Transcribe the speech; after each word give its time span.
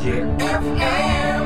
FM. 0.00 1.44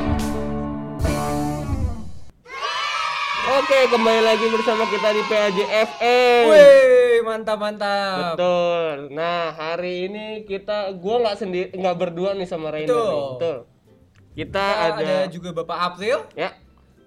Oke, 3.50 3.78
kembali 3.90 4.22
lagi 4.22 4.46
bersama 4.46 4.86
kita 4.86 5.10
di 5.10 5.22
PAJ 5.26 5.58
FM. 5.66 6.42
Wih, 6.54 7.18
mantap 7.26 7.58
mantap. 7.58 8.38
Betul. 8.38 9.10
Nah, 9.10 9.50
hari 9.58 10.06
ini 10.06 10.46
kita 10.46 10.94
gua 11.02 11.26
nggak 11.26 11.36
sendiri 11.42 11.68
nggak 11.74 11.96
berdua 11.98 12.38
nih 12.38 12.46
sama 12.46 12.70
Rainer 12.70 12.94
Betul. 12.94 13.10
nih. 13.10 13.26
Betul. 13.34 13.56
Kita 14.38 14.38
Kita 14.38 14.64
ada, 14.70 15.02
ada 15.02 15.16
juga 15.34 15.50
Bapak 15.50 15.78
April, 15.90 16.16
ya. 16.38 16.54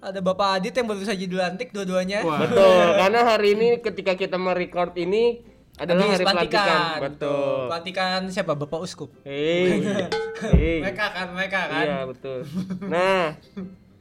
ada 0.04 0.20
Bapak 0.20 0.48
Adit 0.60 0.76
yang 0.76 0.84
baru 0.84 1.00
saja 1.00 1.24
dilantik 1.24 1.72
dua-duanya. 1.72 2.28
Betul. 2.28 2.92
Karena 3.00 3.20
hari 3.24 3.56
ini 3.56 3.68
ketika 3.80 4.20
kita 4.20 4.36
merecord 4.36 4.92
ini 5.00 5.40
adalah 5.78 6.02
Habis 6.04 6.14
hari 6.18 6.24
pelantikan. 6.26 6.78
Betul. 7.06 7.58
Pelantikan 7.70 8.18
siapa? 8.28 8.52
Bapak 8.58 8.78
Uskup. 8.82 9.10
Hei. 9.22 9.78
Hei. 10.42 10.82
Mereka 10.82 11.04
kan, 11.14 11.26
mereka 11.32 11.60
kan. 11.70 11.84
Iya, 11.86 11.98
betul. 12.10 12.38
Nah, 12.90 13.38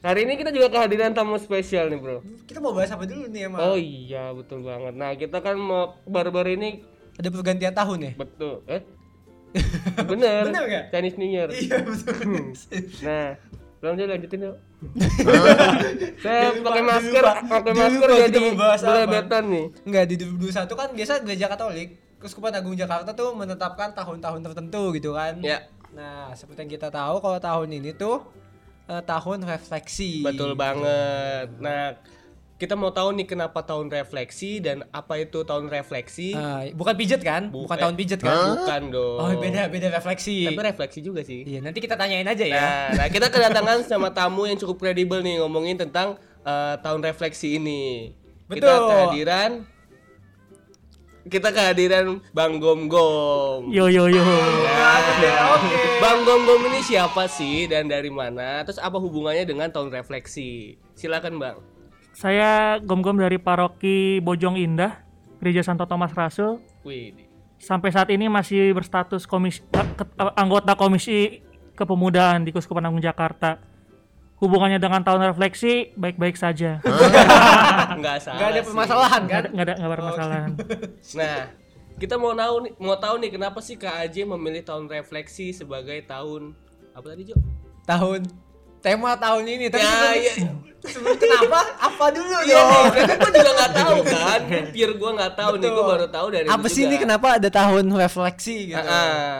hari 0.01 0.19
ini 0.25 0.33
kita 0.37 0.49
juga 0.49 0.67
kehadiran 0.73 1.13
tamu 1.13 1.37
spesial 1.37 1.93
nih, 1.93 1.99
Bro. 2.01 2.25
Kita 2.49 2.57
mau 2.57 2.73
bahas 2.73 2.89
apa 2.89 3.05
dulu 3.05 3.29
nih 3.29 3.49
emang? 3.49 3.59
Oh 3.61 3.77
iya, 3.77 4.33
betul 4.33 4.65
banget. 4.65 4.93
Nah, 4.97 5.13
kita 5.13 5.37
kan 5.41 5.55
mau 5.57 5.97
baru-baru 6.05 6.57
ini 6.57 6.69
Ada 7.17 7.33
pergantian 7.33 7.73
tahun 7.73 7.99
ya? 8.01 8.11
betul. 8.13 8.61
Eh? 8.69 8.81
Bener. 10.11 10.43
Bener 10.49 10.63
nggak? 10.69 10.83
Chinese 10.93 11.17
New 11.17 11.29
Year. 11.33 11.49
Iya 11.49 11.81
betul. 11.81 12.53
Nah, 13.01 13.27
belum 13.77 13.93
dia 13.93 14.07
lanjutin 14.09 14.39
yuk. 14.49 14.57
Saya 16.23 16.49
pakai 16.57 16.81
Pak, 16.81 16.89
masker, 16.89 17.23
pakai 17.45 17.73
masker 17.77 18.09
jadi 18.29 18.41
belebetan 18.81 19.43
nih. 19.53 19.65
Enggak 19.85 20.03
di 20.09 20.15
2021 20.17 20.73
kan 20.73 20.89
biasa 20.97 21.11
gereja 21.21 21.45
Katolik 21.45 21.89
Keuskupan 22.17 22.53
Agung 22.57 22.73
Jakarta 22.73 23.13
tuh 23.13 23.37
menetapkan 23.37 23.93
tahun-tahun 23.93 24.41
tertentu 24.41 24.89
gitu 24.97 25.13
kan. 25.13 25.37
Ya. 25.45 25.69
Nah, 25.93 26.33
seperti 26.33 26.65
yang 26.65 26.71
kita 26.81 26.89
tahu 26.89 27.21
kalau 27.21 27.37
tahun 27.37 27.69
ini 27.77 27.93
tuh 27.93 28.25
eh, 28.89 29.01
tahun 29.05 29.45
refleksi. 29.45 30.25
Betul 30.25 30.57
banget. 30.57 31.53
Nah, 31.61 31.93
kita 32.57 32.73
mau 32.73 32.89
tahu 32.89 33.13
nih 33.13 33.29
kenapa 33.29 33.61
tahun 33.61 33.93
refleksi 33.93 34.57
dan 34.57 34.81
apa 34.89 35.21
itu 35.21 35.45
tahun 35.45 35.69
refleksi? 35.69 36.33
Ah, 36.33 36.65
bukan 36.73 36.97
pijet 36.97 37.21
kan? 37.21 37.53
Bukan, 37.53 37.69
Bukan. 37.69 37.77
tahun 37.77 37.93
pijet 37.93 38.17
kan? 38.17 38.33
Bukan 38.57 38.81
dong. 38.89 39.17
Oh, 39.21 39.29
beda 39.37 39.69
beda 39.69 39.93
refleksi. 39.93 40.49
Tapi 40.49 40.65
refleksi 40.65 40.99
juga 41.05 41.21
sih. 41.21 41.45
Iya, 41.45 41.61
nanti 41.61 41.77
kita 41.77 41.93
tanyain 41.93 42.25
aja 42.25 42.41
ya. 42.41 42.57
Nah, 42.57 42.85
nah 42.97 43.07
kita 43.13 43.29
kedatangan 43.29 43.85
sama 43.85 44.09
tamu 44.09 44.49
yang 44.49 44.57
cukup 44.57 44.81
kredibel 44.81 45.21
nih 45.21 45.37
ngomongin 45.37 45.77
tentang 45.77 46.17
eh, 46.41 46.75
tahun 46.81 47.05
refleksi 47.05 47.61
ini. 47.61 48.17
Kita 48.49 48.65
Betul. 48.65 48.89
kehadiran 48.89 49.51
kita 51.27 51.51
kehadiran 51.51 52.23
Bang 52.33 52.57
Gom 52.57 52.89
Gom. 52.89 53.69
Yo 53.69 53.85
yo 53.85 54.09
yo. 54.09 54.23
Oke. 54.25 55.29
Bang 56.01 56.25
Gom 56.25 56.41
Gom 56.47 56.61
ini 56.73 56.81
siapa 56.81 57.29
sih 57.29 57.69
dan 57.69 57.85
dari 57.85 58.09
mana? 58.09 58.65
Terus 58.65 58.81
apa 58.81 58.97
hubungannya 58.97 59.45
dengan 59.45 59.69
tahun 59.69 59.93
refleksi? 59.93 60.79
Silakan 60.97 61.37
Bang. 61.37 61.76
Saya 62.17 62.81
gom-gom 62.81 63.21
dari 63.21 63.37
paroki 63.37 64.17
Bojong 64.25 64.57
Indah, 64.57 65.05
Gereja 65.37 65.61
Santo 65.61 65.85
Thomas 65.85 66.09
Rasul. 66.17 66.57
Wih. 66.81 67.13
Sampai 67.61 67.93
saat 67.93 68.09
ini 68.09 68.25
masih 68.25 68.73
berstatus 68.73 69.29
komisi 69.29 69.61
eh, 69.77 69.85
eh, 70.01 70.33
anggota 70.33 70.73
komisi 70.73 71.45
kepemudaan 71.77 72.41
di 72.41 72.49
Kuskupan 72.49 72.89
Agung 72.89 73.05
Jakarta. 73.05 73.61
Hubungannya 74.41 74.81
dengan 74.81 75.05
tahun 75.05 75.29
refleksi 75.29 75.93
baik-baik 75.93 76.41
saja. 76.41 76.81
Enggak 77.93 78.17
salah. 78.25 78.41
Enggak 78.41 78.49
ada 78.49 78.61
permasalahan 78.65 79.21
kan? 79.29 79.37
ada 79.37 79.49
nggak 79.53 79.65
ada 79.69 79.73
nggak 79.77 79.93
bermasalahan. 79.93 80.49
Nah, 81.21 81.37
kita 82.01 82.15
mau 82.17 82.33
tahu 82.33 82.55
nih, 82.65 82.71
mau 82.81 82.97
tahu 82.97 83.15
nih 83.21 83.29
kenapa 83.29 83.61
sih 83.61 83.77
KAJ 83.77 84.25
memilih 84.25 84.65
tahun 84.65 84.89
refleksi 84.89 85.53
sebagai 85.53 86.01
tahun 86.09 86.57
apa 86.97 87.13
tadi, 87.13 87.29
Jo? 87.29 87.37
Tahun 87.85 88.46
tema 88.79 89.15
tahun 89.15 89.43
ini 89.45 89.65
tapi 89.67 89.81
Ya, 89.81 89.91
sebelum- 89.91 90.21
ya. 90.21 90.33
sebelum 90.87 91.15
kenapa? 91.15 91.59
Apa 91.77 92.05
dulu 92.09 92.37
Iya 92.39 92.55
dong? 92.55 92.71
nih, 92.87 92.91
karena 92.93 93.15
gue 93.17 93.31
juga 93.33 93.51
nggak 93.53 93.71
tahu 93.73 93.95
kan. 94.03 94.39
Pure 94.73 94.93
gue 94.93 95.11
nggak 95.13 95.33
tahu 95.33 95.51
nih, 95.53 95.61
gue 95.63 95.75
Betul. 95.75 95.91
baru 95.91 96.07
tahu 96.07 96.27
dari 96.29 96.45
Apa 96.47 96.67
sih 96.67 96.81
juga. 96.81 96.87
ini 96.87 96.95
kenapa 96.97 97.27
ada 97.35 97.49
tahun 97.49 97.85
refleksi 97.91 98.55
gitu? 98.69 98.77
Ah, 98.77 98.87
ah. 98.87 99.37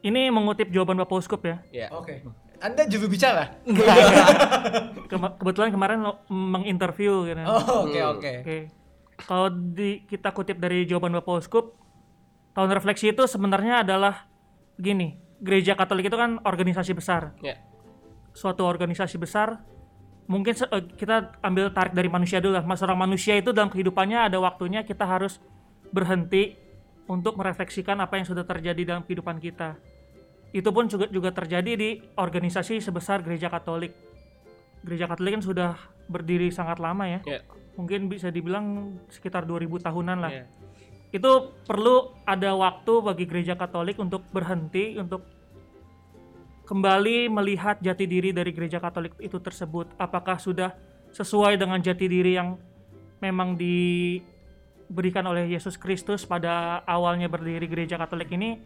Ini 0.00 0.28
mengutip 0.28 0.68
jawaban 0.68 0.96
Bapak 0.96 1.16
Uskup 1.18 1.42
ya. 1.42 1.56
Ya. 1.70 1.88
Oke. 1.90 2.24
Anda 2.58 2.84
juru 2.84 3.08
bicara? 3.08 3.56
Kema- 5.10 5.34
kebetulan 5.34 5.70
kemarin 5.70 5.98
lo 6.00 6.20
menginterview 6.26 7.24
gitu. 7.26 7.40
Oh, 7.42 7.84
oke 7.84 8.00
oke. 8.10 8.32
Oke. 8.42 8.58
Kalau 9.18 9.48
di 9.48 10.04
kita 10.04 10.28
kutip 10.30 10.56
dari 10.56 10.84
jawaban 10.84 11.12
Bapak 11.14 11.38
Uskup, 11.38 11.76
tahun 12.50 12.70
refleksi 12.70 13.12
itu 13.12 13.24
sebenarnya 13.24 13.80
adalah 13.82 14.28
begini. 14.74 15.16
Gereja 15.38 15.72
Katolik 15.72 16.08
itu 16.08 16.16
kan 16.16 16.36
organisasi 16.42 16.92
besar. 16.92 17.32
Ya. 17.40 17.56
Suatu 18.32 18.62
organisasi 18.64 19.18
besar 19.18 19.60
mungkin 20.30 20.54
eh, 20.54 20.84
kita 20.94 21.42
ambil 21.42 21.74
tarik 21.74 21.90
dari 21.90 22.06
manusia 22.06 22.38
dulu 22.38 22.54
lah. 22.54 22.64
Mas 22.64 22.78
orang 22.86 22.98
manusia 22.98 23.34
itu 23.34 23.50
dalam 23.50 23.66
kehidupannya 23.68 24.30
ada 24.30 24.38
waktunya 24.38 24.86
kita 24.86 25.02
harus 25.02 25.42
berhenti 25.90 26.54
untuk 27.10 27.34
merefleksikan 27.34 27.98
apa 27.98 28.22
yang 28.22 28.26
sudah 28.26 28.46
terjadi 28.46 28.94
dalam 28.94 29.02
kehidupan 29.02 29.42
kita. 29.42 29.74
Itu 30.54 30.70
pun 30.70 30.86
juga 30.86 31.10
juga 31.10 31.34
terjadi 31.34 31.74
di 31.74 31.90
organisasi 32.14 32.78
sebesar 32.78 33.22
Gereja 33.26 33.50
Katolik. 33.50 33.90
Gereja 34.86 35.10
Katolik 35.10 35.38
kan 35.38 35.42
sudah 35.42 35.70
berdiri 36.10 36.50
sangat 36.50 36.82
lama 36.82 37.06
ya 37.06 37.22
Ya. 37.22 37.38
mungkin 37.78 38.10
bisa 38.10 38.34
dibilang 38.34 38.98
sekitar 39.10 39.46
2000 39.46 39.78
tahunan 39.78 40.18
lah. 40.22 40.30
Ya. 40.30 40.44
Itu 41.10 41.54
perlu 41.66 42.14
ada 42.22 42.54
waktu 42.54 42.92
bagi 43.02 43.26
gereja 43.26 43.58
Katolik 43.58 43.98
untuk 43.98 44.22
berhenti 44.30 44.94
untuk 44.94 45.26
kembali 46.70 47.26
melihat 47.26 47.82
jati 47.82 48.06
diri 48.06 48.30
dari 48.30 48.54
gereja 48.54 48.78
Katolik 48.78 49.18
itu 49.18 49.42
tersebut. 49.42 49.90
Apakah 49.98 50.38
sudah 50.38 50.78
sesuai 51.10 51.58
dengan 51.58 51.82
jati 51.82 52.06
diri 52.06 52.38
yang 52.38 52.54
memang 53.18 53.58
diberikan 53.58 55.26
oleh 55.26 55.50
Yesus 55.50 55.74
Kristus 55.74 56.22
pada 56.22 56.86
awalnya 56.86 57.26
berdiri 57.26 57.66
gereja 57.66 57.98
Katolik 57.98 58.30
ini 58.30 58.62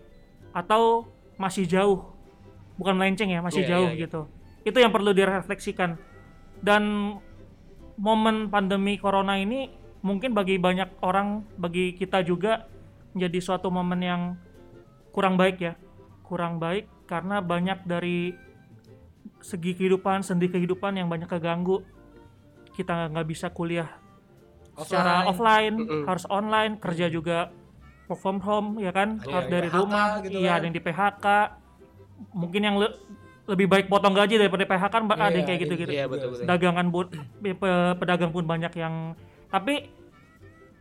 atau 0.52 1.08
masih 1.40 1.64
jauh? 1.64 2.12
Bukan 2.76 2.92
melenceng 2.92 3.32
ya, 3.32 3.40
masih 3.40 3.64
Iya, 3.64 3.70
jauh 3.72 3.88
iya, 3.88 3.96
iya. 3.96 4.04
gitu. 4.04 4.20
Itu 4.68 4.76
yang 4.84 4.92
perlu 4.92 5.16
direfleksikan. 5.16 5.96
Dan 6.60 7.16
momen 7.96 8.52
pandemi 8.52 9.00
corona 9.00 9.40
ini 9.40 9.72
mungkin 10.04 10.36
bagi 10.36 10.60
banyak 10.60 11.00
orang, 11.00 11.48
bagi 11.56 11.96
kita 11.96 12.20
juga 12.20 12.68
menjadi 13.16 13.38
suatu 13.40 13.72
momen 13.72 14.00
yang 14.04 14.22
kurang 15.08 15.40
baik 15.40 15.56
ya, 15.56 15.72
kurang 16.26 16.60
baik 16.60 16.93
karena 17.04 17.40
banyak 17.40 17.84
dari 17.84 18.32
segi 19.38 19.76
kehidupan, 19.76 20.24
sendi 20.24 20.48
kehidupan 20.48 20.96
yang 20.96 21.08
banyak 21.08 21.28
keganggu. 21.28 21.84
Kita 22.72 23.12
nggak 23.12 23.28
bisa 23.28 23.46
kuliah 23.48 23.86
secara 24.74 25.28
offline, 25.28 25.78
Mm-mm. 25.78 26.02
harus 26.08 26.24
online, 26.26 26.80
kerja 26.80 27.06
juga 27.06 27.52
work 28.10 28.18
from 28.18 28.42
home 28.42 28.82
ya 28.82 28.90
kan, 28.90 29.22
Iya, 29.22 29.30
harus 29.30 29.46
iya. 29.46 29.54
dari 29.54 29.68
PHK 29.68 29.78
rumah, 29.78 30.06
gitu 30.20 30.36
iya 30.36 30.48
kan. 30.50 30.56
ada 30.58 30.64
yang 30.66 30.74
di 30.74 30.82
PHK, 30.82 31.26
mungkin 32.34 32.60
yang 32.60 32.76
le- 32.76 32.96
lebih 33.44 33.66
baik 33.68 33.86
potong 33.86 34.16
gaji 34.16 34.40
daripada 34.40 34.64
PHK 34.64 34.90
kan 34.90 35.02
ada 35.04 35.30
yang 35.30 35.36
Iya, 35.36 35.44
kayak 35.44 35.52
iya, 35.54 35.64
gitu-gitu 35.68 35.92
Iya, 35.92 36.04
betul 36.08 36.28
betul. 36.32 36.44
dagangan 36.48 36.86
pun 36.88 37.06
pe- 37.38 37.94
pedagang 38.00 38.32
pun 38.32 38.44
banyak 38.44 38.72
yang 38.74 39.12
tapi 39.46 39.92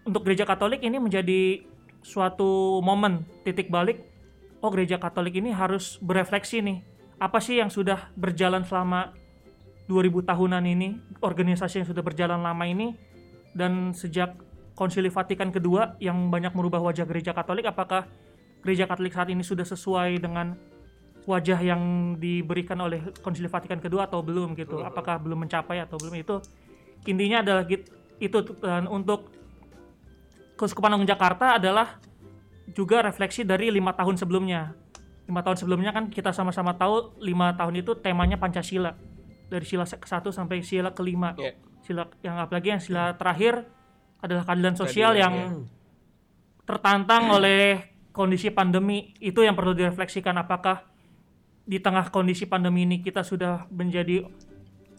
untuk 0.03 0.23
gereja 0.23 0.43
Katolik 0.43 0.79
ini 0.79 0.97
menjadi 0.97 1.63
suatu 2.01 2.79
momen 2.79 3.23
titik 3.43 3.67
balik 3.67 4.03
oh 4.63 4.71
gereja 4.71 4.95
Katolik 4.95 5.35
ini 5.35 5.51
harus 5.51 5.99
berefleksi 5.99 6.63
nih. 6.63 6.79
Apa 7.19 7.43
sih 7.43 7.59
yang 7.59 7.67
sudah 7.67 8.09
berjalan 8.15 8.63
selama 8.63 9.11
2000 9.91 10.23
tahunan 10.23 10.63
ini 10.63 10.95
organisasi 11.19 11.83
yang 11.83 11.87
sudah 11.91 11.99
berjalan 11.99 12.39
lama 12.39 12.63
ini? 12.63 12.95
Dan 13.51 13.91
sejak 13.91 14.33
konsili 14.73 15.11
Vatikan 15.11 15.53
kedua 15.53 15.99
yang 16.01 16.31
banyak 16.31 16.55
merubah 16.55 16.81
wajah 16.81 17.05
gereja 17.05 17.35
Katolik 17.35 17.69
apakah 17.69 18.09
gereja 18.65 18.89
Katolik 18.89 19.13
saat 19.13 19.29
ini 19.29 19.45
sudah 19.45 19.67
sesuai 19.67 20.17
dengan 20.17 20.57
wajah 21.27 21.59
yang 21.59 22.15
diberikan 22.19 22.79
oleh 22.83 22.99
Konsili 23.23 23.47
Vatikan 23.47 23.79
kedua 23.79 24.07
atau 24.07 24.23
belum 24.23 24.55
gitu? 24.55 24.83
Apakah 24.83 25.19
belum 25.19 25.47
mencapai 25.47 25.83
atau 25.83 25.99
belum? 25.99 26.15
Itu 26.19 26.39
intinya 27.07 27.43
adalah 27.43 27.63
git- 27.67 27.91
itu 28.19 28.39
dan 28.63 28.87
untuk 28.87 29.31
Keuskupan 30.53 30.93
Agung 30.93 31.09
Jakarta 31.09 31.57
adalah 31.57 31.97
juga 32.71 33.03
refleksi 33.03 33.43
dari 33.43 33.67
lima 33.67 33.91
tahun 33.91 34.15
sebelumnya. 34.15 34.71
Lima 35.27 35.43
tahun 35.43 35.59
sebelumnya 35.59 35.91
kan 35.91 36.07
kita 36.07 36.31
sama-sama 36.31 36.75
tahu 36.79 37.19
lima 37.19 37.55
tahun 37.59 37.83
itu 37.83 37.99
temanya 37.99 38.39
Pancasila. 38.39 38.95
Dari 39.51 39.65
sila 39.67 39.83
ke 39.83 40.07
satu 40.07 40.31
sampai 40.31 40.63
sila 40.63 40.95
kelima. 40.95 41.35
Iya. 41.35 41.59
sila 41.83 42.07
yang 42.23 42.39
apalagi 42.39 42.71
yang 42.71 42.79
sila 42.79 43.11
terakhir 43.19 43.67
adalah 44.23 44.47
keadilan 44.47 44.75
sosial 44.79 45.11
Keadilan, 45.11 45.19
yang 45.19 45.35
tertantang 46.63 47.27
oleh 47.27 47.91
kondisi 48.15 48.55
pandemi. 48.55 49.11
Itu 49.19 49.43
yang 49.43 49.59
perlu 49.59 49.75
direfleksikan 49.75 50.39
apakah 50.39 50.87
di 51.67 51.83
tengah 51.83 52.07
kondisi 52.07 52.47
pandemi 52.47 52.87
ini 52.87 53.03
kita 53.03 53.23
sudah 53.23 53.67
menjadi 53.71 54.23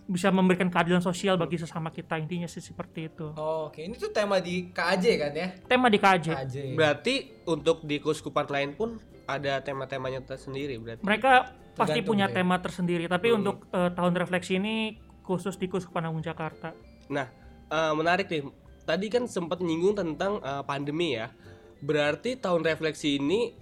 bisa 0.06 0.28
memberikan 0.28 0.68
keadilan 0.68 1.00
sosial 1.00 1.34
bagi 1.34 1.56
sesama 1.56 1.88
kita 1.88 2.14
intinya 2.14 2.44
sih 2.44 2.60
seperti 2.60 3.08
itu 3.08 3.32
Oh, 3.34 3.66
Oke, 3.66 3.80
ini 3.80 3.94
tuh 3.94 4.08
tema 4.08 4.36
di 4.36 4.68
KAJ 4.68 5.04
kan 5.16 5.32
ya? 5.32 5.48
tema 5.64 5.88
di 5.88 5.96
KJ 5.96 6.26
KAJ. 6.30 6.56
Berarti 6.72 7.14
untuk 7.46 7.80
di 7.82 7.96
keuskupan 7.96 8.44
lain 8.46 8.70
pun 8.72 8.96
ada 9.24 9.58
tema-temanya 9.58 10.20
tersendiri 10.22 10.76
berarti. 10.76 11.00
mereka 11.00 11.32
pasti 11.72 11.96
Tergantung 11.96 12.04
punya 12.06 12.26
ya. 12.26 12.34
tema 12.34 12.56
tersendiri. 12.58 13.04
Tapi 13.06 13.26
Hmm. 13.26 13.38
untuk 13.38 13.56
eh, 13.66 13.90
tahun 13.90 14.14
refleksi 14.14 14.52
ini 14.54 14.74
khusus 15.20 15.56
di 15.56 15.66
Kuskupan 15.66 16.04
Agung 16.04 16.20
Jakarta. 16.20 16.76
Nah, 17.08 17.26
eh, 17.66 17.92
menarik 17.92 18.28
nih. 18.28 18.44
Tadi 18.84 19.06
kan 19.08 19.24
sempat 19.24 19.58
nyinggung 19.58 19.96
tentang 19.96 20.38
eh, 20.38 20.62
pandemi 20.62 21.16
ya. 21.16 21.32
Berarti 21.80 22.36
tahun 22.36 22.60
refleksi 22.62 23.16
ini 23.16 23.56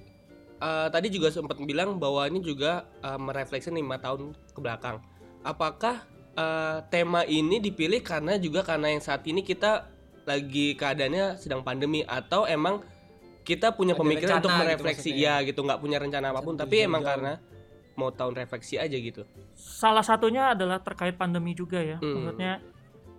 eh, 0.59 0.89
tadi 0.89 1.07
juga 1.07 1.31
sempat 1.31 1.55
bilang 1.61 1.97
bahwa 1.97 2.27
ini 2.27 2.39
juga 2.39 2.83
eh, 2.99 3.17
merefleksi 3.17 3.71
lima 3.71 3.97
tahun 3.97 4.35
ke 4.51 4.59
belakang. 4.59 4.99
Apakah 5.41 6.03
eh, 6.37 6.79
tema 6.89 7.23
ini 7.29 7.61
dipilih 7.61 8.01
karena 8.01 8.37
juga 8.41 8.65
karena 8.65 8.93
yang 8.93 9.03
saat 9.03 9.25
ini 9.29 9.45
kita 9.45 9.89
lagi 10.23 10.79
keadaannya 10.79 11.37
sedang 11.39 11.67
pandemi 11.67 12.07
atau 12.07 12.47
emang 12.47 12.81
kita 13.43 13.75
punya 13.75 13.99
Ada 13.99 14.03
pemikiran 14.07 14.31
rencana 14.39 14.43
untuk 14.43 14.53
gitu 14.55 14.63
merefleksi 14.63 15.11
maksudnya. 15.11 15.35
ya 15.43 15.47
gitu 15.51 15.61
nggak 15.67 15.81
punya 15.83 15.99
rencana 15.99 16.27
apa 16.31 16.41
pun 16.47 16.55
Sampai 16.55 16.63
tapi 16.71 16.77
emang 16.87 17.03
jauh-jauh. 17.03 17.11
karena 17.11 17.33
mau 17.93 18.09
tahun 18.09 18.35
refleksi 18.39 18.81
aja 18.81 18.97
gitu. 18.97 19.23
Salah 19.53 20.01
satunya 20.07 20.57
adalah 20.57 20.81
terkait 20.81 21.19
pandemi 21.19 21.53
juga 21.53 21.83
ya. 21.83 21.99
Hmm. 22.01 22.25
Maksudnya 22.25 22.53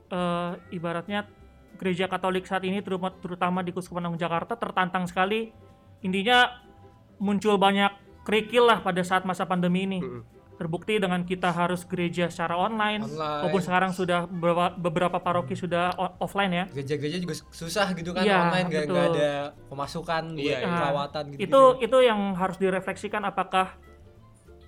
eh, 0.10 0.52
ibaratnya 0.74 1.30
gereja 1.78 2.08
Katolik 2.08 2.48
saat 2.48 2.64
ini 2.64 2.80
terutama, 2.80 3.14
terutama 3.20 3.60
di 3.62 3.76
Kuskupan 3.76 4.08
Agung 4.08 4.18
Jakarta 4.18 4.58
tertantang 4.58 5.06
sekali. 5.06 5.52
Intinya 6.02 6.64
muncul 7.20 7.56
banyak 7.60 7.92
kerikil 8.24 8.68
lah 8.68 8.80
pada 8.82 9.04
saat 9.04 9.28
masa 9.28 9.44
pandemi 9.44 9.86
ini. 9.86 10.00
Mm-mm. 10.00 10.33
Terbukti 10.54 11.02
dengan 11.02 11.26
kita 11.26 11.50
harus 11.50 11.82
gereja 11.90 12.30
secara 12.30 12.54
online, 12.56 13.02
Online. 13.02 13.42
maupun 13.42 13.62
sekarang 13.66 13.90
sudah 13.90 14.30
beberapa, 14.30 14.70
beberapa 14.78 15.18
paroki 15.18 15.58
sudah 15.58 15.90
offline 16.22 16.54
ya. 16.54 16.66
Gereja-gereja 16.70 17.18
juga 17.18 17.34
susah 17.50 17.90
gitu 17.98 18.14
kan 18.14 18.22
Iya, 18.22 18.38
online 18.48 18.68
gak, 18.70 18.84
nggak 18.86 19.08
ada 19.18 19.32
pemasukan 19.68 20.24
buat 20.38 20.46
Iya, 20.46 20.58
iya. 20.62 20.70
perawatan 20.70 21.24
gitu. 21.34 21.40
itu 21.42 21.62
itu 21.90 21.98
yang 22.06 22.20
harus 22.38 22.58
direfleksikan 22.62 23.26
apakah 23.26 23.74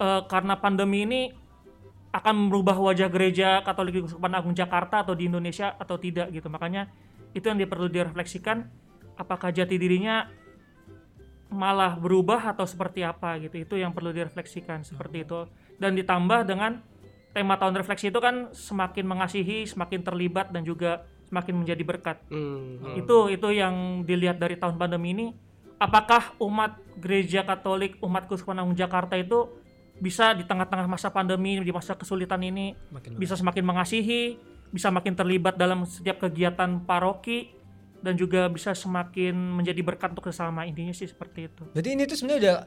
eh, 0.01 0.21
karena 0.25 0.57
pandemi 0.57 1.05
ini 1.05 1.21
akan 2.15 2.47
merubah 2.47 2.79
wajah 2.79 3.11
gereja 3.11 3.59
Katolik 3.61 3.99
di 3.99 4.01
Kuskupan 4.07 4.31
Agung 4.33 4.55
Jakarta 4.55 5.03
atau 5.03 5.13
di 5.13 5.27
Indonesia 5.27 5.75
atau 5.75 5.99
tidak 5.99 6.31
gitu 6.31 6.47
makanya 6.47 6.87
itu 7.35 7.43
yang 7.43 7.59
perlu 7.67 7.91
direfleksikan 7.91 8.63
apakah 9.19 9.51
jati 9.51 9.75
dirinya 9.75 10.31
malah 11.51 11.95
berubah 11.95 12.55
atau 12.55 12.63
seperti 12.63 13.03
apa 13.03 13.37
gitu 13.43 13.61
itu 13.61 13.75
yang 13.77 13.91
perlu 13.91 14.11
direfleksikan 14.11 14.81
seperti 14.83 15.27
itu 15.27 15.45
dan 15.79 15.95
ditambah 15.95 16.47
dengan 16.47 16.81
tema 17.35 17.59
tahun 17.59 17.75
refleksi 17.75 18.09
itu 18.09 18.19
kan 18.23 18.51
semakin 18.55 19.03
mengasihi 19.03 19.67
semakin 19.67 20.07
terlibat 20.07 20.55
dan 20.55 20.63
juga 20.63 21.03
semakin 21.27 21.65
menjadi 21.65 21.83
berkat. 21.83 22.17
Hmm, 22.31 22.79
hmm. 22.79 22.95
itu 23.03 23.17
itu 23.33 23.47
yang 23.51 24.07
dilihat 24.07 24.39
dari 24.39 24.55
tahun 24.55 24.79
pandemi 24.79 25.11
ini. 25.11 25.27
Apakah 25.75 26.39
umat 26.39 26.79
gereja 26.95 27.43
Katolik 27.43 27.99
umat 27.99 28.31
Kuskupan 28.31 28.63
Agung 28.63 28.79
Jakarta 28.79 29.19
itu 29.19 29.51
bisa 29.99 30.31
di 30.31 30.47
tengah-tengah 30.47 30.87
masa 30.87 31.11
pandemi 31.11 31.59
di 31.59 31.71
masa 31.71 31.95
kesulitan 31.95 32.39
ini 32.43 32.75
Makin 32.91 33.15
bisa 33.19 33.35
semakin 33.35 33.63
mengasihi 33.63 34.39
bisa 34.71 34.91
makin 34.91 35.15
terlibat 35.15 35.55
dalam 35.55 35.87
setiap 35.87 36.23
kegiatan 36.27 36.83
paroki 36.83 37.55
dan 38.03 38.19
juga 38.19 38.45
bisa 38.51 38.75
semakin 38.75 39.33
menjadi 39.33 39.81
berkat 39.81 40.11
untuk 40.13 40.27
sesama. 40.29 40.67
Intinya 40.67 40.91
sih 40.91 41.07
seperti 41.07 41.47
itu. 41.47 41.63
Berarti 41.71 41.89
ini 41.95 42.03
tuh 42.05 42.17
sebenarnya 42.19 42.39
udah 42.43 42.57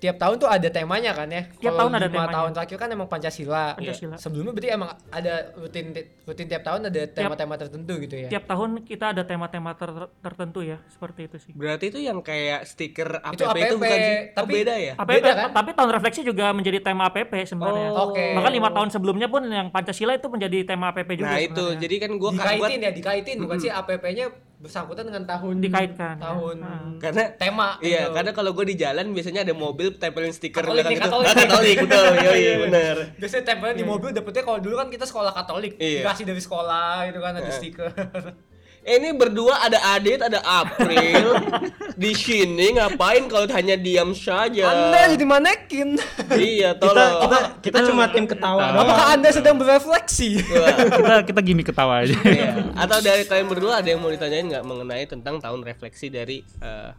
tiap 0.00 0.16
tahun 0.16 0.36
tuh 0.36 0.48
ada 0.48 0.64
temanya 0.66 1.12
kan 1.12 1.28
ya? 1.28 1.44
Tiap 1.52 1.60
Kalau 1.70 1.78
tahun 1.78 1.90
ada 1.92 2.00
lima 2.02 2.14
temanya. 2.18 2.32
tahun 2.34 2.50
terakhir 2.52 2.76
kan 2.78 2.88
emang 2.90 3.04
Pancasila. 3.06 3.64
Pancasila. 3.74 4.16
Sebelumnya 4.16 4.50
berarti 4.50 4.70
emang 4.72 4.90
ada 5.06 5.34
rutin 5.54 5.92
rutin 6.24 6.46
tiap 6.46 6.62
tahun 6.62 6.80
ada 6.86 7.02
tema-tema 7.06 7.54
tertentu 7.54 7.92
gitu 7.98 8.16
ya? 8.16 8.28
tiap 8.28 8.44
tahun 8.44 8.70
kita 8.80 9.12
ada 9.12 9.22
tema-tema 9.22 9.70
ter- 9.74 9.90
tertentu 10.18 10.60
ya 10.62 10.80
seperti 10.88 11.20
itu 11.22 11.36
sih 11.38 11.52
Berarti 11.52 11.84
itu 11.86 12.00
yang 12.00 12.18
kayak 12.20 12.64
stiker 12.64 13.20
APP 13.20 13.34
Itu 13.34 13.42
itu, 13.42 13.52
APP, 13.52 13.74
bukan 13.76 13.90
sih? 13.92 14.14
Oh, 14.16 14.34
tapi- 14.34 14.54
beda 14.56 14.74
ya? 14.74 14.92
APP, 14.96 15.10
Beda 15.12 15.30
kan? 15.36 15.48
tapi 15.52 15.70
tahun 15.74 15.90
refleksi 15.92 16.20
juga 16.22 16.46
menjadi 16.50 16.78
tema 16.80 17.02
APP 17.06 17.32
sebenarnya 17.44 17.88
Oh, 17.90 18.08
Oke. 18.08 18.24
bahkan 18.32 18.52
lima 18.52 18.70
tahun 18.70 18.88
sebelumnya 18.88 19.28
pun 19.28 19.42
yang 19.44 19.68
Pancasila 19.68 20.14
itu 20.14 20.26
menjadi 20.26 20.64
tema 20.64 20.88
APP 20.90 21.10
juga 21.14 21.28
Nah, 21.28 21.42
itu. 21.42 21.66
Jadi 21.76 21.94
kan 21.98 22.10
gua 22.14 22.30
buat 22.30 22.40
dikaitin 22.40 22.80
ya, 22.80 22.90
dikaitin 22.90 23.36
bukan 23.38 23.58
sih 23.58 23.68
APP-nya 23.68 24.26
bersangkutan 24.60 25.02
dengan 25.02 25.24
tahun 25.24 25.56
Dikaitkan, 25.58 26.14
ya. 26.14 26.22
tahun 26.22 26.56
Ah. 26.60 26.92
karena 27.00 27.24
tema. 27.32 27.68
Iya, 27.80 28.06
gitu. 28.06 28.12
karena 28.12 28.30
kalau 28.30 28.50
gue 28.52 28.64
di 28.68 28.76
jalan 28.76 29.08
biasanya 29.10 29.40
ada 29.40 29.56
mobil 29.56 29.96
tempelin 29.96 30.30
stiker 30.30 30.60
Katolik 30.60 30.84
nih, 30.84 30.94
gitu. 30.94 31.04
Katolik. 31.08 31.26
Ah, 31.26 31.34
Katolik, 31.34 31.76
betul. 31.80 32.12
Yoi, 32.28 32.44
bener. 32.60 32.96
Biasanya 33.16 33.44
tempelnya 33.46 33.76
di 33.76 33.86
mobil 33.88 34.12
dapetnya 34.12 34.42
kalau 34.42 34.60
dulu 34.60 34.76
kan 34.76 34.88
kita 34.88 35.08
sekolah 35.08 35.32
Katolik, 35.32 35.74
Iya. 35.76 36.04
dikasih 36.04 36.24
dari 36.28 36.40
sekolah 36.40 37.08
gitu 37.08 37.18
kan 37.18 37.32
ada 37.32 37.42
Heeh. 37.42 37.56
stiker. 37.56 37.88
Ini 38.80 39.12
berdua 39.12 39.60
ada 39.60 39.76
Adit, 39.92 40.24
ada 40.24 40.40
April. 40.40 41.36
di 42.00 42.16
sini 42.16 42.80
ngapain 42.80 43.28
kalau 43.28 43.44
hanya 43.52 43.76
diam 43.76 44.16
saja? 44.16 44.72
Anda 44.72 45.12
jadi 45.12 45.26
manekin. 45.28 46.00
Iya, 46.32 46.72
kita 46.72 46.88
tolong. 46.88 47.20
kita 47.20 47.38
kita 47.60 47.78
cuma 47.92 48.08
tim 48.08 48.24
ketawa 48.24 48.72
doang. 48.72 48.88
Apakah 48.88 49.06
Anda 49.12 49.28
sedang 49.36 49.60
berefleksi? 49.60 50.40
Wah, 50.48 50.76
kita 50.96 51.14
kita 51.28 51.40
gini 51.44 51.60
ketawa 51.60 52.00
aja 52.00 52.16
iya. 52.24 52.72
Atau 52.72 53.04
dari 53.04 53.28
kalian 53.28 53.52
berdua 53.52 53.84
ada 53.84 53.88
yang 53.92 54.00
mau 54.00 54.08
ditanyain 54.08 54.48
nggak 54.48 54.64
mengenai 54.64 55.04
tentang 55.04 55.36
tahun 55.44 55.60
refleksi 55.60 56.08
dari 56.08 56.40
eh, 56.64 56.90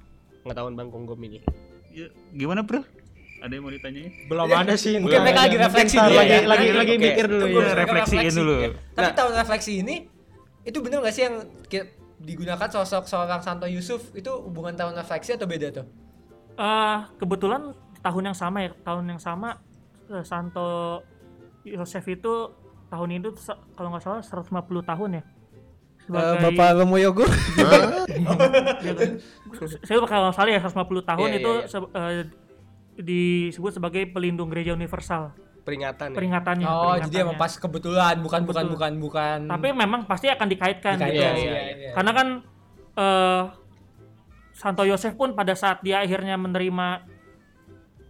pengetahuan 0.46 0.78
Bang 0.78 0.94
Konggom 0.94 1.18
ini? 1.26 1.42
Ya, 1.90 2.14
gimana 2.30 2.62
bro 2.62 2.86
ada 3.42 3.58
yang 3.58 3.66
mau 3.66 3.74
ditanyain 3.74 4.12
Belum 4.30 4.46
ada 4.54 4.74
sih. 4.78 5.02
Mungkin 5.02 5.18
mereka 5.26 5.50
lagi 5.50 5.58
refleksi 5.58 5.98
dulu 5.98 6.14
lagi, 6.14 6.30
ya. 6.30 6.42
lagi, 6.46 6.94
mikir 7.02 7.26
dulu 7.26 7.46
ya. 7.50 7.74
refleksiin 7.74 8.22
refleksi. 8.22 8.38
dulu. 8.38 8.54
Tapi 8.94 9.02
Nah. 9.02 9.14
tahun 9.18 9.34
refleksi 9.34 9.72
ini 9.82 9.96
itu 10.62 10.78
bener 10.80 11.02
gak 11.02 11.14
sih 11.14 11.24
yang 11.26 11.42
digunakan 12.22 12.70
sosok 12.70 13.10
seorang 13.10 13.42
Santo 13.42 13.66
Yusuf 13.66 14.14
itu 14.14 14.30
hubungan 14.30 14.78
tahun 14.78 14.94
refleksi 14.94 15.34
atau 15.34 15.50
beda 15.50 15.74
tuh? 15.74 15.86
Eh, 16.54 16.98
kebetulan 17.18 17.74
tahun 18.02 18.34
yang 18.34 18.38
sama 18.38 18.58
ya 18.62 18.72
tahun 18.82 19.06
yang 19.10 19.22
sama 19.22 19.58
eh, 20.10 20.22
Santo 20.22 21.02
Yosef 21.66 22.06
itu 22.06 22.54
tahun 22.90 23.10
itu 23.18 23.30
kalau 23.74 23.90
nggak 23.90 24.04
salah 24.04 24.22
150 24.22 24.84
tahun 24.84 25.10
ya 25.22 25.24
sebagai 26.02 26.58
Romo 26.76 26.98
Yogo. 26.98 27.26
Iya 28.82 28.94
kan? 28.98 29.12
saya 29.86 29.98
kalau 30.04 30.24
nggak 30.30 30.36
salah 30.36 30.52
ya 30.52 30.60
150 30.62 31.10
tahun 31.10 31.30
Iya, 31.30 31.38
itu 31.40 31.52
iya. 31.54 31.66
se- 31.70 31.92
eh, 31.94 32.24
disebut 33.02 33.72
sebagai 33.72 34.04
pelindung 34.12 34.52
gereja 34.52 34.76
universal 34.76 35.32
Peringatan 35.62 36.08
ya. 36.08 36.16
peringatannya 36.16 36.66
Oh, 36.66 36.74
jadi 36.74 36.82
peringatannya. 37.04 37.22
emang 37.24 37.38
pas 37.38 37.54
kebetulan 37.56 38.16
bukan 38.18 38.42
bukan 38.44 38.64
Betul. 38.64 38.74
bukan 38.74 38.92
bukan 39.00 39.40
tapi 39.48 39.68
memang 39.72 40.02
pasti 40.04 40.28
akan 40.28 40.48
dikaitkan 40.48 40.96
Dikaitkan, 40.96 41.34
gitu. 41.34 41.46
Iya, 41.46 41.60
iya, 41.60 41.74
iya. 41.78 41.92
karena 41.94 42.12
kan 42.12 42.28
eh 42.94 43.44
Santo 44.52 44.84
Yosef 44.84 45.14
pun 45.14 45.32
pada 45.32 45.54
saat 45.54 45.80
dia 45.80 46.00
akhirnya 46.00 46.36
menerima 46.36 47.06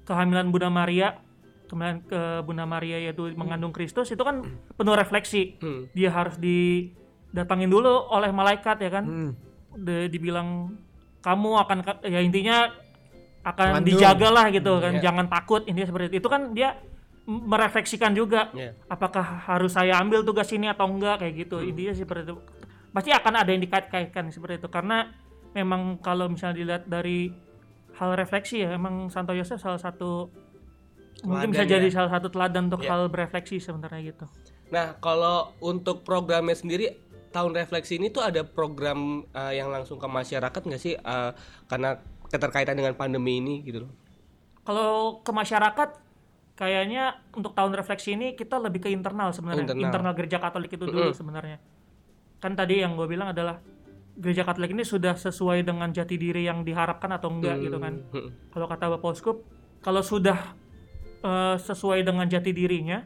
kehamilan 0.03 0.48
Bunda 0.48 0.67
Maria 0.67 1.20
kehamilan 1.65 2.03
ke 2.03 2.22
Bunda 2.41 2.65
Maria 2.65 2.98
yaitu 3.00 3.31
mengandung 3.34 3.72
Kristus 3.72 4.08
itu 4.08 4.20
kan 4.20 4.43
penuh 4.74 4.91
refleksi 4.93 5.55
Hmm. 5.58 5.88
dia 5.91 6.10
harus 6.10 6.36
didatangin 6.36 7.67
dulu 7.67 7.88
oleh 8.08 8.29
malaikat 8.29 8.79
ya 8.79 8.89
kan 8.89 9.03
Hmm. 9.03 9.31
De- 9.74 10.08
dibilang 10.08 10.75
kamu 11.20 11.51
akan 11.60 11.77
ka- 11.81 12.03
ya 12.03 12.20
intinya 12.20 12.67
akan 13.41 13.67
Mengandung. 13.74 13.88
dijaga 13.89 14.27
lah 14.29 14.46
gitu 14.50 14.74
kan 14.77 14.93
iya. 14.93 15.01
jangan 15.01 15.25
takut 15.27 15.63
intinya 15.63 15.88
seperti 15.88 16.05
itu 16.10 16.17
itu 16.17 16.29
kan 16.29 16.51
dia 16.51 16.75
merefleksikan 17.25 18.11
juga 18.11 18.49
Iya. 18.51 18.73
apakah 18.87 19.21
harus 19.45 19.71
saya 19.71 19.97
ambil 19.97 20.21
tugas 20.21 20.49
ini 20.49 20.65
atau 20.65 20.85
enggak 20.85 21.21
kayak 21.21 21.33
gitu 21.39 21.61
Hmm. 21.61 21.69
intinya 21.69 21.93
seperti 21.93 22.21
itu 22.25 22.35
pasti 22.91 23.09
akan 23.09 23.33
ada 23.37 23.49
yang 23.49 23.61
dikait-kaitkan 23.61 24.25
seperti 24.29 24.57
itu 24.57 24.67
karena 24.67 25.07
memang 25.51 25.99
kalau 25.99 26.27
misalnya 26.27 26.57
dilihat 26.57 26.83
dari 26.85 27.29
hal 27.93 28.15
refleksi 28.15 28.63
ya 28.63 28.73
emang 28.73 29.07
Santo 29.07 29.31
Yosef 29.31 29.59
salah 29.59 29.77
satu 29.77 30.33
mungkin 31.21 31.51
bisa 31.51 31.63
Teladan 31.63 31.75
jadi 31.77 31.87
ya. 31.87 31.93
salah 31.93 32.11
satu 32.11 32.27
teladan 32.27 32.63
untuk 32.67 32.81
Iya. 32.81 32.89
hal 32.89 33.01
berefleksi 33.07 33.59
sebenarnya 33.59 34.01
gitu 34.07 34.25
Nah, 34.71 34.95
kalau 34.97 35.51
untuk 35.59 36.01
programnya 36.01 36.55
sendiri 36.55 36.95
tahun 37.29 37.51
refleksi 37.53 37.95
ini 37.95 38.07
tuh 38.07 38.23
ada 38.23 38.41
program 38.41 39.27
eh, 39.29 39.53
yang 39.53 39.67
langsung 39.67 39.99
ke 39.99 40.07
masyarakat 40.07 40.61
nggak 40.63 40.79
sih? 40.79 40.95
Eh, 40.95 41.31
karena 41.67 41.99
keterkaitan 42.25 42.73
dengan 42.73 42.95
pandemi 42.95 43.37
ini 43.37 43.59
gitu 43.61 43.83
loh. 43.83 43.91
Kalau 44.63 45.19
ke 45.19 45.27
masyarakat 45.29 45.89
kayaknya 46.62 47.18
untuk 47.34 47.58
tahun 47.58 47.74
refleksi 47.74 48.13
ini 48.13 48.38
kita 48.38 48.62
lebih 48.62 48.86
ke 48.86 48.89
internal 48.94 49.34
sebenarnya. 49.34 49.65
Internal. 49.65 49.82
Internal. 49.89 50.13
gereja 50.13 50.38
Katolik 50.38 50.70
itu 50.70 50.86
dulu 50.86 51.10
Mm-mm. 51.10 51.18
sebenarnya. 51.18 51.58
Kan 52.38 52.53
tadi 52.53 52.86
yang 52.86 52.94
gue 52.94 53.10
bilang 53.10 53.34
adalah 53.34 53.58
gereja 54.13 54.46
Katolik 54.46 54.77
ini 54.77 54.86
sudah 54.86 55.18
sesuai 55.18 55.65
dengan 55.65 55.89
jati 55.89 56.22
diri 56.22 56.46
yang 56.46 56.62
diharapkan 56.62 57.10
atau 57.18 57.34
enggak 57.34 57.58
gitu 57.65 57.82
kan. 57.82 57.98
Hmm. 58.13 58.30
Kalau 58.53 58.70
kata 58.70 58.86
Bapak 58.94 59.10
Uskup, 59.18 59.41
kalau 59.82 60.06
sudah 60.06 60.38
eh, 61.25 61.58
sesuai 61.58 62.06
dengan 62.06 62.30
jati 62.30 62.53
dirinya, 62.53 63.01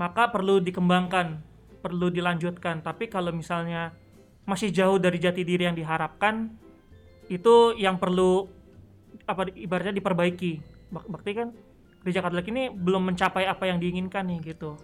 maka 0.00 0.32
perlu 0.32 0.64
dikembangkan, 0.64 1.44
perlu 1.84 2.08
dilanjutkan. 2.08 2.80
Tapi 2.80 3.12
kalau 3.12 3.28
misalnya 3.36 3.92
masih 4.48 4.72
jauh 4.72 4.96
dari 4.96 5.20
jati 5.20 5.44
diri 5.44 5.68
yang 5.68 5.76
diharapkan, 5.76 6.48
itu 7.28 7.76
yang 7.76 8.00
perlu 8.00 8.48
apa 9.26 9.52
ibaratnya 9.52 9.92
diperbaiki. 9.92 10.52
Bak- 10.88 11.10
Berarti 11.10 11.32
kan 11.36 11.48
gereja 12.06 12.22
Katolik 12.22 12.46
ini 12.54 12.70
belum 12.70 13.10
mencapai 13.10 13.50
apa 13.50 13.66
yang 13.66 13.82
diinginkan 13.82 14.30
nih 14.30 14.54
gitu. 14.54 14.78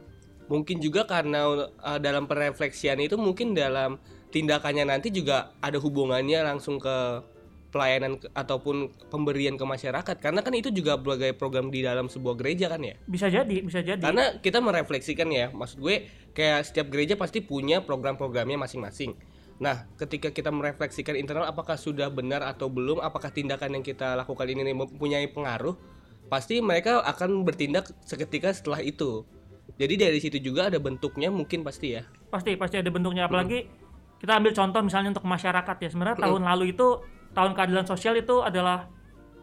Mungkin 0.50 0.82
juga 0.82 1.06
karena 1.06 1.70
eh, 1.70 1.98
dalam 2.02 2.26
perefleksian 2.26 2.98
itu 2.98 3.14
mungkin 3.14 3.54
dalam 3.54 4.02
tindakannya 4.34 4.90
nanti 4.90 5.14
juga 5.14 5.54
ada 5.62 5.78
hubungannya 5.78 6.42
langsung 6.42 6.82
ke 6.82 7.22
pelayanan 7.70 8.18
ke- 8.18 8.28
ataupun 8.34 8.90
pemberian 9.06 9.54
ke 9.54 9.62
masyarakat. 9.62 10.18
Karena 10.18 10.42
kan 10.42 10.50
itu 10.58 10.74
juga 10.74 10.98
sebagai 10.98 11.30
program 11.38 11.70
di 11.70 11.86
dalam 11.86 12.10
sebuah 12.10 12.34
gereja 12.34 12.66
kan 12.66 12.82
ya? 12.82 12.98
Bisa 13.06 13.30
jadi 13.30 13.62
bisa 13.62 13.86
jadi. 13.86 14.02
Karena 14.02 14.42
kita 14.42 14.58
merefleksikan 14.58 15.30
ya 15.30 15.54
maksud 15.54 15.78
gue 15.78 16.10
kayak 16.34 16.66
setiap 16.66 16.90
gereja 16.90 17.14
pasti 17.14 17.38
punya 17.38 17.86
program-programnya 17.86 18.58
masing-masing. 18.58 19.14
Nah 19.62 19.86
ketika 19.94 20.34
kita 20.34 20.50
merefleksikan 20.50 21.14
internal 21.14 21.46
apakah 21.46 21.78
sudah 21.78 22.10
benar 22.10 22.42
atau 22.42 22.66
belum? 22.66 22.98
Apakah 22.98 23.30
tindakan 23.30 23.78
yang 23.78 23.84
kita 23.86 24.18
lakukan 24.18 24.50
ini 24.50 24.74
mempunyai 24.74 25.30
pengaruh 25.30 26.01
pasti 26.32 26.64
mereka 26.64 27.04
akan 27.04 27.44
bertindak 27.44 27.92
seketika 28.08 28.56
setelah 28.56 28.80
itu. 28.80 29.28
Jadi 29.76 30.00
dari 30.00 30.16
situ 30.16 30.40
juga 30.40 30.72
ada 30.72 30.80
bentuknya 30.80 31.28
mungkin 31.28 31.60
pasti 31.60 32.00
ya. 32.00 32.08
Pasti 32.32 32.56
pasti 32.56 32.80
ada 32.80 32.88
bentuknya. 32.88 33.28
Apalagi 33.28 33.68
kita 34.16 34.40
ambil 34.40 34.56
contoh 34.56 34.80
misalnya 34.80 35.12
untuk 35.12 35.28
masyarakat 35.28 35.76
ya. 35.76 35.88
Sebenarnya 35.92 36.24
tahun 36.24 36.42
lalu 36.48 36.72
itu 36.72 37.04
tahun 37.36 37.52
keadilan 37.52 37.84
sosial 37.84 38.16
itu 38.16 38.40
adalah 38.40 38.88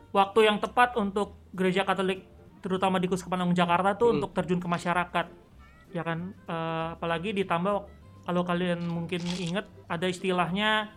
waktu 0.10 0.50
yang 0.50 0.58
tepat 0.58 0.98
untuk 0.98 1.38
gereja 1.54 1.86
Katolik 1.86 2.26
terutama 2.66 2.98
di 2.98 3.06
Kuskupan 3.06 3.46
Agung 3.46 3.54
Jakarta 3.54 3.94
tuh 3.94 4.18
untuk 4.18 4.34
terjun 4.34 4.58
ke 4.58 4.66
masyarakat. 4.66 5.26
Ya 5.94 6.02
kan? 6.02 6.34
Eh, 6.50 6.88
apalagi 6.98 7.38
ditambah 7.38 7.86
kalau 8.26 8.42
kalian 8.42 8.82
mungkin 8.90 9.22
ingat 9.38 9.70
ada 9.86 10.10
istilahnya 10.10 10.90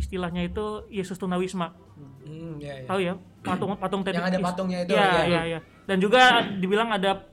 istilahnya 0.00 0.48
itu 0.48 0.88
Yesus 0.88 1.20
Tunawisma 1.20 1.76
Hmm, 2.20 2.56
ya, 2.58 2.74
ya. 2.76 2.86
tahu 2.86 3.00
ya 3.00 3.14
patung 3.40 3.70
patung 3.74 4.02
tadi 4.04 4.16
Yang 4.16 4.28
ada 4.30 4.38
patungnya 4.40 4.78
itu, 4.84 4.92
ya, 4.92 5.04
ya. 5.04 5.22
ya, 5.24 5.42
ya. 5.48 5.58
dan 5.88 5.96
juga 5.96 6.20
dibilang 6.56 6.92
ada 6.92 7.24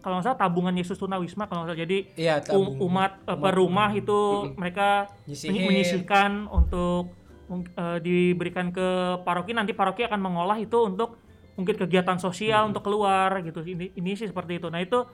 kalau 0.00 0.18
nggak 0.18 0.26
salah 0.30 0.38
tabungan 0.38 0.74
Yesus 0.74 0.96
Tunawisma 0.96 1.44
kalau 1.44 1.66
nggak 1.66 1.70
salah 1.74 1.82
jadi 1.82 1.98
Iya, 2.14 2.34
um- 2.54 2.78
umat 2.80 3.26
eh, 3.26 3.36
per 3.36 3.52
rumah 3.52 3.90
itu 3.90 4.18
mereka 4.54 5.10
Nyisihin. 5.26 5.50
menyi- 5.52 5.66
menyisihkan 5.66 6.46
untuk 6.46 7.10
eh, 7.50 7.98
diberikan 8.00 8.70
ke 8.70 8.86
paroki 9.22 9.50
nanti 9.52 9.70
paroki 9.70 10.02
akan 10.02 10.18
mengolah 10.18 10.58
itu 10.58 10.78
untuk 10.80 11.18
mungkin 11.54 11.74
kegiatan 11.74 12.18
sosial 12.18 12.68
untuk 12.68 12.84
keluar 12.84 13.40
gitu 13.40 13.62
ini 13.62 13.90
ini 13.92 14.12
sih 14.12 14.28
seperti 14.28 14.60
itu 14.60 14.68
nah 14.68 14.78
itu 14.78 15.06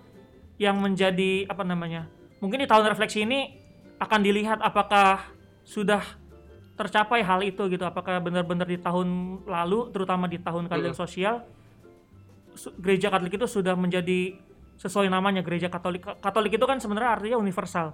yang 0.58 0.76
menjadi 0.76 1.46
apa 1.46 1.62
namanya 1.62 2.06
mungkin 2.38 2.60
di 2.60 2.68
tahun 2.68 2.88
refleksi 2.88 3.24
ini 3.24 3.56
akan 3.96 4.20
dilihat 4.20 4.58
apakah 4.58 5.30
sudah 5.62 6.02
tercapai 6.76 7.20
hal 7.20 7.40
itu 7.44 7.62
gitu. 7.68 7.84
Apakah 7.84 8.18
benar-benar 8.18 8.64
di 8.64 8.80
tahun 8.80 9.40
lalu 9.44 9.92
terutama 9.92 10.24
di 10.26 10.40
tahun 10.40 10.66
keadilan 10.66 10.96
sosial 10.96 11.44
su- 12.56 12.72
gereja 12.80 13.12
Katolik 13.12 13.36
itu 13.36 13.48
sudah 13.48 13.76
menjadi 13.76 14.36
sesuai 14.80 15.08
namanya 15.12 15.44
gereja 15.44 15.68
Katolik. 15.68 16.02
Katolik 16.20 16.56
itu 16.56 16.64
kan 16.64 16.80
sebenarnya 16.80 17.10
artinya 17.20 17.38
universal. 17.38 17.92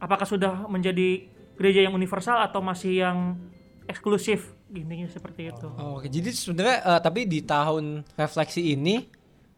Apakah 0.00 0.26
sudah 0.26 0.66
menjadi 0.66 1.28
gereja 1.54 1.86
yang 1.86 1.94
universal 1.94 2.40
atau 2.42 2.58
masih 2.64 3.04
yang 3.04 3.38
eksklusif? 3.86 4.56
Gini 4.72 5.06
seperti 5.06 5.54
itu. 5.54 5.68
Oh, 5.78 6.02
Oke, 6.02 6.10
jadi 6.10 6.34
sebenarnya 6.34 6.78
eh, 6.82 7.00
tapi 7.04 7.30
di 7.30 7.44
tahun 7.46 8.02
refleksi 8.18 8.74
ini 8.74 9.06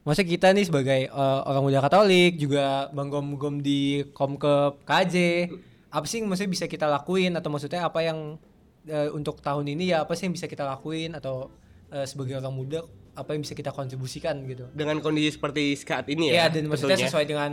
maksudnya 0.05 0.29
kita 0.29 0.47
nih 0.53 0.65
sebagai 0.69 1.01
eh, 1.09 1.41
orang 1.49 1.63
muda 1.65 1.81
Katolik 1.81 2.37
juga 2.37 2.93
Bang 2.93 3.09
Gom 3.09 3.41
Gom 3.41 3.65
di 3.65 4.05
Komke 4.13 4.77
KJ 4.85 5.15
apa 5.87 6.05
sih 6.05 6.21
maksudnya 6.21 6.53
bisa 6.53 6.67
kita 6.69 6.85
lakuin? 6.85 7.33
Atau 7.33 7.49
maksudnya 7.49 7.89
apa 7.89 8.05
yang 8.05 8.37
eh, 8.87 9.11
untuk 9.13 9.43
tahun 9.43 9.67
ini 9.67 9.93
ya 9.93 10.07
apa 10.07 10.15
sih 10.15 10.31
yang 10.31 10.35
bisa 10.35 10.47
kita 10.47 10.63
lakuin 10.65 11.15
atau 11.19 11.51
eh, 11.91 12.07
sebagai 12.07 12.39
orang 12.39 12.55
muda 12.55 12.81
apa 13.17 13.33
yang 13.33 13.43
bisa 13.43 13.57
kita 13.57 13.73
kontribusikan 13.73 14.45
gitu. 14.45 14.69
dengan 14.77 15.01
kondisi 15.01 15.41
seperti 15.41 15.73
saat 15.81 16.05
ini 16.13 16.31
Iya, 16.31 16.53
ya 16.53 16.53
dan 16.53 16.63
maksudnya 16.69 17.01
tentunya. 17.01 17.09
sesuai 17.09 17.25
dengan 17.25 17.53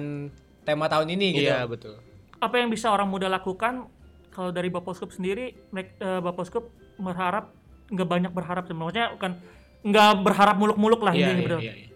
tema 0.67 0.85
tahun 0.91 1.07
ini 1.15 1.27
gitu. 1.39 1.47
iya 1.47 1.63
betul 1.63 1.95
apa 2.43 2.55
yang 2.59 2.67
bisa 2.67 2.91
orang 2.91 3.07
muda 3.07 3.31
lakukan 3.31 3.87
kalau 4.35 4.51
dari 4.51 4.67
Bapak 4.67 4.91
Uskup 4.91 5.15
sendiri 5.15 5.55
eh, 5.55 6.19
Bapak 6.19 6.43
Uskup 6.43 6.67
berharap 6.99 7.55
nggak 7.87 8.07
banyak 8.09 8.31
berharap 8.35 8.67
sebenarnya 8.67 9.15
bukan 9.15 9.39
nggak 9.83 10.11
berharap 10.23 10.55
muluk-muluk 10.59 11.01
lah 11.03 11.13
intinya 11.15 11.35
iya 11.39 11.45
betul. 11.47 11.61
iya 11.63 11.73
iya. 11.75 11.87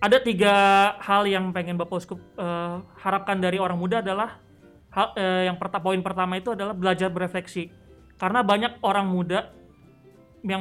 ada 0.00 0.16
tiga 0.20 0.54
hal 1.00 1.22
yang 1.24 1.52
pengen 1.56 1.80
Bapak 1.80 1.96
Uskup 2.04 2.20
eh, 2.36 2.76
harapkan 3.00 3.40
dari 3.40 3.56
orang 3.56 3.80
muda 3.80 4.04
adalah 4.04 4.36
hal, 4.92 5.16
eh, 5.16 5.48
yang 5.48 5.56
pertama 5.56 5.82
poin 5.84 6.00
pertama 6.04 6.36
itu 6.36 6.52
adalah 6.52 6.76
belajar 6.76 7.08
berefleksi 7.08 7.72
karena 8.20 8.44
banyak 8.44 8.84
orang 8.84 9.08
muda 9.08 9.48
yang 10.44 10.60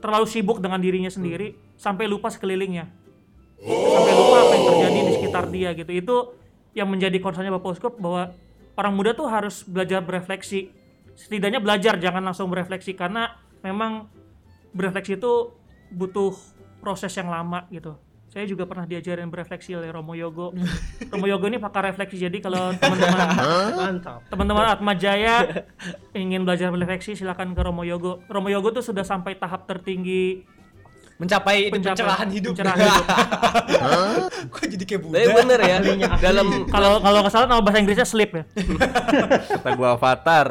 terlalu 0.00 0.24
sibuk 0.24 0.64
dengan 0.64 0.80
dirinya 0.80 1.12
sendiri 1.12 1.52
sampai 1.76 2.08
lupa 2.08 2.32
sekelilingnya. 2.32 2.88
Sampai 3.68 4.12
lupa 4.16 4.36
apa 4.48 4.52
yang 4.56 4.64
terjadi 4.72 4.98
di 5.04 5.12
sekitar 5.20 5.44
dia 5.52 5.70
gitu. 5.76 5.92
Itu 5.92 6.16
yang 6.72 6.88
menjadi 6.88 7.20
concernnya 7.20 7.52
Bapak 7.52 7.76
Uskup 7.76 8.00
bahwa 8.00 8.32
orang 8.80 8.92
muda 8.96 9.12
tuh 9.12 9.28
harus 9.28 9.60
belajar 9.68 10.00
berefleksi. 10.00 10.72
Setidaknya 11.12 11.60
belajar 11.60 12.00
jangan 12.00 12.24
langsung 12.24 12.48
berefleksi. 12.48 12.96
Karena 12.96 13.36
memang 13.60 14.08
berefleksi 14.72 15.20
itu 15.20 15.52
butuh 15.92 16.32
proses 16.80 17.12
yang 17.12 17.28
lama 17.28 17.68
gitu 17.68 17.92
saya 18.30 18.46
juga 18.46 18.62
pernah 18.62 18.84
diajarin 18.84 19.26
berefleksi 19.26 19.74
oleh 19.74 19.88
Romo 19.88 20.14
Yogo 20.14 20.54
Romo 21.12 21.26
Yogo 21.26 21.44
ini 21.44 21.58
pakar 21.58 21.82
refleksi 21.84 22.14
jadi 22.16 22.38
kalau 22.38 22.70
teman-teman 22.72 23.26
Mantap. 23.80 24.22
teman-teman 24.26 24.66
Atma 24.68 24.94
Jaya 24.94 25.66
ingin 26.12 26.42
belajar 26.42 26.68
berefleksi 26.68 27.14
silakan 27.14 27.50
ke 27.50 27.60
Romo 27.60 27.82
Yogo 27.82 28.22
Romo 28.26 28.46
Yogo 28.46 28.70
tuh 28.70 28.82
sudah 28.82 29.02
sampai 29.02 29.34
tahap 29.34 29.64
tertinggi 29.64 30.46
Mencapai 31.18 31.68
itu 31.68 31.76
Pencapaian- 31.76 32.00
pencerahan 32.00 32.28
hidup. 32.32 32.52
pencerahan 32.56 32.80
hidup. 32.88 33.04
Kok 34.48 34.64
jadi 34.72 34.84
kayak 34.88 35.00
Buddha? 35.04 35.16
tapi 35.20 35.32
bener 35.36 35.60
ya 35.60 35.76
dalam 36.16 36.46
kalau 36.64 36.96
kalau 36.96 37.18
nggak 37.20 37.28
salah 37.28 37.44
nama 37.44 37.60
bahasa 37.60 37.76
Inggrisnya 37.78 38.08
sleep 38.08 38.30
ya 38.32 38.44
Kata 39.52 39.68
gua 39.76 40.00
avatar. 40.00 40.46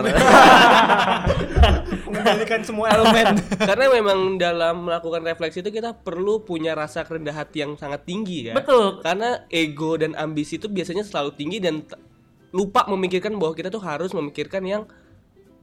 Mengendalikan 2.10 2.62
semua 2.66 2.92
elemen. 2.92 3.38
karena 3.70 3.86
memang 3.90 4.20
dalam 4.42 4.90
melakukan 4.90 5.22
refleksi 5.24 5.62
itu 5.62 5.70
kita 5.70 5.94
perlu 5.94 6.42
punya 6.44 6.74
rasa 6.74 7.06
kerendah 7.06 7.34
hati 7.34 7.62
yang 7.64 7.78
sangat 7.78 8.04
tinggi 8.04 8.52
kan 8.52 8.56
betul. 8.60 9.00
Karena 9.06 9.46
ego 9.48 9.96
dan 9.96 10.18
ambisi 10.18 10.58
itu 10.58 10.68
biasanya 10.68 11.06
selalu 11.06 11.38
tinggi 11.38 11.58
dan 11.62 11.86
lupa 12.50 12.90
memikirkan 12.90 13.38
bahwa 13.38 13.54
kita 13.54 13.70
tuh 13.70 13.82
harus 13.82 14.10
memikirkan 14.12 14.66
yang 14.66 14.84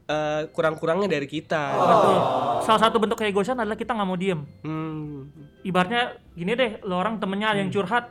eh, 0.06 0.46
kurang-kurangnya 0.54 1.10
dari 1.10 1.26
kita. 1.26 1.62
Betul. 1.74 2.16
Salah 2.62 2.80
satu 2.86 2.96
bentuk 3.02 3.18
keegoisan 3.18 3.58
adalah 3.58 3.74
kita 3.74 3.92
nggak 3.92 4.08
mau 4.08 4.18
diem. 4.18 4.40
Hmm. 4.62 5.28
ibaratnya 5.66 6.14
gini 6.38 6.54
deh 6.54 6.70
lo 6.86 6.94
orang 7.02 7.18
temennya 7.18 7.50
ada 7.50 7.58
yang 7.58 7.74
curhat 7.74 8.06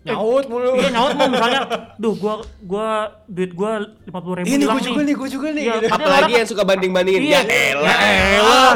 Nyaut 0.00 0.48
mulu. 0.48 0.80
iya 0.80 0.88
nyaut 0.88 1.12
mau 1.12 1.28
misalnya 1.28 1.60
duh 2.00 2.16
gua 2.16 2.40
gua 2.64 2.88
duit 3.28 3.52
gua 3.52 3.84
lima 3.84 4.20
puluh 4.24 4.40
ribu 4.40 4.48
Ini 4.48 4.64
gue 4.64 4.80
juga 4.80 5.00
nih, 5.04 5.12
gue 5.12 5.28
juga 5.28 5.48
nih. 5.52 5.64
Padahal 5.68 5.92
apalagi 5.92 6.24
orang- 6.24 6.40
yang 6.40 6.48
suka 6.48 6.62
banding-bandingin. 6.64 7.20
Iya. 7.20 7.40
ya 7.44 7.60
elah. 7.76 7.96
Elah 8.00 8.72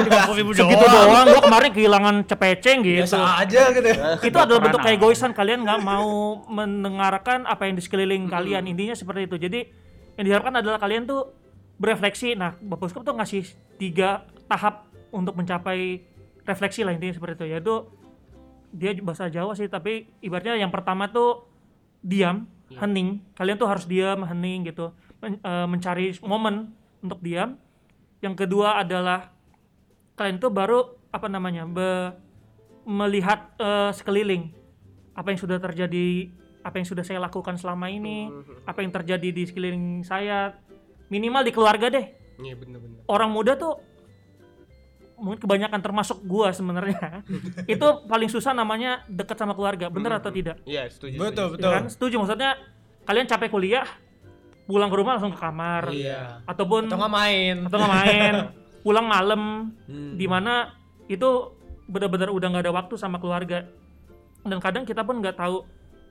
segitu 0.52 0.84
doang. 0.84 1.24
gua 1.24 1.40
kemarin 1.40 1.70
kehilangan 1.72 2.14
cepeceng 2.28 2.78
gitu. 2.84 3.08
Biasa 3.08 3.40
aja 3.40 3.62
gitu. 3.72 3.88
itu 4.20 4.36
adalah 4.36 4.60
bentuk 4.60 4.80
keegoisan 4.84 5.32
kalian 5.32 5.64
nggak 5.64 5.80
mau 5.80 6.44
mendengarkan 6.44 7.48
apa 7.48 7.72
yang 7.72 7.80
di 7.80 7.82
sekeliling 7.82 8.28
kalian. 8.28 8.68
Intinya 8.68 8.92
seperti 8.92 9.24
itu. 9.24 9.40
Jadi 9.40 9.60
yang 10.20 10.24
diharapkan 10.28 10.60
adalah 10.60 10.76
kalian 10.76 11.08
tuh 11.08 11.32
berefleksi. 11.80 12.36
Nah 12.36 12.52
bapak 12.60 12.92
Uskup 12.92 13.00
tuh 13.00 13.16
ngasih 13.16 13.48
tiga 13.80 14.28
tahap 14.44 14.92
untuk 15.08 15.32
mencapai 15.40 16.04
refleksi 16.44 16.84
lah 16.84 16.92
intinya 16.92 17.16
seperti 17.16 17.40
itu. 17.40 17.46
Yaitu 17.48 17.74
dia 18.74 18.90
bahasa 18.98 19.30
Jawa 19.30 19.54
sih 19.54 19.70
tapi 19.70 20.10
ibaratnya 20.18 20.58
yang 20.58 20.74
pertama 20.74 21.06
tuh 21.06 21.46
diam 22.02 22.50
hening. 22.74 23.22
Kalian 23.38 23.56
tuh 23.56 23.70
harus 23.70 23.86
diam 23.86 24.26
hening 24.26 24.66
gitu. 24.66 24.90
Men- 25.22 25.38
eh, 25.40 25.66
mencari 25.70 26.10
momen 26.20 26.74
untuk 27.00 27.22
diam. 27.22 27.54
Yang 28.18 28.34
kedua 28.44 28.82
adalah 28.82 29.30
kalian 30.18 30.42
tuh 30.42 30.50
baru 30.50 30.98
apa 31.14 31.30
namanya 31.30 31.64
be- 31.70 32.12
melihat 32.84 33.54
eh, 33.62 33.90
sekeliling 33.94 34.50
apa 35.14 35.30
yang 35.30 35.38
sudah 35.38 35.62
terjadi 35.62 36.28
apa 36.64 36.80
yang 36.80 36.88
sudah 36.88 37.04
saya 37.06 37.20
lakukan 37.22 37.54
selama 37.60 37.86
ini 37.92 38.32
apa 38.66 38.82
yang 38.82 38.90
terjadi 38.90 39.28
di 39.30 39.42
sekeliling 39.46 40.02
saya. 40.02 40.58
Minimal 41.12 41.46
di 41.46 41.52
keluarga 41.54 41.92
deh. 41.92 42.06
Iya 42.42 42.58
bener-bener. 42.58 43.04
Orang 43.06 43.30
muda 43.30 43.54
tuh 43.54 43.78
mungkin 45.14 45.38
kebanyakan 45.38 45.80
termasuk 45.80 46.18
gua 46.26 46.50
sebenarnya. 46.50 47.22
Itu 47.70 48.04
paling 48.06 48.28
susah 48.28 48.50
namanya 48.52 49.02
dekat 49.06 49.38
sama 49.38 49.54
keluarga 49.54 49.86
bener 49.88 50.18
atau 50.18 50.30
tidak? 50.30 50.58
Iya 50.66 50.90
setuju 50.90 51.16
Betul, 51.18 51.46
setuju. 51.54 51.62
Ya 51.62 51.70
kan? 51.70 51.84
Setuju 51.90 52.14
maksudnya 52.18 52.50
kalian 53.04 53.26
capek 53.28 53.50
kuliah 53.50 53.86
pulang 54.64 54.88
ke 54.88 54.96
rumah 54.96 55.20
langsung 55.20 55.32
ke 55.32 55.40
kamar. 55.40 55.92
Iya. 55.92 56.40
ataupun 56.48 56.88
Atau 56.88 56.98
nggak 56.98 57.12
main. 57.12 57.56
atau 57.68 57.76
nggak 57.78 57.94
main 57.94 58.34
pulang 58.84 59.06
malam. 59.08 59.42
Hmm. 59.88 60.14
di 60.16 60.26
mana 60.28 60.72
itu 61.08 61.52
benar-benar 61.84 62.32
udah 62.32 62.48
nggak 62.48 62.64
ada 62.68 62.72
waktu 62.72 62.94
sama 62.96 63.20
keluarga. 63.20 63.68
Dan 64.44 64.60
kadang 64.60 64.84
kita 64.84 65.04
pun 65.04 65.20
nggak 65.20 65.36
tahu 65.40 65.64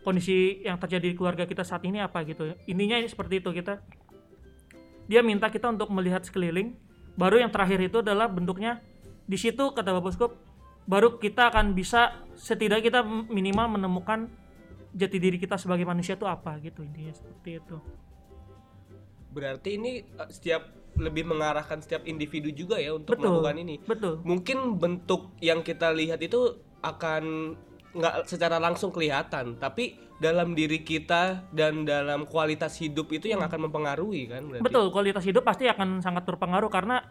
kondisi 0.04 0.62
yang 0.62 0.76
terjadi 0.78 1.14
di 1.14 1.16
keluarga 1.16 1.48
kita 1.48 1.64
saat 1.64 1.82
ini 1.86 2.02
apa 2.02 2.22
gitu. 2.26 2.54
Intinya 2.66 2.98
ini 2.98 3.08
seperti 3.08 3.40
itu 3.42 3.50
kita 3.54 3.80
dia 5.06 5.20
minta 5.20 5.52
kita 5.52 5.70
untuk 5.70 5.90
melihat 5.92 6.24
sekeliling. 6.24 6.76
Baru 7.14 7.38
yang 7.38 7.54
terakhir 7.54 7.78
itu 7.78 8.02
adalah 8.02 8.26
bentuknya 8.26 8.82
di 9.24 9.38
situ 9.39 9.72
kata 9.72 9.96
Bapak 9.96 10.13
Skup 10.15 10.34
baru 10.84 11.15
kita 11.15 11.51
akan 11.51 11.72
bisa 11.72 12.24
setidaknya 12.36 12.84
kita 12.84 13.01
minimal 13.08 13.80
menemukan 13.80 14.27
jati 14.92 15.18
diri 15.18 15.39
kita 15.39 15.56
sebagai 15.56 15.88
manusia 15.88 16.20
itu 16.20 16.27
apa 16.27 16.60
gitu 16.60 16.84
intinya 16.84 17.15
seperti 17.15 17.63
itu 17.63 17.77
berarti 19.34 19.70
ini 19.82 19.92
eh, 20.06 20.30
setiap 20.30 20.84
lebih 20.94 21.25
mengarahkan 21.25 21.82
setiap 21.82 22.06
individu 22.06 22.53
juga 22.53 22.77
ya 22.77 22.94
untuk 22.94 23.18
Betul. 23.18 23.42
melakukan 23.42 23.58
ini. 23.65 23.75
Betul. 23.82 24.13
Mungkin 24.22 24.77
bentuk 24.77 25.34
yang 25.42 25.65
kita 25.65 25.89
lihat 25.89 26.22
itu 26.22 26.62
akan 26.86 27.58
nggak 27.94 28.30
secara 28.30 28.58
langsung 28.58 28.94
kelihatan, 28.94 29.58
tapi 29.58 29.98
dalam 30.22 30.53
diri 30.53 30.82
kita 30.86 31.50
dan 31.53 31.86
dalam 31.86 32.30
kualitas 32.30 32.77
hidup 32.77 33.10
itu 33.13 33.30
yang 33.30 33.42
akan 33.42 33.70
mempengaruhi 33.70 34.30
kan 34.30 34.42
berarti. 34.46 34.65
Betul, 34.65 34.86
kualitas 34.94 35.25
hidup 35.25 35.46
pasti 35.46 35.65
akan 35.65 36.01
sangat 36.01 36.25
berpengaruh 36.25 36.70
karena 36.70 37.01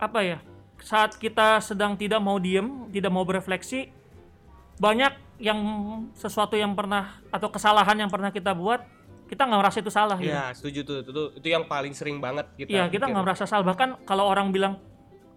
apa 0.00 0.20
ya? 0.24 0.38
Saat 0.80 1.20
kita 1.20 1.60
sedang 1.60 1.94
tidak 1.94 2.18
mau 2.20 2.40
diem, 2.40 2.88
tidak 2.90 3.12
mau 3.12 3.24
berefleksi, 3.24 3.92
banyak 4.80 5.12
yang 5.40 5.60
sesuatu 6.16 6.56
yang 6.56 6.72
pernah 6.76 7.20
atau 7.32 7.48
kesalahan 7.52 7.96
yang 7.96 8.08
pernah 8.12 8.32
kita 8.32 8.52
buat, 8.56 8.84
kita 9.30 9.46
nggak 9.46 9.60
merasa 9.60 9.78
itu 9.78 9.92
salah 9.92 10.18
gitu. 10.18 10.34
Ya, 10.34 10.50
setuju 10.50 10.80
tuh. 10.82 10.96
Itu, 11.06 11.22
itu 11.38 11.48
yang 11.48 11.64
paling 11.70 11.94
sering 11.94 12.18
banget 12.18 12.50
kita. 12.58 12.68
Iya, 12.68 12.84
kita 12.90 13.06
nggak 13.06 13.24
merasa 13.24 13.44
salah. 13.46 13.62
Bahkan 13.62 14.02
kalau 14.02 14.26
orang 14.26 14.50
bilang 14.50 14.82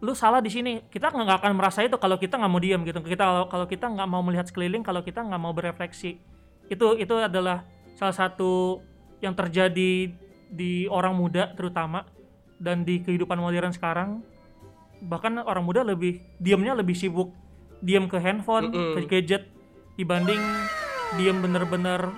lu 0.03 0.11
salah 0.17 0.41
di 0.41 0.49
sini, 0.49 0.83
kita 0.89 1.13
nggak 1.13 1.45
akan 1.45 1.53
merasa 1.55 1.85
itu 1.85 1.95
kalau 2.01 2.17
kita 2.17 2.35
nggak 2.35 2.51
mau 2.51 2.59
diam 2.59 2.81
gitu. 2.83 2.99
Kita 2.99 3.23
kalau 3.23 3.43
kalau 3.47 3.65
kita 3.69 3.85
nggak 3.87 4.09
mau 4.09 4.25
melihat 4.25 4.49
sekeliling, 4.49 4.81
kalau 4.81 5.05
kita 5.05 5.21
nggak 5.21 5.39
mau 5.39 5.53
berefleksi, 5.53 6.17
itu 6.67 6.87
itu 6.97 7.13
adalah 7.15 7.63
salah 7.93 8.15
satu 8.15 8.81
yang 9.23 9.37
terjadi 9.37 10.11
di 10.49 10.89
orang 10.91 11.15
muda 11.15 11.55
terutama 11.55 12.03
dan 12.59 12.83
di 12.83 12.99
kehidupan 12.99 13.39
modern 13.39 13.71
sekarang. 13.71 14.25
Bahkan 15.03 15.43
orang 15.43 15.63
muda 15.67 15.83
lebih 15.83 16.23
diamnya 16.39 16.73
lebih 16.73 16.95
sibuk 16.95 17.35
diam 17.83 18.07
ke 18.07 18.15
handphone, 18.15 18.71
Mm-mm. 18.71 18.95
ke 18.95 19.19
gadget 19.19 19.51
dibanding 19.99 20.39
diam 21.19 21.37
bener-bener 21.43 22.09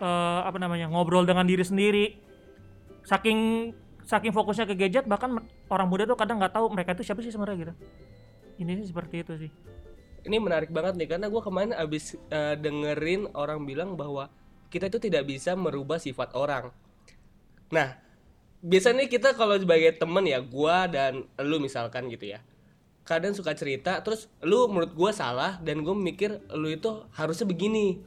eh, 0.00 0.40
apa 0.46 0.56
namanya 0.56 0.88
ngobrol 0.88 1.28
dengan 1.28 1.44
diri 1.44 1.60
sendiri 1.66 2.04
saking 3.04 3.70
saking 4.06 4.32
fokusnya 4.32 4.64
ke 4.64 4.74
gadget 4.78 5.04
bahkan 5.04 5.38
orang 5.68 5.88
muda 5.90 6.08
tuh 6.08 6.16
kadang 6.16 6.40
nggak 6.40 6.54
tahu 6.54 6.72
mereka 6.72 6.96
itu 6.96 7.04
siapa 7.06 7.20
sih 7.20 7.30
sebenarnya 7.30 7.68
gitu 7.68 7.74
ini 8.62 8.80
sih 8.82 8.88
seperti 8.90 9.26
itu 9.26 9.34
sih 9.46 9.52
Ini 10.22 10.38
menarik 10.38 10.70
banget 10.70 10.94
nih 11.02 11.08
karena 11.10 11.26
gua 11.26 11.42
kemarin 11.42 11.74
abis 11.74 12.14
eh, 12.30 12.54
dengerin 12.54 13.34
orang 13.34 13.66
bilang 13.66 13.98
bahwa 13.98 14.30
kita 14.70 14.86
itu 14.86 15.02
tidak 15.02 15.26
bisa 15.26 15.58
merubah 15.58 15.98
sifat 15.98 16.38
orang. 16.38 16.70
Nah, 17.74 17.98
biasanya 18.62 19.10
kita 19.10 19.34
kalau 19.34 19.58
sebagai 19.58 19.92
temen 19.98 20.24
ya, 20.24 20.38
gua 20.38 20.86
dan 20.86 21.26
lu 21.42 21.58
misalkan 21.58 22.06
gitu 22.08 22.32
ya. 22.32 22.40
Kadang 23.02 23.34
suka 23.34 23.52
cerita, 23.58 23.98
terus 24.06 24.30
lu 24.46 24.70
menurut 24.70 24.94
gua 24.94 25.10
salah 25.10 25.58
dan 25.58 25.82
gue 25.82 25.90
mikir 25.90 26.38
lu 26.54 26.70
itu 26.70 27.02
harusnya 27.18 27.50
begini. 27.50 27.98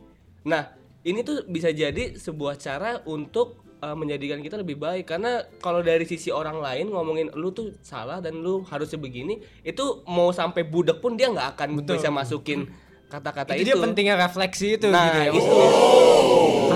Nah, 0.48 0.72
ini 1.04 1.20
tuh 1.22 1.44
bisa 1.52 1.68
jadi 1.76 2.16
sebuah 2.16 2.56
cara 2.56 3.04
untuk 3.04 3.60
eh, 3.84 3.92
menjadikan 3.92 4.40
kita 4.40 4.56
lebih 4.56 4.80
baik 4.80 5.12
karena 5.12 5.44
kalau 5.60 5.84
dari 5.84 6.08
sisi 6.08 6.32
orang 6.32 6.64
lain 6.64 6.96
ngomongin 6.96 7.28
lu 7.36 7.52
tuh 7.52 7.76
salah 7.84 8.24
dan 8.24 8.40
lu 8.40 8.64
harusnya 8.64 8.96
begini, 8.96 9.44
itu 9.68 10.02
mau 10.08 10.32
sampai 10.32 10.64
budek 10.64 11.04
pun 11.04 11.20
dia 11.20 11.28
nggak 11.28 11.60
akan 11.60 11.84
bisa 11.84 12.08
masukin 12.08 12.72
kata-kata 13.12 13.54
itu, 13.54 13.68
itu. 13.68 13.68
dia 13.70 13.76
pentingnya 13.78 14.16
refleksi 14.18 14.80
itu 14.80 14.88
Nah, 14.90 15.12
gitu 15.12 15.20
ya. 15.20 15.32
itu. 15.36 15.56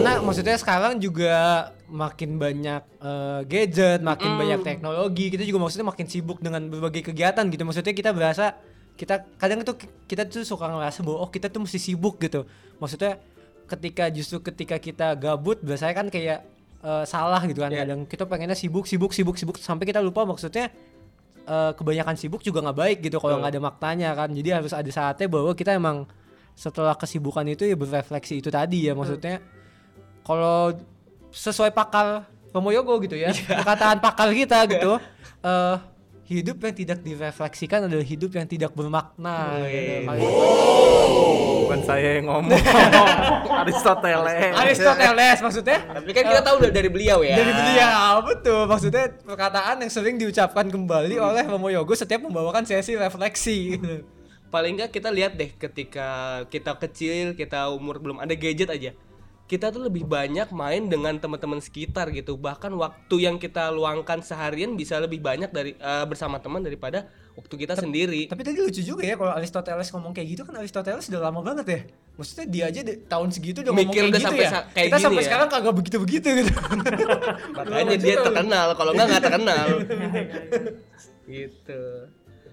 Karena 0.09 0.25
maksudnya 0.25 0.57
sekarang 0.57 0.93
juga 0.97 1.33
makin 1.85 2.41
banyak 2.41 2.81
eh, 2.97 3.39
gadget, 3.45 4.01
makin 4.01 4.41
banyak 4.41 4.65
teknologi, 4.65 5.29
kita 5.29 5.45
juga 5.45 5.61
maksudnya 5.61 5.85
makin 5.85 6.09
sibuk 6.09 6.41
dengan 6.41 6.65
berbagai 6.65 7.13
kegiatan 7.13 7.45
gitu. 7.45 7.61
Maksudnya 7.61 7.93
kita 7.93 8.09
berasa 8.09 8.57
kita 8.97 9.21
kadang 9.37 9.61
itu 9.61 9.77
kita 10.09 10.25
tuh 10.25 10.41
suka 10.41 10.65
ngerasa 10.65 11.05
bahwa 11.05 11.23
oh 11.23 11.29
kita 11.29 11.53
tuh 11.53 11.61
mesti 11.61 11.77
sibuk 11.77 12.17
gitu. 12.17 12.49
Maksudnya 12.81 13.21
ketika 13.69 14.09
justru 14.09 14.41
ketika 14.41 14.81
kita 14.81 15.13
gabut 15.13 15.61
biasanya 15.61 15.93
kan 15.93 16.07
kayak 16.09 16.41
eh, 16.81 17.03
salah 17.05 17.45
gitu 17.45 17.61
kan. 17.61 17.69
Iya. 17.69 17.85
Kadang 17.85 18.09
kita 18.09 18.25
pengennya 18.25 18.57
sibuk, 18.57 18.89
sibuk, 18.89 19.13
sibuk, 19.13 19.37
sibuk 19.37 19.61
sampai 19.61 19.85
kita 19.85 20.01
lupa 20.01 20.25
maksudnya 20.25 20.73
eh, 21.45 21.71
kebanyakan 21.77 22.17
sibuk 22.17 22.41
juga 22.41 22.65
nggak 22.65 22.77
baik 22.81 22.97
gitu 23.05 23.21
kalau 23.21 23.37
nggak 23.45 23.53
ada 23.53 23.61
maknanya 23.61 24.09
kan. 24.17 24.34
Jadi 24.34 24.49
harus 24.57 24.73
ada 24.73 24.89
saatnya 24.89 25.29
bahwa 25.29 25.53
kita 25.53 25.77
emang 25.77 26.10
setelah 26.57 26.97
kesibukan 26.97 27.45
itu 27.45 27.69
ya 27.69 27.77
berefleksi 27.77 28.41
itu 28.41 28.49
tadi 28.49 28.89
ya 28.89 28.97
maksudnya 28.97 29.39
kalau 30.21 30.73
sesuai 31.29 31.69
pakar 31.69 32.25
Romoyogo 32.49 32.97
gitu 32.99 33.13
ya 33.13 33.29
perkataan 33.29 33.99
pakar 33.99 34.29
kita 34.32 34.65
gitu 34.71 34.97
eh 35.39 35.77
hidup 36.29 36.62
yang 36.62 36.75
tidak 36.75 36.99
direfleksikan 37.01 37.89
adalah 37.89 38.05
hidup 38.05 38.29
yang 38.32 38.45
tidak 38.45 38.69
bermakna 38.71 39.65
gitu. 39.65 40.05
Kali- 40.05 40.29
Bukan 41.65 41.82
saya 41.82 42.17
yang 42.17 42.25
ngomong. 42.25 42.49
Aristoteles. 43.62 44.53
Aristoteles 44.53 45.38
maksudnya 45.39 45.77
Tapi 45.82 46.10
kan 46.12 46.23
kita 46.25 46.41
tahu 46.41 46.55
udah 46.60 46.71
dari 46.71 46.89
beliau 46.89 47.21
ya. 47.21 47.34
dari 47.36 47.49
beliau 47.49 48.21
betul 48.23 48.62
maksudnya 48.65 49.10
perkataan 49.19 49.82
yang 49.82 49.91
sering 49.91 50.17
diucapkan 50.17 50.65
kembali 50.65 51.17
oleh 51.17 51.43
Romoyogo 51.45 51.93
setiap 51.93 52.25
membawakan 52.25 52.63
sesi 52.63 52.93
refleksi 52.93 53.77
gitu. 53.77 54.05
paling 54.49 54.77
nggak 54.77 54.89
kita 54.89 55.10
lihat 55.10 55.34
deh 55.34 55.49
ketika 55.51 56.08
kita 56.47 56.73
kecil 56.79 57.34
kita 57.34 57.69
umur 57.69 57.97
belum 57.97 58.17
ada 58.17 58.34
gadget 58.34 58.69
aja 58.69 58.91
kita 59.49 59.67
tuh 59.67 59.81
lebih 59.81 60.05
banyak 60.05 60.53
main 60.53 60.85
dengan 60.85 61.17
teman-teman 61.17 61.57
sekitar 61.57 62.13
gitu 62.13 62.38
bahkan 62.38 62.69
waktu 62.71 63.15
yang 63.19 63.35
kita 63.35 63.67
luangkan 63.69 64.21
seharian 64.21 64.77
bisa 64.77 64.95
lebih 64.95 65.17
banyak 65.19 65.49
dari 65.49 65.73
eh, 65.73 66.05
bersama 66.05 66.38
teman 66.38 66.62
daripada 66.62 67.09
waktu 67.33 67.55
kita 67.57 67.73
sendiri 67.73 68.27
Tapi 68.27 68.43
tadi 68.43 68.59
lucu 68.59 68.77
juga 68.79 69.01
ya 69.01 69.15
kalau 69.15 69.33
Aristoteles 69.33 69.89
ngomong 69.89 70.13
kayak 70.13 70.27
gitu 70.29 70.41
kan 70.43 70.53
Aristoteles 70.55 71.07
udah 71.07 71.21
lama 71.23 71.41
banget 71.41 71.65
ya. 71.65 71.79
Maksudnya 72.13 72.45
dia 72.45 72.63
aja 72.67 72.81
di- 72.83 72.99
tahun 73.01 73.29
segitu 73.31 73.63
udah 73.63 73.71
ngomong 73.71 73.89
Mikir 73.89 73.95
kayak 73.97 74.12
udah 74.12 74.19
gitu 74.19 74.27
sampai 74.27 74.43
ya. 74.43 74.51
kayak 74.69 74.85
Kita 74.85 74.85
gini 74.91 75.05
sampai 75.07 75.17
ya. 75.17 75.25
sekarang 75.25 75.47
kagak 75.49 75.73
begitu-begitu 75.73 76.27
gitu. 76.35 76.51
makanya 77.55 77.95
dia 77.97 78.15
terkenal 78.21 78.67
kalau 78.75 78.91
nggak 78.93 79.07
nggak 79.07 79.23
terkenal 79.23 79.67
gitu 81.31 81.81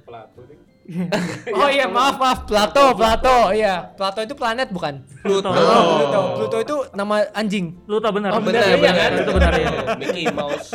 oh 1.53 1.69
iya 1.69 1.87
maaf 1.87 2.14
maaf 2.14 2.38
Plato 2.45 2.95
Plato 2.95 3.51
iya 3.51 3.90
Plato 3.90 4.23
itu 4.23 4.33
planet 4.33 4.71
bukan? 4.71 5.03
Pluto 5.19 5.51
Pluto 5.51 6.21
Pluto 6.37 6.57
itu 6.61 6.77
nama 6.92 7.27
anjing. 7.33 7.75
lu 7.85 7.99
tau 7.99 8.12
benar 8.12 8.31
Oh, 8.31 8.40
benar 8.40 8.62
Benar, 8.62 8.71
iya 8.71 8.79
benar 8.79 8.95
kan? 8.97 9.11
itu 9.19 9.33
benar 9.33 9.53
ya 9.53 9.69
Mickey 9.97 10.25
Mouse 10.31 10.69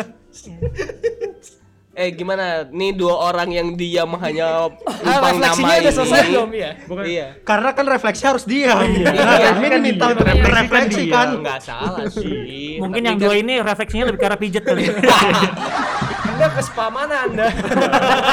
eh 1.92 2.08
gimana 2.10 2.46
nih 2.66 2.92
dua 2.94 3.16
orang 3.26 3.52
yang 3.52 3.68
diam 3.74 4.12
hanya 4.18 4.68
Ah, 4.88 5.20
numpang 5.22 5.36
refleksinya 5.38 5.68
nama 5.70 5.82
udah 5.82 5.94
selesai 5.94 6.20
ini. 6.22 6.30
belum 6.30 6.50
ya? 6.54 6.72
Bukan. 6.86 7.04
iya 7.06 7.28
Karena 7.42 7.70
kan 7.70 7.86
refleksi 7.86 8.24
harus 8.26 8.44
diam. 8.46 8.80
Iya, 8.82 9.12
Ini 9.12 9.22
kan 9.22 9.56
diminta 9.78 10.06
dia. 10.06 10.14
untuk 10.14 10.26
Refleksi 10.26 10.52
refleksi 10.54 11.04
kan 11.06 11.20
kan. 11.30 11.30
nggak 11.42 11.60
salah 11.62 12.06
sih 12.10 12.80
mungkin 12.80 13.02
yang 13.02 13.16
kan- 13.16 13.24
dua 13.26 13.36
ini 13.38 13.54
refleksinya 13.60 14.06
lebih 14.08 14.20
ke 14.20 14.26
arah 14.26 14.36
pijet 14.38 14.64
kali 14.64 14.84
Anda 16.42 16.58
ke 16.58 16.64
spa 16.66 16.90
mana 16.90 17.30
Anda? 17.30 17.54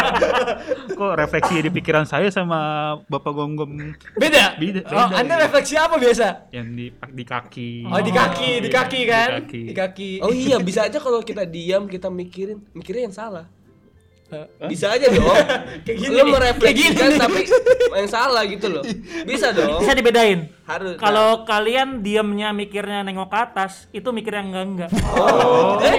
Kok 0.97 1.12
refleksi 1.12 1.61
di 1.61 1.68
pikiran 1.68 2.09
saya 2.09 2.33
sama 2.33 2.57
Bapak 3.05 3.37
Gonggom 3.37 3.68
Beda. 4.16 4.57
Beda, 4.57 4.81
Oh, 4.88 5.12
beda, 5.12 5.21
Anda 5.21 5.35
iya. 5.37 5.44
refleksi 5.44 5.77
apa 5.77 6.01
biasa? 6.01 6.49
yang 6.49 6.73
di 6.73 6.88
di 6.88 7.25
kaki. 7.29 7.85
Oh, 7.85 8.01
di 8.01 8.09
kaki, 8.09 8.64
di 8.64 8.71
kaki 8.73 9.01
kan? 9.05 9.29
Di 9.29 9.37
kaki. 9.44 9.61
Di 9.61 9.75
kaki. 9.77 10.11
Oh 10.25 10.33
iya 10.33 10.57
bisa 10.57 10.85
aja 10.88 10.97
kalau 10.97 11.21
kita 11.21 11.44
diam 11.44 11.85
kita 11.85 12.09
mikirin 12.09 12.64
mikirnya 12.73 13.12
yang 13.12 13.16
salah. 13.16 13.44
Bisa 14.69 14.93
aja 14.93 15.09
dong. 15.09 15.25
Kayak 15.88 15.99
gini 16.05 16.12
Lu 16.12 16.25
merefleksikan 16.29 17.11
tapi 17.17 17.49
yang 17.97 18.09
salah 18.09 18.45
gitu 18.45 18.69
loh. 18.69 18.85
Bisa 19.25 19.57
dong. 19.57 19.81
bisa 19.81 19.97
dibedain 19.97 20.53
Harus. 20.69 21.01
kalau 21.01 21.49
kalian 21.49 22.05
diamnya 22.05 22.53
mikirnya 22.53 23.01
nengok 23.01 23.33
ke 23.33 23.38
atas 23.41 23.88
itu 23.88 24.12
mikirnya 24.12 24.45
enggak 24.45 24.64
enggak 24.69 24.91
oh. 25.17 25.81
Eh, 25.81 25.97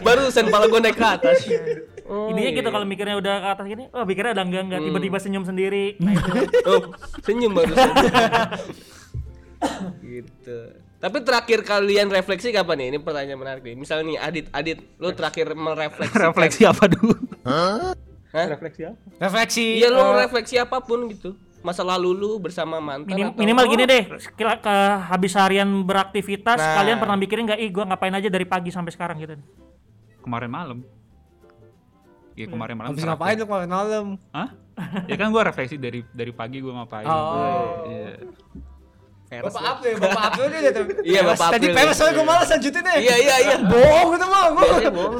barusan 0.00 0.48
pala 0.48 0.72
gue 0.72 0.80
naik 0.80 0.96
ke 0.96 1.04
atas. 1.04 1.44
Oh, 2.08 2.28
Ininya 2.28 2.50
iya. 2.50 2.58
gitu 2.60 2.68
kalau 2.68 2.84
mikirnya 2.84 3.16
udah 3.16 3.34
ke 3.40 3.48
atas 3.56 3.66
gini, 3.68 3.84
oh 3.94 4.04
mikirnya 4.04 4.36
udah 4.36 4.44
enggak 4.44 4.62
enggak, 4.68 4.80
tiba-tiba 4.84 5.18
senyum 5.22 5.44
sendiri. 5.48 5.96
Nah 6.02 6.12
itu. 6.12 6.30
Oh, 6.68 6.92
senyum 7.24 7.56
barusan. 7.56 7.88
gitu. 10.12 10.81
Tapi 11.02 11.18
terakhir 11.18 11.66
kalian 11.66 12.06
refleksi 12.06 12.54
kapan 12.54 12.78
nih? 12.78 12.86
Ini 12.88 12.98
pertanyaan 13.02 13.34
menarik 13.36 13.62
nih. 13.64 13.74
Misalnya 13.74 14.04
nih 14.06 14.18
Adit, 14.22 14.46
Adit, 14.54 14.78
lu 14.96 15.10
terakhir 15.10 15.50
merefleksi. 15.50 16.14
refleksi 16.30 16.62
apa 16.62 16.84
dulu? 16.86 17.14
Hah? 17.42 17.98
refleksi 18.32 18.86
apa? 18.86 18.96
Refleksi. 19.18 19.82
Iya 19.82 19.90
lu 19.90 19.98
eh, 19.98 20.22
refleksi 20.22 20.54
apa 20.56 20.78
pun 20.78 21.10
gitu. 21.10 21.34
Masa 21.60 21.82
lalu 21.82 22.10
lu 22.12 22.30
bersama 22.38 22.78
mantan 22.78 23.06
Minim- 23.06 23.30
atau- 23.30 23.38
minimal 23.38 23.66
gini 23.68 23.84
deh, 23.84 24.02
kira 24.34 24.58
ke 24.58 24.76
habis 25.04 25.34
harian 25.34 25.66
beraktivitas, 25.82 26.58
Nah. 26.58 26.74
kalian 26.74 26.98
pernah 26.98 27.14
mikirin 27.14 27.44
nggak, 27.44 27.60
ih 27.60 27.70
gua 27.70 27.84
ngapain 27.84 28.10
aja 28.12 28.26
dari 28.26 28.42
pagi 28.42 28.70
sampai 28.70 28.90
sekarang 28.90 29.18
gitu. 29.20 29.38
Kemarin 30.18 30.50
malam. 30.50 30.78
Iya 32.32 32.46
kemarin 32.48 32.74
malam. 32.74 32.90
Habis 32.90 33.04
ngapain 33.04 33.36
lu 33.36 33.44
kemarin 33.44 33.70
malam? 33.70 34.04
Hah? 34.32 34.48
Ya 35.04 35.14
kan 35.14 35.28
gua 35.28 35.42
refleksi 35.44 35.76
dari 35.76 36.02
dari 36.08 36.30
pagi 36.32 36.58
gua 36.58 36.82
ngapain. 36.82 37.04
Oh. 37.04 37.86
Iya. 37.86 38.10
Peres 39.32 39.48
Bapak 39.48 39.64
lu. 39.64 39.72
April, 39.72 39.94
Bapak 39.96 40.22
April 40.28 40.46
dia 40.52 40.72
tuh. 40.76 40.84
Iya, 41.08 41.20
Bapak 41.24 41.48
Tadi 41.56 41.66
April. 41.72 41.76
peres 41.80 41.94
soalnya 41.96 42.14
gue 42.20 42.26
malas 42.28 42.48
lanjutin 42.52 42.82
deh. 42.84 42.96
Iya 43.00 43.14
iya 43.16 43.36
iya. 43.40 43.56
Bohong 43.72 44.10
itu 44.12 44.26
mah, 44.28 44.42
gue 44.52 44.60
Biasanya 44.60 44.92
bohong 44.92 45.14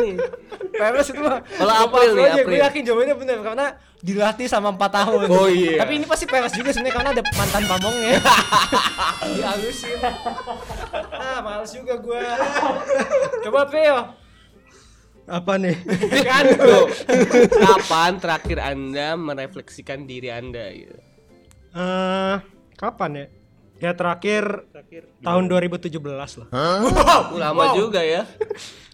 peres 0.77 1.07
itu 1.09 1.21
mah. 1.25 1.39
Kalau 1.41 1.75
April 1.81 2.11
nih, 2.13 2.25
aja, 2.29 2.33
April. 2.37 2.53
Gue 2.53 2.61
yakin 2.61 2.83
jawabannya 2.85 3.17
bener 3.17 3.39
karena 3.41 3.67
dilatih 4.05 4.47
sama 4.53 4.69
4 4.77 4.85
tahun. 5.01 5.27
Oh, 5.33 5.49
iya. 5.49 5.81
Tapi 5.81 5.93
ini 5.97 6.05
pasti 6.05 6.25
peres 6.29 6.53
juga 6.53 6.71
sebenarnya 6.77 6.93
karena 6.93 7.11
ada 7.17 7.23
mantan 7.33 7.63
pamongnya. 7.65 8.13
Dihalusin. 9.33 9.99
Ah, 11.17 11.39
males 11.41 11.73
juga 11.73 11.95
gue. 11.97 12.21
Coba 13.49 13.59
April. 13.65 13.97
Apa 15.25 15.57
nih? 15.57 15.77
kan 16.27 16.45
Tuh, 16.53 16.85
kapan 17.49 18.13
terakhir 18.21 18.59
anda 18.61 19.17
merefleksikan 19.17 20.05
diri 20.05 20.29
anda 20.29 20.69
gitu? 20.75 20.99
Eh, 21.73 22.37
kapan 22.77 23.11
ya? 23.17 23.27
Ya 23.83 23.91
terakhir 23.93 24.63
tahun 25.19 25.45
2017 25.45 25.91
lah. 26.39 26.49
Uh, 26.49 26.87
lama 27.35 27.75
juga 27.75 27.99
ya. 27.99 28.23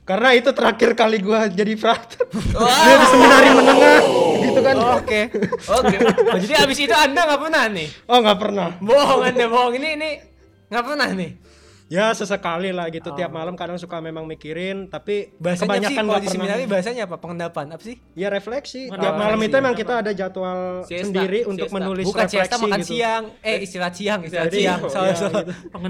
Karena 0.02 0.32
itu 0.32 0.48
terakhir 0.50 0.96
kali 0.96 1.20
gua 1.20 1.44
jadi 1.46 1.76
frater. 1.76 2.24
Wah, 2.56 2.72
Dia 2.80 2.96
di 2.96 3.06
seminari 3.06 3.48
menengah 3.52 4.00
gitu 4.40 4.60
kan. 4.64 4.76
oke 4.96 5.20
oke. 5.68 5.96
Oh, 6.24 6.38
jadi 6.40 6.54
abis 6.64 6.78
itu 6.80 6.94
anda 6.96 7.20
nggak 7.22 7.40
pernah 7.42 7.64
nih 7.68 7.88
Oh, 8.08 8.18
nggak 8.18 8.38
pernah. 8.40 8.68
bohong 8.80 9.20
anda 9.22 9.44
bohong 9.46 9.76
ini 9.76 9.88
ini 9.94 10.10
nggak 10.66 10.84
pernah 10.84 11.08
nih 11.12 11.30
Ya 11.88 12.12
sesekali 12.12 12.68
lah 12.68 12.86
gitu 12.88 13.08
tiap 13.10 13.32
malam 13.32 13.56
kadang 13.56 13.74
suka 13.74 13.96
memang 13.98 14.22
mikirin 14.22 14.86
tapi 14.86 15.32
bahasanya 15.34 15.56
sih 15.56 15.64
kebanyakan 15.88 16.02
nggak 16.04 16.04
di 16.14 16.20
pernah. 16.20 16.34
seminari 16.36 16.62
bahasanya 16.64 17.02
apa 17.04 17.16
pengendapan 17.16 17.64
apa 17.70 17.80
sih 17.80 17.96
Ya 18.12 18.28
refleksi. 18.28 18.86
Oh, 18.86 18.94
Tiap 18.94 19.14
malam 19.14 19.34
refleksi. 19.34 19.48
itu 19.48 19.56
emang 19.56 19.74
kita 19.74 19.94
ada 19.98 20.12
jadwal 20.12 20.60
Siesta, 20.84 21.00
sendiri 21.02 21.40
untuk 21.42 21.64
siesta. 21.64 21.76
menulis 21.80 22.04
bukan 22.04 22.20
refleksi 22.22 22.36
siesta 22.44 22.56
makan 22.60 22.78
gitu. 22.78 22.90
siang 22.92 23.24
eh 23.40 23.56
istirahat 23.58 23.94
siang 23.94 24.20
istirahat 24.20 24.46
Jadi, 24.46 24.58
siang 24.60 24.80
ya, 24.80 24.90
salah 24.90 25.08
gitu. 25.08 25.32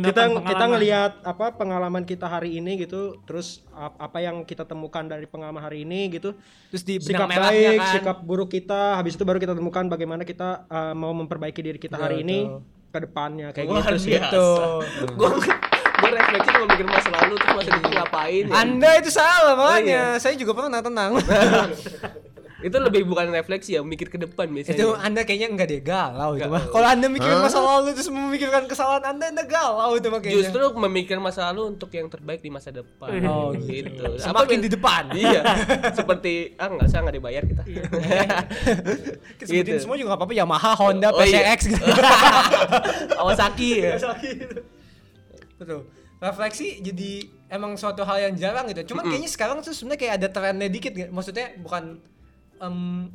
kita 0.00 0.22
kita 0.22 0.22
pengalaman. 0.30 0.68
ngelihat 0.70 1.12
apa 1.24 1.46
pengalaman 1.52 2.02
kita 2.04 2.26
hari 2.26 2.50
ini 2.54 2.72
gitu 2.78 3.00
terus 3.24 3.46
ap- 3.72 3.98
apa 3.98 4.18
yang 4.20 4.37
kita 4.42 4.62
temukan 4.64 5.02
dari 5.02 5.26
pengalaman 5.26 5.58
hari 5.61 5.82
ini 5.82 6.14
gitu 6.14 6.38
terus 6.68 6.82
di 6.82 7.02
sikap 7.02 7.26
baik 7.26 7.74
kan 7.76 7.90
sikap 7.92 8.16
buruk 8.22 8.48
kita 8.48 8.94
habis 8.94 9.12
itu 9.12 9.26
baru 9.26 9.37
kita 9.37 9.52
temukan 9.52 9.82
bagaimana 9.84 10.22
kita 10.22 10.62
uh, 10.64 10.94
mau 10.94 11.11
memperbaiki 11.12 11.58
diri 11.58 11.76
kita 11.76 11.98
hari 11.98 12.22
ini 12.22 12.46
ke 12.88 12.98
depannya 13.00 13.50
kayak 13.50 13.66
Luar 13.66 13.82
gitu 13.92 14.08
biasa. 14.08 14.30
Gitu. 14.30 14.46
Gue 15.12 15.28
gue 16.09 16.16
refleksi 16.16 16.49
cuma 16.51 16.66
mikir 16.66 16.87
masa 16.87 17.09
lalu 17.12 17.35
terus 17.37 17.53
masa 17.55 17.71
depan 17.71 17.90
ngapain 17.94 18.44
ya? 18.44 18.55
anda 18.57 18.90
itu 18.97 19.11
salah 19.11 19.55
makanya 19.55 20.03
iya. 20.09 20.18
saya 20.18 20.35
juga 20.35 20.53
pernah 20.55 20.81
tenang 20.81 21.12
Itu 22.59 22.75
lebih 22.75 23.07
bukan 23.07 23.31
refleksi 23.31 23.79
ya, 23.79 23.87
mikir 23.87 24.11
ke 24.11 24.18
depan 24.18 24.51
biasanya. 24.51 24.75
itu 24.75 24.90
anda 24.90 25.23
kayaknya 25.23 25.47
enggak 25.47 25.71
deh 25.71 25.79
galau 25.79 26.35
itu 26.35 26.51
mah 26.51 26.66
kalau 26.66 26.90
anda 26.90 27.07
mikirin 27.07 27.38
masa 27.38 27.62
lalu 27.62 27.94
terus 27.94 28.11
memikirkan 28.11 28.66
kesalahan 28.66 29.14
anda 29.14 29.31
anda 29.31 29.47
galau 29.47 29.94
itu 29.94 30.11
mah 30.11 30.18
kayaknya 30.18 30.42
Justru 30.42 30.75
memikirkan 30.75 31.23
masa 31.23 31.55
lalu 31.55 31.71
untuk 31.71 31.87
yang 31.94 32.11
terbaik 32.11 32.42
di 32.42 32.51
masa 32.51 32.75
depan. 32.75 33.14
Oh, 33.23 33.55
gitu. 33.55 34.18
Semakin 34.18 34.59
Apa- 34.59 34.64
di 34.66 34.71
depan. 34.75 35.03
Iya. 35.14 35.40
Seperti 35.94 36.59
ah 36.59 36.66
enggak 36.66 36.88
saya 36.90 37.01
enggak 37.07 37.16
dibayar 37.23 37.42
kita. 37.47 37.62
Kita 37.62 39.44
sebutin 39.47 39.62
Gitu. 39.62 39.79
semua 39.79 39.94
juga 39.94 40.09
nggak 40.11 40.18
apa-apa 40.18 40.35
Yamaha 40.35 40.71
Honda 40.75 41.09
Oh, 41.14 41.23
iya. 41.23 41.55
PCX 41.55 41.59
gitu 41.71 41.83
Kawasaki 43.12 43.71
ya. 43.79 43.94
betul 45.55 45.87
refleksi 46.18 46.83
jadi 46.83 47.31
emang 47.48 47.78
suatu 47.78 48.02
hal 48.02 48.31
yang 48.31 48.35
jarang 48.35 48.66
gitu. 48.70 48.94
Cuman 48.94 49.07
kayaknya 49.09 49.31
sekarang 49.31 49.62
tuh 49.62 49.72
sebenarnya 49.72 50.00
kayak 50.00 50.14
ada 50.22 50.28
trennya 50.28 50.68
dikit 50.68 50.92
nggak? 50.92 51.11
maksudnya 51.14 51.46
bukan 51.62 52.02
em, 52.59 53.09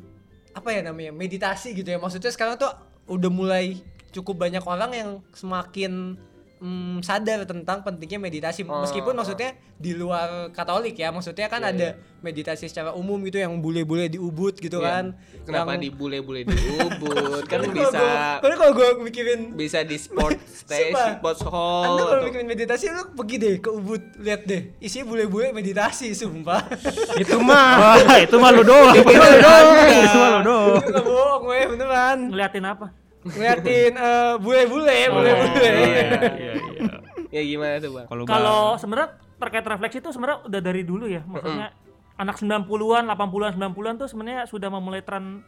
apa 0.54 0.68
ya 0.72 0.80
namanya 0.80 1.12
meditasi 1.12 1.76
gitu 1.76 1.88
ya. 1.92 1.98
Maksudnya 2.00 2.32
sekarang 2.32 2.56
tuh 2.56 2.72
udah 3.08 3.30
mulai 3.30 3.78
cukup 4.10 4.48
banyak 4.48 4.64
orang 4.64 4.90
yang 4.94 5.10
semakin 5.36 6.16
em, 6.64 6.96
sadar 6.98 7.44
tentang 7.44 7.84
pentingnya 7.84 8.16
meditasi 8.18 8.64
Oh, 8.64 8.80
meskipun 8.80 9.12
maksudnya 9.12 9.52
di 9.76 9.92
luar 9.92 10.48
Katolik 10.50 10.96
ya 10.96 11.10
maksudnya 11.10 11.44
kan 11.46 11.60
Iya, 11.60 11.68
ada 11.68 11.88
meditasi 12.18 12.64
secara 12.64 12.90
umum 12.90 13.20
gitu 13.22 13.36
yang 13.36 13.52
bule-bule 13.54 14.08
di 14.08 14.16
Ubud 14.16 14.56
gitu 14.56 14.78
Iya. 14.78 14.88
kan 14.90 15.04
Kenapa 15.44 15.76
Yang- 15.76 15.82
di 15.82 15.88
bule-bule 15.92 16.40
di 16.42 16.56
Ubud? 16.80 17.16
kan 17.44 17.60
Kalau 17.60 17.68
bisa 17.68 17.92
gua- 17.94 18.38
kalau 18.40 18.56
kalau 18.56 18.72
gue 18.72 18.88
mikirin 19.02 19.40
bisa 19.52 19.82
di 19.82 19.94
sport 19.94 20.40
stage, 20.62 20.88
Sumpah. 20.90 21.08
sports 21.14 21.40
Anda 21.42 21.52
hall. 21.52 21.84
kalau 21.84 22.00
atau- 22.08 22.24
bikin 22.24 22.44
meditasi 22.46 22.84
lu 22.88 23.02
pergi 23.12 23.36
deh 23.36 23.54
ke 23.58 23.68
Ubud, 23.68 24.02
lihat 24.18 24.40
deh. 24.42 24.72
Isinya 24.78 25.04
bule-bule 25.06 25.52
meditasi, 25.52 26.08
sumpah. 26.12 26.64
itu 27.20 27.36
mah 27.38 27.92
itu 28.16 28.36
mah 28.38 28.50
lu 28.50 28.62
doang. 28.62 28.96
Itu 28.96 29.12
mah 29.12 29.28
lu 29.28 29.38
doang. 29.38 29.66
Itu 29.84 30.16
mah 30.16 30.30
lu 30.30 30.40
doang. 30.42 30.80
Itu 30.80 30.90
gak 30.90 31.04
bohong 31.04 31.40
gue 31.44 31.58
beneran. 31.68 32.18
Ngeliatin 32.30 32.64
apa? 32.64 32.86
Ngeliatin 33.26 33.92
eh, 33.94 34.34
bule-bule, 34.36 34.98
bule-bule. 35.08 35.64
Iya, 35.64 35.82
iya, 35.82 36.52
iya. 36.54 36.94
Ya 37.30 37.42
gimana 37.42 37.74
tuh, 37.76 37.90
Bang? 37.90 38.06
Kalau 38.06 38.22
Kalau 38.24 38.60
sebenarnya 38.76 39.08
terkait 39.34 39.64
refleksi 39.64 39.98
itu 39.98 40.08
sebenarnya 40.08 40.44
udah 40.44 40.60
dari 40.60 40.82
dulu 40.82 41.04
ya. 41.04 41.24
Maksudnya 41.24 41.72
anak 42.14 42.36
90-an, 42.36 43.04
80-an, 43.08 43.52
90-an 43.54 43.94
tuh 43.96 44.06
sebenarnya 44.06 44.44
sudah 44.44 44.68
memulai 44.68 45.00
tren 45.00 45.42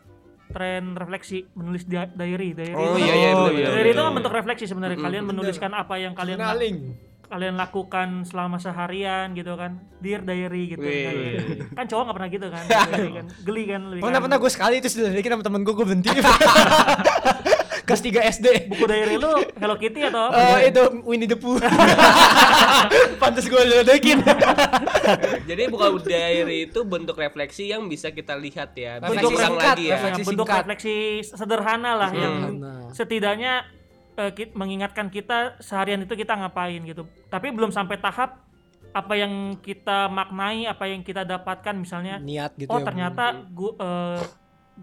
tren 0.47 0.95
refleksi, 0.95 1.43
menulis 1.53 1.85
dia- 1.85 2.09
diary, 2.09 2.51
diary. 2.53 2.71
Oh, 2.73 2.95
itu 2.95 2.99
iya, 2.99 3.07
kan- 3.07 3.17
iya, 3.17 3.29
Oh, 3.29 3.39
betul, 3.45 3.53
iya. 3.53 3.67
Diary 3.69 3.91
itu 3.91 4.01
kan 4.01 4.13
bentuk 4.15 4.33
refleksi 4.33 4.65
sebenarnya. 4.65 4.97
Kalian 4.97 5.25
menuliskan 5.25 5.71
apa 5.73 5.95
yang 5.97 6.13
kalian 6.13 6.39
Journaling. 6.39 6.77
kalian 7.27 7.55
lakukan 7.57 8.09
selama 8.23 8.55
seharian 8.57 9.35
gitu 9.35 9.55
kan. 9.55 9.83
Dear 9.99 10.23
diary 10.23 10.71
gitu. 10.73 10.79
Wih. 10.81 11.03
kan. 11.03 11.15
Kan 11.75 11.87
cowok 11.89 12.03
nggak 12.05 12.17
pernah 12.17 12.31
gitu 12.31 12.47
kan. 12.49 12.65
Kan. 13.17 13.27
Geli 13.43 13.63
kan 13.65 13.81
lebih 13.85 14.01
Pernah 14.01 14.15
kan. 14.15 14.25
pernah 14.25 14.39
gue 14.39 14.51
sekali 14.51 14.77
terus 14.79 14.95
diledekin 14.95 15.31
sama 15.33 15.43
temen 15.43 15.61
gue, 15.61 15.71
gue 15.73 15.85
berhenti. 15.85 16.11
Kelas 17.87 18.03
3 18.03 18.35
SD. 18.35 18.47
Buku 18.67 18.85
diary 18.85 19.15
lu 19.15 19.31
Hello 19.55 19.75
Kitty 19.75 20.01
atau 20.03 20.27
apa? 20.27 20.59
Eh 20.59 20.75
itu 20.75 20.83
Winnie 21.03 21.25
the 21.25 21.39
Pooh. 21.39 21.55
Pantes 23.23 23.47
gue 23.47 23.63
ledekin. 23.63 24.19
Jadi 25.47 25.63
bukan 25.67 26.03
diary 26.03 26.67
itu 26.67 26.83
bentuk 26.83 27.15
refleksi 27.15 27.71
yang 27.71 27.87
bisa 27.87 28.11
kita 28.11 28.35
lihat 28.35 28.75
ya. 28.75 28.99
Bisa 28.99 29.07
Refleksi 29.17 29.39
singkat, 29.41 29.55
lagi 29.71 29.85
ya. 29.87 29.95
refleksi 29.95 30.19
Ya, 30.19 30.27
bentuk 30.27 30.47
singkat. 30.47 30.61
refleksi 30.61 30.97
sederhana 31.25 31.91
lah 31.95 32.11
yang 32.11 32.35
Sederhana. 32.43 32.73
setidaknya 32.91 33.53
eh, 34.17 34.31
ki- 34.33 34.53
mengingatkan 34.53 35.07
kita 35.07 35.39
seharian 35.59 36.03
itu 36.03 36.13
kita 36.13 36.35
ngapain 36.35 36.83
gitu. 36.83 37.07
Tapi 37.29 37.55
belum 37.55 37.71
sampai 37.71 37.97
tahap 37.97 38.43
apa 38.91 39.13
yang 39.13 39.33
kita 39.61 40.09
maknai, 40.09 40.65
apa 40.65 40.89
yang 40.89 41.01
kita 41.01 41.23
dapatkan 41.23 41.75
misalnya. 41.77 42.19
Niat 42.19 42.57
gitu 42.57 42.67
oh 42.67 42.81
ya. 42.81 42.85
ternyata 42.85 43.25
gua 43.47 43.73
eh, 43.77 44.21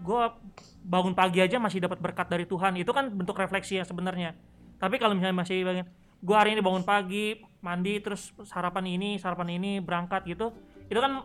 gua 0.02 0.34
bangun 0.82 1.14
pagi 1.14 1.38
aja 1.38 1.60
masih 1.62 1.84
dapat 1.84 2.02
berkat 2.02 2.26
dari 2.26 2.44
Tuhan. 2.48 2.74
Itu 2.80 2.90
kan 2.90 3.12
bentuk 3.12 3.38
refleksi 3.38 3.78
ya 3.78 3.84
sebenarnya. 3.86 4.34
Tapi 4.78 4.98
kalau 4.98 5.14
misalnya 5.14 5.38
masih 5.38 5.62
bagian 5.62 5.86
gua 6.24 6.42
hari 6.42 6.56
ini 6.58 6.62
bangun 6.64 6.82
pagi, 6.82 7.38
mandi 7.62 8.00
terus 8.02 8.34
sarapan 8.48 8.84
ini, 8.90 9.20
sarapan 9.20 9.54
ini, 9.54 9.78
berangkat 9.78 10.26
gitu. 10.26 10.50
Itu 10.90 10.98
kan 10.98 11.24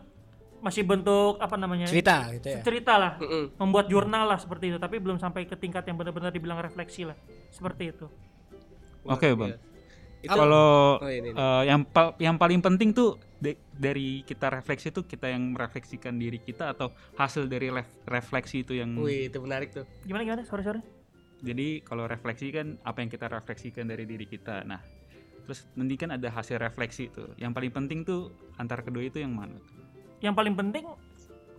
masih 0.59 0.83
bentuk 0.83 1.39
apa 1.39 1.55
namanya? 1.55 1.87
cerita 1.87 2.27
gitu 2.35 2.47
ya. 2.51 2.59
cerita 2.59 2.93
lah 2.99 3.15
Mm-mm. 3.15 3.55
membuat 3.55 3.87
jurnal 3.87 4.27
lah 4.27 4.35
seperti 4.35 4.75
itu 4.75 4.77
tapi 4.77 4.99
belum 4.99 5.15
sampai 5.15 5.47
ke 5.47 5.55
tingkat 5.55 5.87
yang 5.87 5.95
benar-benar 5.95 6.35
dibilang 6.35 6.59
refleksi 6.59 7.07
lah 7.07 7.15
seperti 7.47 7.95
itu 7.95 8.11
Oke, 9.07 9.31
Bang. 9.31 9.55
Itu- 10.19 10.35
Kalau 10.35 10.99
Oh, 10.99 11.07
ini, 11.07 11.31
ini. 11.31 11.37
eh, 11.39 11.63
yang 11.65 11.87
pal- 11.87 12.11
yang 12.19 12.35
paling 12.35 12.59
penting 12.59 12.91
tuh 12.91 13.15
de- 13.39 13.55
dari 13.71 14.19
kita 14.21 14.51
refleksi 14.51 14.91
tuh 14.91 15.07
kita 15.07 15.31
yang 15.31 15.55
merefleksikan 15.55 16.19
diri 16.19 16.37
kita 16.37 16.75
atau 16.75 16.91
hasil 17.15 17.47
dari 17.47 17.71
ref- 17.71 18.03
refleksi 18.03 18.61
itu 18.61 18.75
yang 18.75 18.99
Wih, 18.99 19.31
itu 19.31 19.39
menarik 19.39 19.71
tuh. 19.71 19.87
gimana 20.03 20.27
gimana 20.27 20.43
sorry 20.43 20.59
sorry 20.61 20.83
jadi 21.39 21.79
kalau 21.81 22.03
refleksi 22.03 22.51
kan 22.51 22.75
apa 22.83 22.99
yang 22.99 23.07
kita 23.07 23.31
refleksikan 23.31 23.87
dari 23.87 24.03
diri 24.03 24.27
kita 24.27 24.67
nah 24.67 24.83
terus 25.47 25.63
nanti 25.73 25.95
kan 25.95 26.11
ada 26.11 26.27
hasil 26.27 26.59
refleksi 26.59 27.07
tuh 27.07 27.31
yang 27.35 27.55
paling 27.55 27.71
penting 27.71 28.03
tuh 28.03 28.27
antara 28.55 28.83
kedua 28.83 29.01
itu 29.01 29.17
yang 29.17 29.31
mana 29.31 29.55
tuh? 29.55 29.79
yang 30.19 30.35
paling 30.35 30.51
penting 30.53 30.83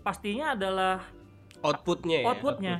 pastinya 0.00 0.52
adalah 0.52 1.00
Outputnya 1.60 2.18
ya. 2.20 2.26
outputnya 2.28 2.74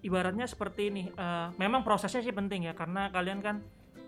ibaratnya 0.00 0.46
seperti 0.46 0.88
ini 0.88 1.10
eh, 1.10 1.48
memang 1.56 1.82
prosesnya 1.82 2.22
sih 2.22 2.30
penting 2.30 2.64
ya 2.64 2.72
karena 2.72 3.10
kalian 3.10 3.42
kan 3.42 3.66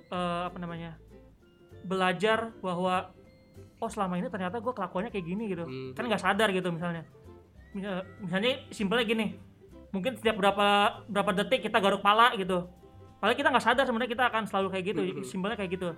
eh, 0.09 0.43
apa 0.45 0.57
namanya 0.57 0.97
belajar 1.83 2.53
bahwa 2.59 3.13
oh 3.79 3.87
selama 3.87 4.17
ini 4.17 4.27
ternyata 4.27 4.59
gue 4.59 4.73
kelakuannya 4.73 5.09
kayak 5.09 5.27
gini 5.27 5.45
gitu 5.47 5.65
Hmm. 5.65 5.91
kan 5.93 6.05
nggak 6.05 6.21
sadar 6.21 6.49
gitu 6.51 6.69
misalnya 6.69 7.07
Misal- 7.69 8.05
misalnya 8.19 8.51
simpelnya 8.71 9.05
gini 9.05 9.27
mungkin 9.89 10.13
setiap 10.15 10.37
berapa 10.37 10.67
berapa 11.07 11.31
detik 11.35 11.63
kita 11.63 11.79
garuk 11.79 12.01
pala 12.01 12.35
gitu 12.35 12.67
padahal 13.19 13.35
kita 13.35 13.49
nggak 13.49 13.65
sadar 13.65 13.85
sebenarnya 13.85 14.11
kita 14.11 14.25
akan 14.27 14.43
selalu 14.45 14.69
kayak 14.71 14.85
gitu 14.87 15.01
Hmm. 15.03 15.23
simpelnya 15.23 15.57
kayak 15.57 15.73
gitu 15.73 15.89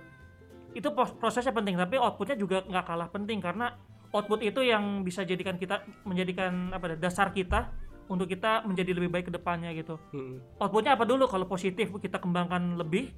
itu 0.71 0.87
pros- 0.89 1.11
prosesnya 1.13 1.51
penting 1.51 1.75
tapi 1.75 1.95
outputnya 1.95 2.35
juga 2.35 2.63
nggak 2.63 2.85
kalah 2.85 3.07
penting 3.07 3.39
karena 3.39 3.75
output 4.11 4.39
itu 4.41 4.61
yang 4.61 5.01
bisa 5.01 5.23
jadikan 5.23 5.55
kita 5.55 5.83
menjadikan 6.03 6.69
apa 6.69 6.91
ya, 6.91 6.97
dasar 7.01 7.31
kita 7.31 7.71
untuk 8.07 8.27
kita 8.27 8.63
menjadi 8.63 8.91
lebih 8.93 9.07
baik 9.09 9.25
ke 9.25 9.33
depannya 9.33 9.71
gitu 9.71 9.95
Mm. 10.11 10.39
outputnya 10.57 10.93
apa 10.93 11.03
dulu 11.03 11.25
kalau 11.25 11.43
positif 11.45 11.91
kita 11.93 12.17
kembangkan 12.17 12.75
lebih 12.77 13.11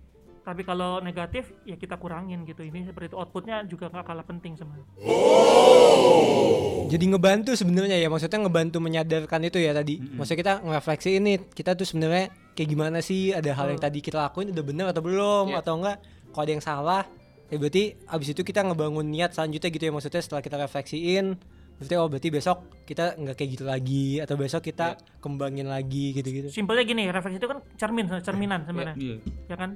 tapi 0.44 0.62
kalau 0.62 1.00
negatif 1.00 1.56
ya 1.64 1.74
kita 1.74 1.96
kurangin 1.96 2.44
gitu 2.44 2.62
ini 2.62 2.84
seperti 2.84 3.10
itu 3.10 3.18
outputnya 3.18 3.64
juga 3.64 3.88
nggak 3.88 4.04
kalah 4.04 4.24
penting 4.24 4.54
sebenarnya 4.54 4.86
Jadi 6.84 7.10
ngebantu 7.10 7.58
sebenarnya 7.58 7.98
ya, 7.98 8.06
maksudnya 8.06 8.38
ngebantu 8.38 8.78
menyadarkan 8.78 9.42
itu 9.42 9.58
ya 9.58 9.74
tadi. 9.74 9.98
Maksudnya 9.98 10.40
kita 10.40 10.54
ngerefleksi 10.62 11.10
ini, 11.18 11.34
kita 11.50 11.74
tuh 11.74 11.90
sebenarnya 11.90 12.30
kayak 12.54 12.70
gimana 12.70 13.02
sih? 13.02 13.34
Ada 13.34 13.50
hal 13.58 13.74
yang 13.74 13.82
tadi 13.82 13.98
kita 13.98 14.22
lakuin 14.22 14.54
udah 14.54 14.62
bener 14.62 14.86
atau 14.94 15.02
belum 15.02 15.46
Iya. 15.50 15.66
atau 15.66 15.74
enggak? 15.82 15.98
Kalau 16.30 16.44
ada 16.46 16.52
yang 16.54 16.62
salah, 16.62 17.04
ya 17.50 17.58
berarti 17.58 17.98
abis 17.98 18.28
itu 18.30 18.46
kita 18.46 18.62
ngebangun 18.62 19.10
niat 19.10 19.34
selanjutnya 19.34 19.74
gitu 19.74 19.84
ya. 19.84 19.92
Maksudnya 19.92 20.22
setelah 20.22 20.42
kita 20.46 20.56
refleksiin, 20.60 21.26
berarti 21.82 21.94
oh 21.98 22.06
berarti 22.06 22.30
besok 22.30 22.58
kita 22.86 23.18
nggak 23.18 23.36
kayak 23.36 23.50
gitu 23.50 23.66
lagi 23.66 24.06
atau 24.22 24.36
besok 24.38 24.62
kita 24.62 24.94
kembangin 25.18 25.66
lagi 25.66 26.14
gitu-gitu. 26.14 26.48
simpelnya 26.48 26.86
gini 26.86 27.10
refleksi 27.10 27.42
itu 27.42 27.50
kan 27.50 27.60
cermin 27.76 28.06
cerminan 28.22 28.62
sebenarnya 28.64 28.96
Iya. 28.96 29.16
ya 29.50 29.56
kan 29.58 29.70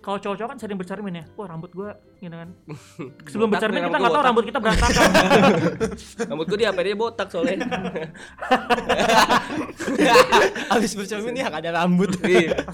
kalau 0.00 0.16
cowok-cowok 0.16 0.50
kan 0.50 0.58
sering 0.58 0.80
bercermin 0.80 1.20
ya 1.20 1.24
wah 1.36 1.44
rambut 1.44 1.70
gua 1.70 1.92
gitu 2.18 2.32
kan 2.32 2.48
sebelum 3.30 3.48
Botak 3.48 3.60
bercermin 3.60 3.80
nih, 3.80 3.88
kita 3.88 3.98
nggak 4.00 4.12
tahu 4.12 4.24
rambut 4.24 4.44
kita 4.48 4.58
berantakan 4.58 5.02
Rambut 6.30 6.46
gue 6.46 6.58
di 6.58 6.66
HP-nya 6.66 6.96
botak 6.96 7.28
soalnya. 7.28 7.56
Habis 10.72 10.92
bercermin 10.94 11.34
ya 11.36 11.46
ada 11.50 11.70
rambut. 11.74 12.10
Iya. 12.22 12.64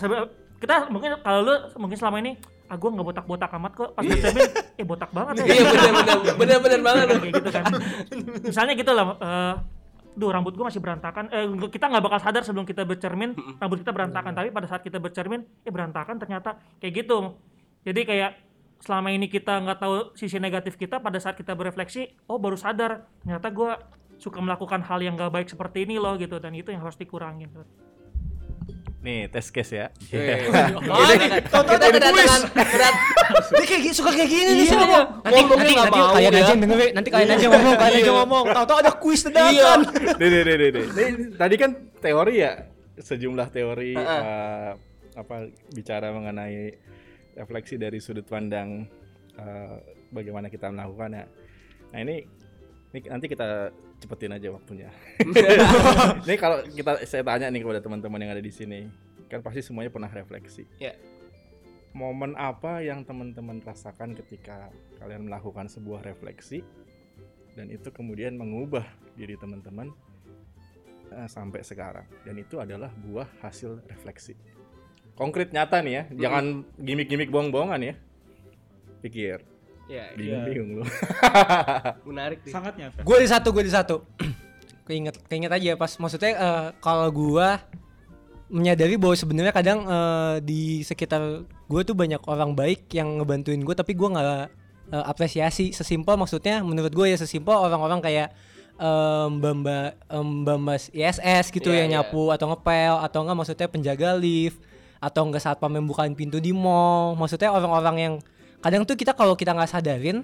Kita 0.57 0.89
mungkin 0.89 1.17
kalau 1.21 1.41
lu 1.45 1.55
mungkin 1.79 1.97
selama 1.97 2.19
ini 2.21 2.33
ah 2.67 2.75
gua 2.75 2.91
nggak 2.91 3.07
botak-botak 3.07 3.51
amat 3.63 3.73
kok 3.79 3.91
pas 3.95 4.03
bercermin 4.03 4.49
eh 4.75 4.83
botak 4.83 5.11
banget 5.15 5.35
ya 5.39 5.45
Iya 5.47 5.63
benar 5.71 5.93
benar 5.95 6.19
benar 6.35 6.59
benar 6.59 6.81
banget. 6.83 7.07
kayak 7.07 7.35
gitu 7.39 7.51
kan 7.55 7.65
misalnya 8.43 8.75
gitu 8.75 8.91
lah 8.91 9.05
eh, 9.23 9.55
duh 10.17 10.33
rambut 10.33 10.57
gua 10.57 10.73
masih 10.73 10.81
berantakan. 10.81 11.29
Eh 11.29 11.45
kita 11.69 11.93
nggak 11.93 12.03
bakal 12.03 12.19
sadar 12.19 12.43
sebelum 12.43 12.65
kita 12.65 12.83
bercermin. 12.89 13.37
Rambut 13.61 13.85
kita 13.85 13.93
berantakan. 13.93 14.33
Tapi 14.33 14.49
pada 14.51 14.67
saat 14.67 14.83
kita 14.83 14.97
bercermin 14.97 15.45
eh 15.63 15.71
berantakan 15.71 16.17
ternyata. 16.17 16.57
Kayak 16.81 17.07
gitu. 17.07 17.37
Jadi 17.85 18.01
kayak 18.03 18.33
selama 18.81 19.13
ini 19.13 19.29
kita 19.29 19.63
nggak 19.63 19.79
tahu 19.79 19.95
sisi 20.19 20.37
negatif 20.41 20.77
kita 20.77 21.01
pada 21.01 21.17
saat 21.21 21.37
kita 21.37 21.53
berefleksi 21.53 22.17
oh 22.27 22.41
baru 22.41 22.57
sadar. 22.57 23.05
Ternyata 23.23 23.49
gua 23.53 23.79
suka 24.17 24.41
melakukan 24.41 24.81
hal 24.81 25.05
yang 25.05 25.15
nggak 25.15 25.31
baik 25.31 25.49
seperti 25.53 25.85
ini 25.85 26.01
loh 26.01 26.17
gitu. 26.17 26.41
Dan 26.41 26.57
itu 26.57 26.73
yang 26.73 26.81
harus 26.81 26.97
dikurangin 26.97 27.53
Nih, 29.07 29.31
tes 29.31 29.47
case 29.55 29.71
ya. 29.71 29.87
Iya. 30.11 30.51
Oh, 30.83 31.63
Kita 31.63 31.87
kedatangan 31.95 32.41
berat. 32.51 32.95
Dia 33.55 33.65
kayak 33.65 33.83
gi- 33.87 33.95
suka 33.95 34.11
kayak 34.11 34.27
gini 34.27 34.51
nih 34.51 34.55
Iya, 34.59 34.73
semua. 34.75 34.83
iya. 34.83 35.01
Nanti 35.23 35.41
nanti 35.47 35.73
nggak 35.73 35.87
nanti 35.87 36.01
kalian 36.11 36.33
ya. 36.33 36.41
aja 36.43 36.51
yang 36.51 36.61
dengerin. 36.61 36.91
Nanti 36.91 37.09
kalian 37.15 37.31
aja 37.31 37.47
ngomong, 37.47 37.75
kalian 37.79 38.01
aja 38.03 38.13
ngomong. 38.19 38.45
Tahu-tahu 38.51 38.79
ada 38.83 38.93
kuis 38.93 39.21
Iya. 39.23 39.31
dadakan. 39.31 39.79
Nih, 40.19 40.29
nih, 40.29 40.43
nih, 40.43 40.71
nih, 40.75 40.85
tadi 41.39 41.55
kan 41.55 41.71
teori 41.97 42.35
ya, 42.37 42.53
sejumlah 42.99 43.49
teori 43.49 43.95
eh, 43.95 44.71
apa 45.15 45.37
bicara 45.71 46.11
mengenai 46.11 46.75
refleksi 47.33 47.79
dari 47.79 48.03
sudut 48.03 48.27
pandang 48.27 48.91
eh, 49.39 49.75
bagaimana 50.11 50.51
kita 50.51 50.67
melakukannya. 50.67 51.25
Nah 51.95 51.99
ini, 52.03 52.27
ini 52.91 53.07
nanti 53.07 53.27
kita 53.29 53.71
cepetin 54.07 54.31
aja 54.39 54.49
waktunya. 54.55 54.89
ini 56.31 56.37
kalau 56.39 56.63
kita 56.63 57.03
saya 57.03 57.27
tanya 57.27 57.51
nih 57.51 57.67
kepada 57.67 57.83
teman-teman 57.83 58.23
yang 58.23 58.33
ada 58.39 58.45
di 58.45 58.55
sini, 58.55 58.87
kan 59.27 59.43
pasti 59.43 59.67
semuanya 59.67 59.91
pernah 59.91 60.07
refleksi. 60.07 60.63
Ya. 60.79 60.95
Momen 61.91 62.39
apa 62.39 62.87
yang 62.87 63.03
teman-teman 63.03 63.59
rasakan 63.59 64.15
ketika 64.15 64.71
kalian 65.03 65.27
melakukan 65.27 65.67
sebuah 65.67 66.07
refleksi 66.07 66.63
dan 67.57 67.73
itu 67.73 67.89
kemudian 67.89 68.37
mengubah 68.37 68.85
diri 69.17 69.35
teman-teman 69.41 69.91
eh, 71.09 71.25
sampai 71.27 71.65
sekarang 71.65 72.05
dan 72.23 72.37
itu 72.37 72.61
adalah 72.61 72.93
buah 72.93 73.25
hasil 73.41 73.81
refleksi 73.89 74.37
konkret 75.17 75.57
nyata 75.57 75.81
nih 75.81 75.93
ya 75.97 76.03
jangan 76.29 76.69
gimmick-gimmick 76.77 77.33
bohong-bohongan 77.33 77.81
ya 77.81 77.95
pikir 79.01 79.41
Ya, 79.87 80.11
bingung-bingung 80.19 80.83
lu 80.83 80.85
menarik 82.11 82.43
nih. 82.43 82.51
sangat 82.51 82.75
nyata 82.75 83.07
Gue 83.07 83.23
di 83.23 83.29
satu, 83.31 83.49
gue 83.55 83.63
di 83.63 83.71
satu. 83.71 84.03
keinget, 84.87 85.19
keinget 85.27 85.51
aja 85.51 85.75
pas 85.75 85.91
maksudnya 85.99 86.33
eh, 86.39 86.67
kalau 86.79 87.11
gua 87.11 87.59
menyadari 88.47 88.95
bahwa 88.95 89.19
sebenarnya 89.19 89.51
kadang 89.51 89.83
eh, 89.83 90.37
di 90.47 90.87
sekitar 90.87 91.43
gue 91.43 91.81
tuh 91.83 91.99
banyak 91.99 92.23
orang 92.31 92.55
baik 92.55 92.87
yang 92.95 93.19
ngebantuin 93.19 93.59
gue 93.67 93.75
tapi 93.75 93.99
gua 93.99 94.09
nggak 94.15 94.47
eh, 94.95 95.05
apresiasi 95.11 95.75
sesimpel 95.75 96.15
maksudnya 96.15 96.63
menurut 96.63 96.95
gue 96.95 97.07
ya 97.11 97.19
sesimpel 97.19 97.59
orang-orang 97.59 97.99
kayak 97.99 98.31
em, 98.79 99.43
mbak 99.43 99.99
mbak 100.15 100.57
mbak 100.63 100.79
ISS 100.95 101.51
gitu 101.51 101.75
Iya, 101.75 101.83
yang 101.85 101.89
iya. 101.91 101.97
nyapu 102.07 102.31
atau 102.31 102.47
ngepel 102.55 102.95
atau 103.03 103.19
enggak 103.27 103.37
maksudnya 103.43 103.67
penjaga 103.67 104.15
lift 104.15 104.63
atau 105.03 105.27
enggak 105.27 105.43
saat 105.43 105.59
pamem 105.59 105.83
bukain 105.83 106.15
pintu 106.15 106.39
di 106.39 106.55
mall 106.55 107.19
maksudnya 107.19 107.51
orang-orang 107.51 107.97
yang 107.99 108.15
kadang 108.59 108.83
tuh 108.83 108.95
kita 108.95 109.13
kalau 109.13 109.35
kita 109.35 109.53
nggak 109.53 109.71
sadarin 109.71 110.21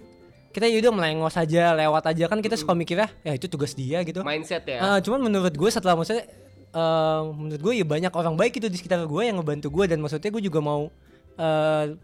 kita 0.50 0.68
yaudah 0.68 0.92
melengos 0.92 1.32
aja 1.34 1.72
lewat 1.72 2.04
aja 2.06 2.24
kan 2.26 2.38
kita 2.38 2.54
suka 2.54 2.72
mikirnya 2.72 3.08
ya 3.22 3.32
itu 3.32 3.48
tugas 3.48 3.72
dia 3.72 4.00
gitu 4.02 4.20
Mindset 4.20 4.64
ya. 4.64 4.78
Ah, 4.78 4.98
cuman 4.98 5.20
menurut 5.22 5.50
gue 5.50 5.70
setelah 5.70 5.96
maksudnya 5.96 6.28
eh, 6.68 7.20
menurut 7.26 7.60
gue 7.60 7.72
ya 7.74 7.86
banyak 7.86 8.12
orang 8.12 8.34
baik 8.34 8.56
itu 8.56 8.68
di 8.68 8.76
sekitar 8.76 9.00
gue 9.02 9.22
yang 9.24 9.40
ngebantu 9.40 9.72
gue 9.72 9.84
dan 9.86 9.98
maksudnya 9.98 10.28
gue 10.28 10.42
juga 10.42 10.60
mau 10.60 10.92
eh, 11.36 11.96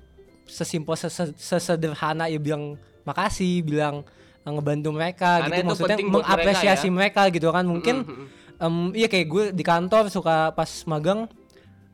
sesimpel 0.44 0.96
sese- 0.96 1.36
sesederhana 1.36 2.24
ya 2.26 2.40
bilang 2.40 2.80
makasih 3.04 3.60
bilang 3.60 4.00
eh, 4.40 4.48
ngebantu 4.48 4.88
mereka 4.92 5.44
Karena 5.44 5.48
gitu 5.48 5.60
itu 5.60 5.68
maksudnya 5.68 5.96
buat 5.96 6.00
mereka 6.00 6.16
mengapresiasi 6.16 6.88
ya. 6.88 6.92
mereka, 6.92 7.20
gitu 7.28 7.48
kan 7.52 7.64
mungkin 7.64 7.96
Mm-mm. 8.00 8.26
em, 8.56 8.74
iya 8.96 9.06
kayak 9.06 9.26
gue 9.28 9.44
di 9.52 9.60
kantor 9.60 10.08
suka 10.08 10.56
pas 10.56 10.70
magang 10.88 11.28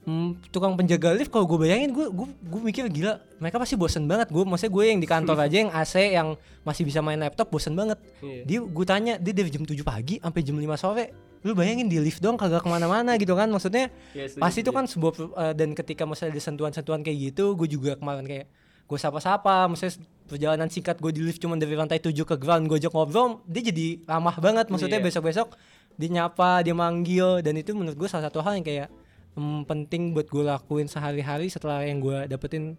mm, 0.05 0.49
tukang 0.49 0.73
penjaga 0.75 1.13
lift 1.13 1.29
kalau 1.29 1.45
gue 1.45 1.59
bayangin 1.59 1.91
gue 1.91 2.07
gue 2.07 2.27
gue 2.27 2.61
mikir 2.63 2.85
gila 2.87 3.19
mereka 3.37 3.57
pasti 3.57 3.75
bosen 3.75 4.05
banget 4.05 4.29
gue 4.29 4.41
maksudnya 4.41 4.71
gue 4.71 4.85
yang 4.87 4.99
di 4.99 5.07
kantor 5.07 5.37
aja 5.39 5.57
yang 5.59 5.71
AC 5.71 5.95
yang 6.11 6.29
masih 6.63 6.83
bisa 6.83 7.01
main 7.01 7.17
laptop 7.17 7.49
bosen 7.49 7.73
banget 7.73 7.97
Iya. 8.19 8.43
dia 8.45 8.59
gue 8.61 8.85
tanya 8.85 9.15
dia 9.17 9.33
dari 9.33 9.49
jam 9.49 9.63
7 9.63 9.75
pagi 9.81 10.17
sampai 10.19 10.41
jam 10.41 10.55
5 10.55 10.65
sore 10.77 11.05
lu 11.41 11.53
bayangin 11.53 11.85
di 11.85 11.99
lift 11.99 12.19
doang 12.19 12.37
kagak 12.37 12.61
ke 12.61 12.69
mana-mana 12.69 13.17
gitu 13.17 13.33
kan 13.33 13.47
maksudnya 13.47 13.93
Iya, 14.13 14.33
pasti 14.35 14.61
itu 14.61 14.69
setuju. 14.69 14.77
kan 14.77 14.85
sebuah 14.87 15.13
eh, 15.15 15.53
dan 15.55 15.69
ketika 15.73 16.03
maksudnya 16.03 16.31
ada 16.31 16.41
sentuhan-sentuhan 16.43 17.01
kayak 17.01 17.19
gitu 17.31 17.53
gue 17.55 17.69
juga 17.69 17.95
kemarin 17.95 18.25
kayak 18.25 18.47
gue 18.85 18.99
sapa-sapa 18.99 19.65
maksudnya 19.67 19.97
perjalanan 20.25 20.69
singkat 20.69 20.97
gue 20.97 21.11
di 21.11 21.21
lift 21.23 21.37
cuma 21.39 21.55
dari 21.55 21.73
lantai 21.73 21.97
7 21.99 22.13
ke 22.13 22.37
ground 22.37 22.65
gue 22.67 22.77
ajak 22.79 22.91
ngobrol 22.91 23.41
dia 23.45 23.61
jadi 23.63 24.05
ramah 24.07 24.37
banget 24.37 24.69
maksudnya 24.69 24.97
Iya. 24.99 25.07
besok-besok 25.07 25.53
dia 25.95 26.09
nyapa 26.11 26.61
dia 26.61 26.73
manggil 26.73 27.39
dan 27.39 27.55
itu 27.55 27.71
menurut 27.71 27.95
gue 27.95 28.05
salah 28.07 28.27
satu 28.27 28.41
hal 28.41 28.55
yang 28.55 28.65
kayak 28.65 28.89
mm, 29.35 29.61
penting 29.65 30.13
buat 30.13 30.27
gue 30.27 30.43
lakuin 30.43 30.87
sehari-hari 30.87 31.47
setelah 31.47 31.83
yang 31.83 31.99
gue 31.99 32.27
dapetin 32.27 32.75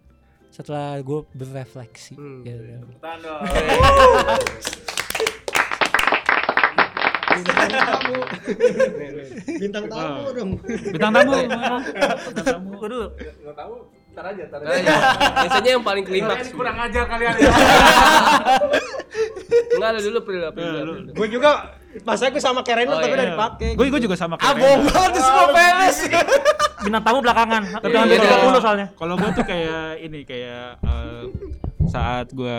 setelah 0.48 0.96
gue 0.98 1.20
berefleksi 1.32 2.14
Hmm. 2.14 2.40
gitu. 2.42 2.62
Bintang 7.36 7.68
tamu. 7.68 8.16
Bintang 9.58 9.84
tamu 9.86 10.22
dong. 10.32 10.50
bintang 10.64 11.12
tamu 11.12 11.32
bintang 11.36 12.46
tamu 12.46 12.70
Gua 12.72 12.88
dulu 12.88 13.06
nggak 13.12 13.54
tahu 13.54 13.74
ntar 14.14 14.24
aja 14.26 14.42
ntar 14.48 14.58
Nah, 14.62 14.72
ya. 14.74 14.96
Biasanya 15.36 15.70
yang 15.70 15.84
paling 15.84 16.04
klimaks. 16.06 16.48
kurang 16.50 16.76
ajar 16.80 17.04
kalian 17.04 17.34
ya 17.38 17.50
Enggak 19.76 19.90
lu 19.92 20.00
dulu 20.02 20.18
Pril, 20.22 20.40
Eh, 20.40 20.82
lu. 20.82 20.92
Gue 21.12 21.28
juga 21.28 21.76
pas 22.02 22.18
aku 22.18 22.36
sama 22.36 22.60
Karen 22.60 22.84
Oh, 22.84 22.96
tapi 22.96 23.08
iya. 23.08 23.14
udah 23.14 23.26
dipakai. 23.30 23.70
gue 23.72 23.86
gue 23.86 24.02
juga 24.02 24.14
sama 24.14 24.34
kayak 24.34 24.52
Abong 24.52 24.64
Rena. 24.76 24.90
banget 24.90 25.10
tuh 25.10 25.22
semua 25.22 25.46
PNS 25.48 25.98
bintang 26.84 27.02
tamu 27.02 27.18
belakangan 27.20 27.62
tapi 27.74 27.86
Iya, 27.88 27.98
hampir 27.98 28.18
iya. 28.18 28.36
20 28.52 28.60
soalnya 28.60 28.86
kalau 28.92 29.14
gue 29.14 29.30
tuh 29.32 29.44
kayak 29.44 29.82
ini 30.00 30.20
kayak 30.22 30.66
eh, 30.78 31.22
saat 31.86 32.28
gue 32.30 32.58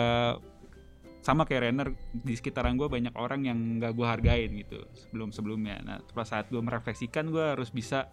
sama 1.18 1.44
kayak 1.44 1.62
Renner 1.62 1.88
di 2.10 2.32
sekitaran 2.32 2.74
gue 2.74 2.88
banyak 2.88 3.12
orang 3.12 3.44
yang 3.44 3.58
nggak 3.78 3.92
gue 3.92 4.06
hargain 4.06 4.50
gitu 4.56 4.80
sebelum 4.94 5.28
sebelumnya 5.28 5.76
nah 5.80 5.98
pas 6.08 6.24
saat 6.24 6.46
gue 6.46 6.58
merefleksikan 6.58 7.28
gue 7.28 7.44
harus 7.52 7.68
bisa 7.68 8.08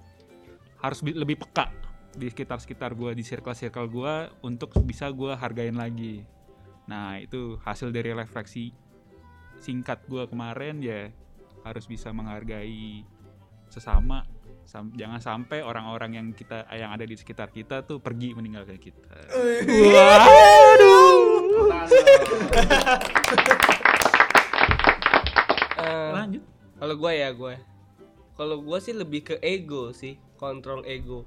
harus 0.77 0.99
bi- 0.99 1.15
lebih 1.15 1.39
peka 1.39 1.71
di 2.11 2.27
sekitar 2.27 2.59
sekitar 2.59 2.91
gue 2.91 3.11
di 3.11 3.23
circle 3.23 3.51
circle 3.53 3.87
gue 3.87 4.13
untuk 4.41 4.71
bisa 4.81 5.07
gue 5.09 5.31
hargain 5.31 5.73
lagi 5.73 6.23
nah 6.85 7.15
itu 7.15 7.55
hasil 7.59 7.89
dari 7.89 8.11
refleksi 8.11 8.69
singkat 9.59 10.03
gue 10.05 10.23
kemarin 10.27 10.79
ya 10.79 11.09
harus 11.63 11.85
bisa 11.85 12.13
menghargai 12.13 13.01
sesama 13.69 14.23
Sam- 14.65 14.93
jangan 14.97 15.21
sampai 15.21 15.61
orang-orang 15.61 16.17
yang 16.17 16.27
kita 16.33 16.65
yang 16.73 16.89
ada 16.89 17.05
di 17.05 17.13
sekitar 17.13 17.53
kita 17.53 17.85
tuh 17.85 18.01
pergi 18.01 18.33
meninggalkan 18.33 18.81
kita 18.81 19.13
Eh, 25.75 26.09
lanjut 26.11 26.43
Kalau 26.75 26.95
gue 26.97 27.11
ya 27.13 27.29
gue. 27.31 27.55
Kalau 28.35 28.57
gue 28.59 28.77
sih 28.83 28.91
lebih 28.91 29.21
ke 29.23 29.35
ego 29.39 29.95
sih, 29.95 30.19
kontrol 30.35 30.83
ego. 30.83 31.23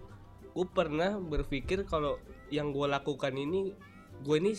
Gue 0.52 0.66
pernah 0.68 1.16
berpikir 1.16 1.88
kalau 1.88 2.20
yang 2.52 2.68
gue 2.68 2.84
lakukan 2.84 3.32
ini, 3.32 3.72
gue 4.20 4.36
ini 4.36 4.52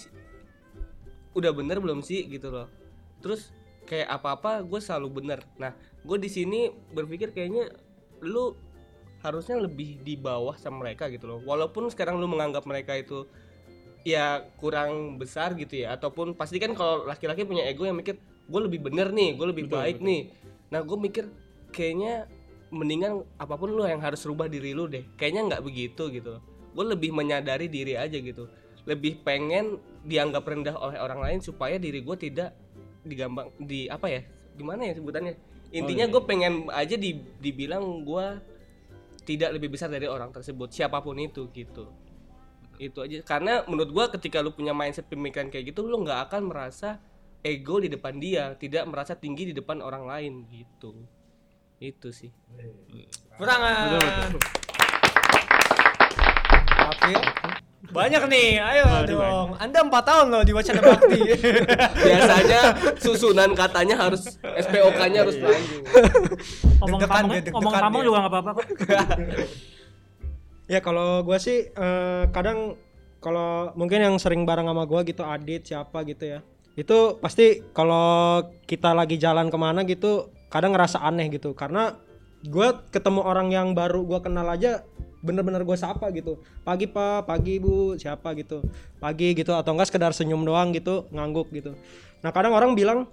udah 1.37 1.51
bener 1.53 1.77
belum 1.77 2.01
sih 2.01 2.25
gitu 2.25 2.49
loh. 2.49 2.67
Terus 3.21 3.53
kayak 3.89 4.05
apa-apa 4.05 4.61
gue 4.61 4.77
selalu 4.77 5.25
bener. 5.25 5.41
Nah, 5.57 5.73
gue 6.05 6.17
di 6.21 6.29
sini 6.29 6.69
berpikir 6.93 7.33
kayaknya 7.33 7.73
lu 8.21 8.53
harusnya 9.25 9.59
lebih 9.59 9.99
di 10.05 10.13
bawah 10.15 10.55
sama 10.55 10.85
mereka 10.85 11.09
gitu 11.09 11.25
loh. 11.25 11.39
Walaupun 11.43 11.89
sekarang 11.89 12.21
lu 12.21 12.29
menganggap 12.29 12.63
mereka 12.69 12.93
itu 12.93 13.25
ya 14.07 14.47
kurang 14.61 15.19
besar 15.19 15.57
gitu 15.59 15.83
ya 15.83 15.99
ataupun 15.99 16.31
pasti 16.31 16.55
kan 16.55 16.71
kalau 16.71 17.03
laki-laki 17.03 17.43
punya 17.43 17.67
ego 17.67 17.83
yang 17.83 17.99
mikir 17.99 18.15
gue 18.47 18.61
lebih 18.63 18.79
bener 18.79 19.11
nih 19.11 19.35
gue 19.35 19.47
lebih 19.49 19.65
baik 19.67 19.99
nih. 19.99 20.31
Nah 20.71 20.79
gue 20.85 20.95
mikir 20.95 21.27
kayaknya 21.75 22.29
mendingan 22.69 23.25
apa 23.41 23.57
pun 23.57 23.73
lu 23.73 23.83
yang 23.83 23.99
harus 23.99 24.23
rubah 24.23 24.47
diri 24.47 24.71
lu 24.71 24.87
deh. 24.87 25.03
Kayaknya 25.19 25.57
nggak 25.57 25.63
begitu 25.65 26.07
gitu. 26.13 26.39
Gue 26.71 26.85
lebih 26.85 27.11
menyadari 27.11 27.67
diri 27.67 27.99
aja 27.99 28.15
gitu. 28.15 28.47
Lebih 28.87 29.25
pengen 29.27 29.81
dianggap 30.07 30.47
rendah 30.47 30.79
oleh 30.79 30.95
orang 30.95 31.19
lain 31.19 31.39
supaya 31.43 31.75
diri 31.75 31.99
gue 31.99 32.15
tidak 32.15 32.55
digambang 33.05 33.53
di 33.59 33.87
apa 33.87 34.07
ya 34.11 34.21
gimana 34.55 34.87
ya 34.87 34.93
sebutannya? 34.97 35.33
Intinya 35.69 36.09
gue 36.09 36.21
pengen 36.25 36.65
aja 36.73 36.97
di, 36.97 37.21
dibilang 37.37 38.01
gue 38.01 38.25
tidak 39.29 39.53
lebih 39.53 39.77
besar 39.77 39.93
dari 39.93 40.09
orang 40.09 40.33
tersebut 40.33 40.73
siapa 40.73 40.97
pun 41.05 41.13
itu 41.21 41.45
gitu. 41.53 41.85
Itu 42.81 43.05
aja. 43.05 43.21
Karena 43.21 43.61
menurut 43.69 43.91
gua 43.93 44.05
ketika 44.09 44.41
lu 44.41 44.49
punya 44.49 44.73
mindset 44.73 45.05
pemikiran 45.05 45.53
kayak 45.53 45.69
gitu 45.69 45.85
lu 45.85 46.01
nggak 46.01 46.31
akan 46.31 46.49
merasa 46.49 46.97
ego 47.45 47.77
di 47.77 47.93
depan 47.93 48.17
dia 48.17 48.57
tidak 48.57 48.89
merasa 48.89 49.13
tinggi 49.13 49.51
di 49.51 49.53
depan 49.53 49.85
orang 49.85 50.09
lain 50.09 50.33
gitu. 50.49 50.97
Itu 51.77 52.09
sih. 52.09 52.33
Perangan. 53.37 54.33
Oke. 56.89 57.13
Banyak 57.79 58.27
nih, 58.27 58.59
ayo 58.59 59.07
dong. 59.07 59.55
Anda 59.55 59.87
empat 59.87 60.03
tahun 60.03 60.27
loh 60.35 60.43
di 60.43 60.51
Wacana 60.51 60.83
Bakti. 60.83 61.19
biasanya 62.11 62.61
susunan 62.99 63.55
katanya 63.55 63.95
harus 63.95 64.35
SPOK-nya 64.43 65.23
harus 65.23 65.39
panjang 65.39 65.79
Omong 66.83 66.99
kamu 67.07 67.31
omong 67.55 67.73
kamu 67.79 67.97
juga 68.03 68.17
nggak 68.27 68.31
apa-apa 68.35 68.51
kok. 68.59 68.65
Ya 70.69 70.85
kalau 70.85 71.25
gua 71.25 71.41
sih 71.41 71.73
eh, 71.73 72.23
kadang 72.29 72.77
kalau 73.25 73.73
mungkin 73.73 74.05
yang 74.05 74.15
sering 74.21 74.45
bareng 74.45 74.69
sama 74.69 74.85
gua 74.85 75.01
gitu 75.01 75.25
Adit 75.25 75.65
siapa 75.65 76.05
gitu 76.05 76.29
ya. 76.29 76.39
Itu 76.77 77.17
pasti 77.17 77.63
kalau 77.73 78.45
kita 78.69 78.93
lagi 78.93 79.17
jalan 79.17 79.49
ke 79.49 79.57
mana 79.57 79.81
gitu 79.87 80.29
kadang 80.53 80.77
ngerasa 80.77 81.01
aneh 81.01 81.25
gitu 81.33 81.57
karena 81.57 81.97
gua 82.45 82.85
ketemu 82.93 83.25
orang 83.25 83.49
yang 83.49 83.73
baru 83.73 84.05
gua 84.05 84.21
kenal 84.21 84.45
aja 84.45 84.85
bener-bener 85.19 85.61
gue 85.63 85.77
sapa 85.77 86.07
gitu. 86.15 86.39
Pagi 86.63 86.87
pak 86.87 87.27
pagi 87.27 87.59
bu 87.59 87.95
siapa? 87.99 88.31
gitu. 88.35 88.63
Pagi 88.97 89.35
gitu 89.35 89.51
atau 89.55 89.71
enggak 89.75 89.91
sekedar 89.91 90.11
senyum 90.15 90.43
doang 90.43 90.71
gitu 90.71 91.07
ngangguk 91.11 91.51
gitu. 91.51 91.75
Nah 92.23 92.31
kadang 92.31 92.55
orang 92.55 92.75
bilang 92.75 93.07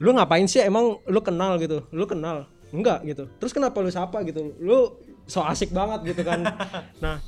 lu 0.00 0.10
ngapain 0.12 0.44
sih? 0.44 0.60
Emang 0.60 1.00
lu 1.08 1.20
kenal 1.24 1.56
gitu? 1.60 1.84
Lu 1.92 2.04
kenal? 2.04 2.48
Enggak 2.72 3.04
gitu. 3.04 3.28
Terus 3.40 3.52
kenapa 3.52 3.80
lu 3.80 3.88
sapa? 3.88 4.20
gitu. 4.24 4.52
Lu 4.60 4.96
so 5.26 5.42
asik 5.42 5.72
banget 5.72 6.14
gitu 6.14 6.22
kan. 6.22 6.44
Nah 7.04 7.20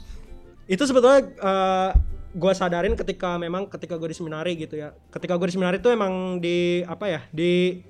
itu 0.69 0.85
sebetulnya 0.85 1.25
eh, 1.25 1.91
gua 2.37 2.53
sadarin 2.53 2.93
ketika 2.93 3.41
memang 3.41 3.65
ketika 3.73 3.97
gue 3.97 4.13
di 4.13 4.17
seminari 4.17 4.53
gitu 4.57 4.77
ya. 4.77 4.93
Ketika 5.09 5.41
gue 5.41 5.49
di 5.49 5.55
seminari 5.57 5.81
itu 5.81 5.89
emang 5.89 6.41
di 6.45 6.85
apa 6.85 7.09
ya 7.09 7.21
di 7.33 7.81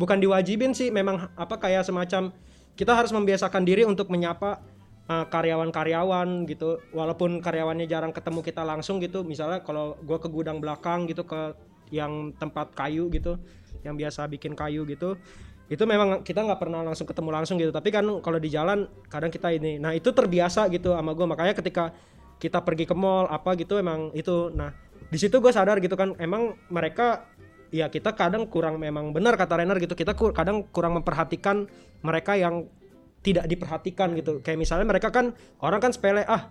bukan 0.00 0.16
diwajibin 0.16 0.72
sih 0.72 0.88
memang 0.88 1.28
apa 1.36 1.60
kayak 1.60 1.84
semacam 1.84 2.32
kita 2.72 2.96
harus 2.96 3.12
membiasakan 3.12 3.60
diri 3.68 3.84
untuk 3.84 4.08
menyapa 4.08 4.64
karyawan-karyawan 5.10 6.46
gitu. 6.46 6.78
Walaupun 6.94 7.42
karyawannya 7.42 7.90
jarang 7.90 8.14
ketemu 8.14 8.40
kita 8.46 8.62
langsung 8.62 9.02
gitu. 9.02 9.26
Misalnya 9.26 9.66
kalau 9.66 9.98
gua 10.06 10.22
ke 10.22 10.30
gudang 10.30 10.62
belakang 10.62 11.10
gitu 11.10 11.26
ke 11.26 11.58
yang 11.90 12.30
tempat 12.38 12.70
kayu 12.78 13.10
gitu 13.10 13.34
yang 13.82 13.98
biasa 13.98 14.30
bikin 14.30 14.54
kayu 14.54 14.86
gitu 14.86 15.18
itu 15.70 15.86
memang 15.86 16.22
kita 16.26 16.42
nggak 16.42 16.58
pernah 16.58 16.82
langsung 16.82 17.06
ketemu 17.06 17.30
langsung 17.30 17.58
gitu. 17.58 17.70
Tapi 17.70 17.90
kan 17.94 18.02
kalau 18.22 18.38
di 18.38 18.50
jalan 18.50 18.86
kadang 19.10 19.30
kita 19.30 19.50
ini 19.54 19.78
nah 19.78 19.94
itu 19.94 20.10
terbiasa 20.10 20.70
gitu 20.70 20.94
sama 20.94 21.14
gue 21.14 21.26
makanya 21.26 21.54
ketika 21.58 21.94
kita 22.42 22.58
pergi 22.62 22.88
ke 22.88 22.94
mall 22.96 23.30
apa 23.30 23.54
gitu 23.54 23.78
emang 23.78 24.10
itu 24.16 24.50
nah 24.50 24.74
di 25.10 25.18
situ 25.18 25.38
gue 25.38 25.52
sadar 25.52 25.78
gitu 25.78 25.94
kan 25.94 26.16
emang 26.18 26.58
mereka 26.72 27.28
ya 27.70 27.86
kita 27.86 28.18
kadang 28.18 28.50
kurang 28.50 28.82
memang 28.82 29.14
benar 29.14 29.38
kata 29.38 29.62
Renner 29.62 29.78
gitu 29.78 29.94
kita 29.94 30.16
kadang 30.34 30.66
kurang 30.74 30.98
memperhatikan 30.98 31.70
mereka 32.02 32.34
yang 32.34 32.66
tidak 33.20 33.44
diperhatikan 33.46 34.16
gitu. 34.16 34.40
Kayak 34.40 34.58
misalnya 34.60 34.86
mereka 34.88 35.12
kan 35.12 35.36
orang 35.60 35.80
kan 35.80 35.92
sepele 35.92 36.24
ah 36.24 36.48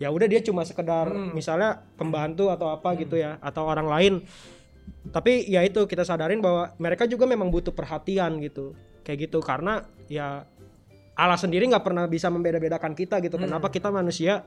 ya 0.00 0.08
udah 0.08 0.26
dia 0.26 0.40
cuma 0.40 0.64
sekedar 0.64 1.12
misalnya 1.36 1.84
pembantu 1.94 2.48
atau 2.48 2.72
apa 2.72 2.96
gitu 2.98 3.20
ya 3.20 3.38
atau 3.38 3.66
orang 3.66 3.86
lain. 3.86 4.14
Tapi 5.14 5.46
ya 5.46 5.62
itu 5.62 5.86
kita 5.86 6.02
sadarin 6.02 6.42
bahwa 6.42 6.74
mereka 6.80 7.06
juga 7.06 7.24
memang 7.24 7.48
butuh 7.48 7.72
perhatian 7.72 8.42
gitu. 8.42 8.74
Kayak 9.06 9.30
gitu 9.30 9.38
karena 9.40 9.86
ya 10.10 10.44
Allah 11.14 11.38
sendiri 11.38 11.68
nggak 11.68 11.84
pernah 11.84 12.08
bisa 12.10 12.32
membeda-bedakan 12.32 12.96
kita 12.96 13.22
gitu. 13.22 13.38
Kenapa 13.38 13.70
kita 13.70 13.92
manusia 13.92 14.42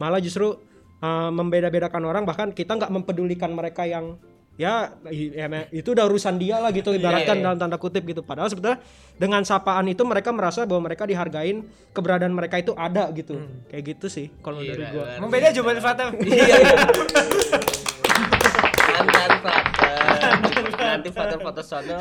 malah 0.00 0.22
justru 0.22 0.54
uh, 1.02 1.30
membeda-bedakan 1.34 2.02
orang 2.08 2.24
bahkan 2.24 2.48
kita 2.54 2.78
nggak 2.78 2.92
mempedulikan 2.94 3.52
mereka 3.52 3.84
yang 3.84 4.16
ya, 4.54 4.92
ya 5.08 5.46
me- 5.46 5.68
itu 5.70 5.88
udah 5.88 6.04
urusan 6.04 6.36
dia 6.36 6.56
lah 6.56 6.70
gitu 6.70 6.92
ibaratkan 6.92 7.36
dalam 7.36 7.56
tanda 7.56 7.76
kutip 7.76 8.02
gitu. 8.02 8.20
Padahal 8.20 8.46
sebetulnya 8.46 8.78
dengan 9.14 9.42
sapaan 9.42 9.86
itu 9.86 10.02
mereka 10.02 10.28
merasa 10.30 10.62
bahwa 10.62 10.86
mereka 10.86 11.04
dihargain 11.04 11.64
keberadaan 11.90 12.30
mereka 12.30 12.56
itu 12.56 12.72
ada 12.72 13.08
gitu. 13.10 13.40
Kayak 13.66 13.82
gitu 13.92 14.06
sih 14.08 14.28
kalau 14.38 14.58
dari 14.58 14.76
Gila, 14.78 14.90
gua. 14.90 15.04
luar 15.04 15.16
Emang 15.16 15.30
beda 15.30 15.48
jawaban 15.50 15.78
Fatem. 15.78 16.08
iya 16.28 16.44
iya. 16.52 16.74
Mantan 18.92 19.32
Fater 19.40 20.32
nanti 20.74 21.08
Fater 21.10 21.38
foto 21.38 21.62
sono 21.62 21.98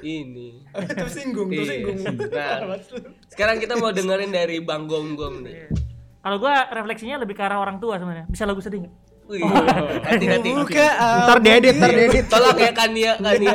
ini. 0.00 0.62
Tersinggung, 0.72 1.50
Iya. 1.50 2.22
nah 2.30 2.78
sekarang 3.32 3.58
kita 3.58 3.74
mau 3.76 3.90
dengerin 3.90 4.30
dari 4.30 4.62
Bang 4.62 4.86
Gom 4.86 5.18
nih. 5.42 5.68
Kalau 6.20 6.36
gua 6.36 6.68
refleksinya 6.70 7.16
lebih 7.16 7.32
ke 7.32 7.42
arah 7.42 7.58
orang 7.58 7.76
tua 7.76 7.96
sebenarnya. 7.96 8.28
Bisa 8.28 8.44
lagu 8.44 8.60
sedih 8.60 8.84
nggak? 8.84 8.94
Wih, 9.30 9.46
nanti 9.46 10.26
nanti 10.26 10.48
Buka. 10.50 10.88
ntar 11.30 11.38
diedit 11.38 11.78
ntar 11.78 11.94
diedit 11.94 12.26
tolong 12.26 12.58
ya 12.58 12.72
Kania 12.74 13.12
Kania 13.22 13.54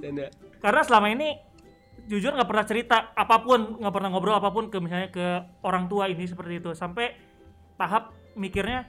Canda. 0.00 0.26
Karena 0.62 0.80
selama 0.80 1.12
ini 1.12 1.36
jujur 2.08 2.32
nggak 2.32 2.48
pernah 2.48 2.66
cerita 2.66 2.96
apa 3.12 3.44
pun, 3.44 3.78
nggak 3.78 3.92
pernah 3.94 4.08
ngobrol 4.10 4.36
apa 4.40 4.48
pun 4.48 4.72
ke 4.72 4.80
misalnya 4.80 5.12
ke 5.12 5.44
orang 5.60 5.92
tua 5.92 6.08
ini 6.08 6.24
seperti 6.24 6.64
itu. 6.64 6.72
Sampai 6.72 7.12
tahap 7.76 8.16
mikirnya 8.32 8.88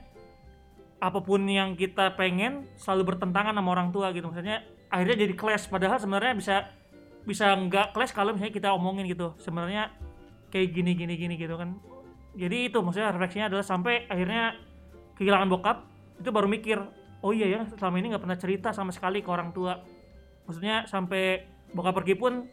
apa 1.04 1.20
pun 1.20 1.44
yang 1.44 1.76
kita 1.76 2.16
pengen 2.16 2.64
selalu 2.80 3.14
bertentangan 3.14 3.52
sama 3.52 3.70
orang 3.76 3.92
tua 3.92 4.08
gitu. 4.16 4.32
Maksudnya 4.32 4.64
akhirnya 4.88 5.16
jadi 5.28 5.34
clash 5.36 5.68
padahal 5.68 6.00
sebenarnya 6.00 6.32
bisa 6.32 6.56
bisa 7.28 7.52
nggak 7.52 7.92
clash 7.92 8.16
kalau 8.16 8.32
misalnya 8.32 8.54
kita 8.56 8.72
omongin 8.72 9.04
gitu. 9.04 9.36
Sebenarnya 9.36 9.92
kayak 10.48 10.72
gini 10.72 10.96
gini 10.96 11.14
gini 11.20 11.34
gitu 11.36 11.60
kan. 11.60 11.76
Jadi 12.34 12.70
itu 12.70 12.78
maksudnya 12.82 13.14
refleksinya 13.14 13.46
adalah 13.46 13.66
sampai 13.66 14.10
akhirnya 14.10 14.58
kehilangan 15.14 15.48
bokap 15.50 15.76
itu 16.18 16.30
baru 16.34 16.50
mikir 16.50 16.78
oh 17.22 17.32
iya 17.32 17.46
ya 17.46 17.60
selama 17.78 17.96
ini 18.02 18.06
nggak 18.14 18.22
pernah 18.22 18.38
cerita 18.38 18.68
sama 18.74 18.90
sekali 18.90 19.22
ke 19.22 19.30
orang 19.30 19.54
tua. 19.54 19.78
Maksudnya 20.44 20.84
sampai 20.90 21.46
bokap 21.72 21.94
pergi 22.02 22.14
pun 22.18 22.44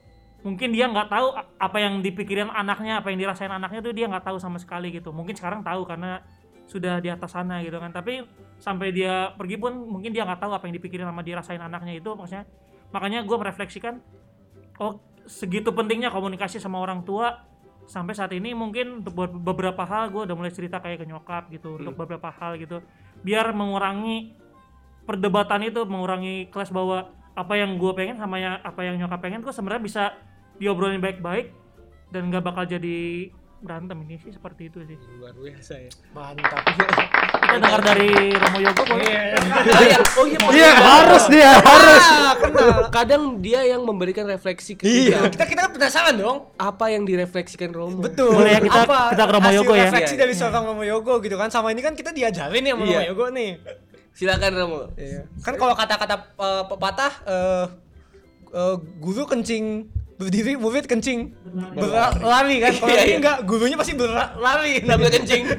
mungkin 0.41 0.73
dia 0.73 0.89
nggak 0.89 1.09
tahu 1.09 1.27
apa 1.37 1.77
yang 1.77 2.01
dipikirin 2.01 2.49
anaknya 2.49 3.01
apa 3.01 3.13
yang 3.13 3.19
dirasain 3.21 3.51
anaknya 3.51 3.81
tuh 3.85 3.93
dia 3.93 4.05
nggak 4.09 4.25
tahu 4.25 4.37
sama 4.37 4.61
sekali 4.61 4.93
gitu. 4.93 5.09
Mungkin 5.11 5.33
sekarang 5.33 5.65
tahu 5.65 5.83
karena 5.83 6.21
sudah 6.69 7.03
di 7.03 7.11
atas 7.11 7.35
sana 7.35 7.59
gitu 7.65 7.81
kan. 7.81 7.91
Tapi 7.91 8.23
sampai 8.61 8.93
dia 8.95 9.33
pergi 9.35 9.59
pun 9.59 9.75
mungkin 9.75 10.13
dia 10.13 10.23
nggak 10.23 10.39
tahu 10.39 10.55
apa 10.55 10.69
yang 10.69 10.77
dipikirin 10.77 11.09
sama 11.09 11.25
dirasain 11.25 11.59
anaknya 11.59 11.97
itu 11.97 12.13
maksudnya. 12.13 12.45
Makanya 12.93 13.25
gue 13.27 13.37
merefleksikan 13.37 13.99
oh 14.79 15.03
segitu 15.27 15.69
pentingnya 15.75 16.09
komunikasi 16.09 16.57
sama 16.57 16.81
orang 16.81 17.05
tua 17.05 17.50
sampai 17.91 18.15
saat 18.15 18.31
ini 18.31 18.55
mungkin 18.55 19.03
untuk 19.03 19.27
beberapa 19.43 19.83
hal 19.83 20.07
gue 20.15 20.23
udah 20.23 20.35
mulai 20.39 20.55
cerita 20.55 20.79
kayak 20.79 21.03
ke 21.03 21.05
nyokap 21.11 21.51
gitu 21.51 21.75
untuk 21.75 21.99
beberapa 21.99 22.31
hal 22.31 22.55
gitu. 22.55 22.79
Biar 23.19 23.51
mengurangi 23.51 24.31
perdebatan 25.03 25.67
itu 25.67 25.83
mengurangi 25.83 26.47
kelas 26.47 26.71
bahwa 26.71 27.11
apa 27.35 27.53
yang 27.59 27.75
gue 27.75 27.91
pengen 27.91 28.15
sama 28.15 28.39
yang 28.39 28.63
apa 28.63 28.79
yang 28.87 28.95
nyokap 28.95 29.19
pengen 29.19 29.43
kok 29.43 29.51
sebenarnya 29.51 29.83
bisa 29.83 30.03
diobrolin 30.55 31.03
baik-baik 31.03 31.51
dan 32.15 32.31
nggak 32.31 32.43
bakal 32.47 32.63
jadi 32.63 33.31
berantem 33.61 33.97
ini 34.01 34.17
sih 34.17 34.29
seperti 34.29 34.67
itu 34.67 34.81
sih 34.83 34.97
luar 35.15 35.31
biasa 35.31 35.73
ya 35.77 35.91
Mantap. 36.11 36.61
kita 37.41 37.55
dengar 37.57 37.81
dari 37.83 38.09
Romo 38.31 38.57
Yogo 38.59 38.83
boleh 38.85 39.11
oh 39.37 39.83
iya 39.83 39.97
oh 40.17 40.25
iya 40.25 40.39
iya 40.49 40.69
harus 40.73 41.23
dia 41.27 41.51
harus 41.57 42.03
kadang 42.89 43.37
dia 43.37 43.61
yang 43.63 43.81
memberikan 43.81 44.25
refleksi 44.25 44.73
ke 44.73 44.83
Iya. 44.83 45.27
kita 45.27 45.29
Kita 45.31 45.45
kita 45.45 45.59
kan 45.61 45.71
penasaran 45.71 46.15
dong. 46.15 46.49
apa 46.55 46.85
yang 46.89 47.03
direfleksikan 47.03 47.69
Romo 47.69 48.01
Betul. 48.01 48.33
Boleh 48.33 48.51
ya 48.51 48.61
kita- 48.61 48.83
Apa 48.83 48.99
kita 49.11 49.23
ke 49.23 49.31
Romo 49.31 49.49
Yogo 49.51 49.73
ya? 49.73 49.87
Refleksi 49.87 50.15
Iya. 50.15 50.21
dari 50.21 50.33
seorang 50.33 50.63
Romo 50.65 50.83
Yogo 50.83 51.13
gitu 51.19 51.35
kan. 51.35 51.47
Sama 51.47 51.69
ini 51.69 51.79
kan 51.79 51.93
kita 51.93 52.09
diajarin 52.09 52.63
sama 52.63 52.81
Iya. 52.81 52.97
Romo 52.97 53.07
Yogo 53.07 53.25
nih. 53.29 53.51
silakan 54.11 54.51
Romo 54.53 54.79
Kan 55.39 55.53
kalau 55.55 55.71
kata-kata 55.73 56.15
eh, 56.33 56.63
pepatah 56.65 57.13
eh, 57.25 57.65
eh, 58.51 58.75
guru 58.97 59.23
kencing 59.23 59.85
berdiri 60.21 60.53
murid 60.53 60.85
kencing. 60.85 61.33
Berlari 61.73 62.61
kan? 62.61 62.73
Kalau 62.77 62.93
Iya, 62.93 63.01
ini 63.01 63.09
iya. 63.09 63.17
enggak 63.17 63.37
gurunya 63.49 63.73
pasti 63.73 63.97
berlari 63.97 64.85
sambil 64.85 65.09
kencing. 65.09 65.43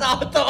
Salto 0.00 0.46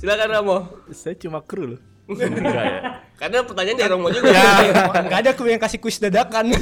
silakan 0.00 0.28
Romo. 0.40 0.58
Saya 0.96 1.12
cuma 1.20 1.44
kru 1.44 1.76
loh. 1.76 1.80
Enggak 2.08 2.64
ya. 2.64 2.80
karena 3.20 3.44
pertanyaan 3.44 3.76
dari 3.76 3.92
Romo 3.92 4.08
juga. 4.08 4.32
Ya 4.32 4.88
nggak 5.04 5.20
ada 5.20 5.32
kru 5.36 5.52
yang 5.52 5.60
kasih 5.60 5.76
kuis 5.76 6.00
dadakan. 6.00 6.48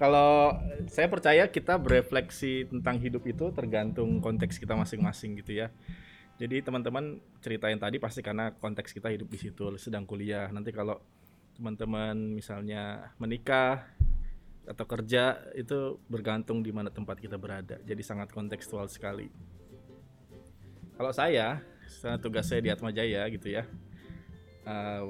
Kalau 0.00 0.58
saya 0.90 1.06
percaya 1.06 1.46
kita 1.46 1.78
berefleksi 1.78 2.66
tentang 2.66 2.98
hidup 2.98 3.22
itu 3.26 3.46
tergantung 3.54 4.18
konteks 4.18 4.58
kita 4.58 4.74
masing-masing 4.74 5.38
gitu 5.42 5.54
ya. 5.54 5.70
Jadi 6.34 6.66
teman-teman 6.66 7.22
ceritain 7.38 7.78
tadi 7.78 8.02
pasti 8.02 8.18
karena 8.18 8.50
konteks 8.50 8.90
kita 8.90 9.06
hidup 9.10 9.30
di 9.30 9.38
situ, 9.38 9.70
sedang 9.78 10.02
kuliah. 10.02 10.50
Nanti 10.50 10.74
kalau 10.74 10.98
teman-teman 11.54 12.34
misalnya 12.34 13.14
menikah 13.22 13.86
atau 14.66 14.82
kerja 14.88 15.38
itu 15.54 16.00
bergantung 16.10 16.64
di 16.64 16.74
mana 16.74 16.90
tempat 16.90 17.22
kita 17.22 17.38
berada. 17.38 17.78
Jadi 17.86 18.02
sangat 18.02 18.34
kontekstual 18.34 18.90
sekali. 18.90 19.30
Kalau 20.98 21.12
saya, 21.14 21.62
saya 21.86 22.18
tugas 22.18 22.50
saya 22.50 22.62
di 22.62 22.70
Atma 22.70 22.90
Jaya 22.90 23.26
gitu 23.30 23.54
ya, 23.54 23.66
eh, 24.66 25.04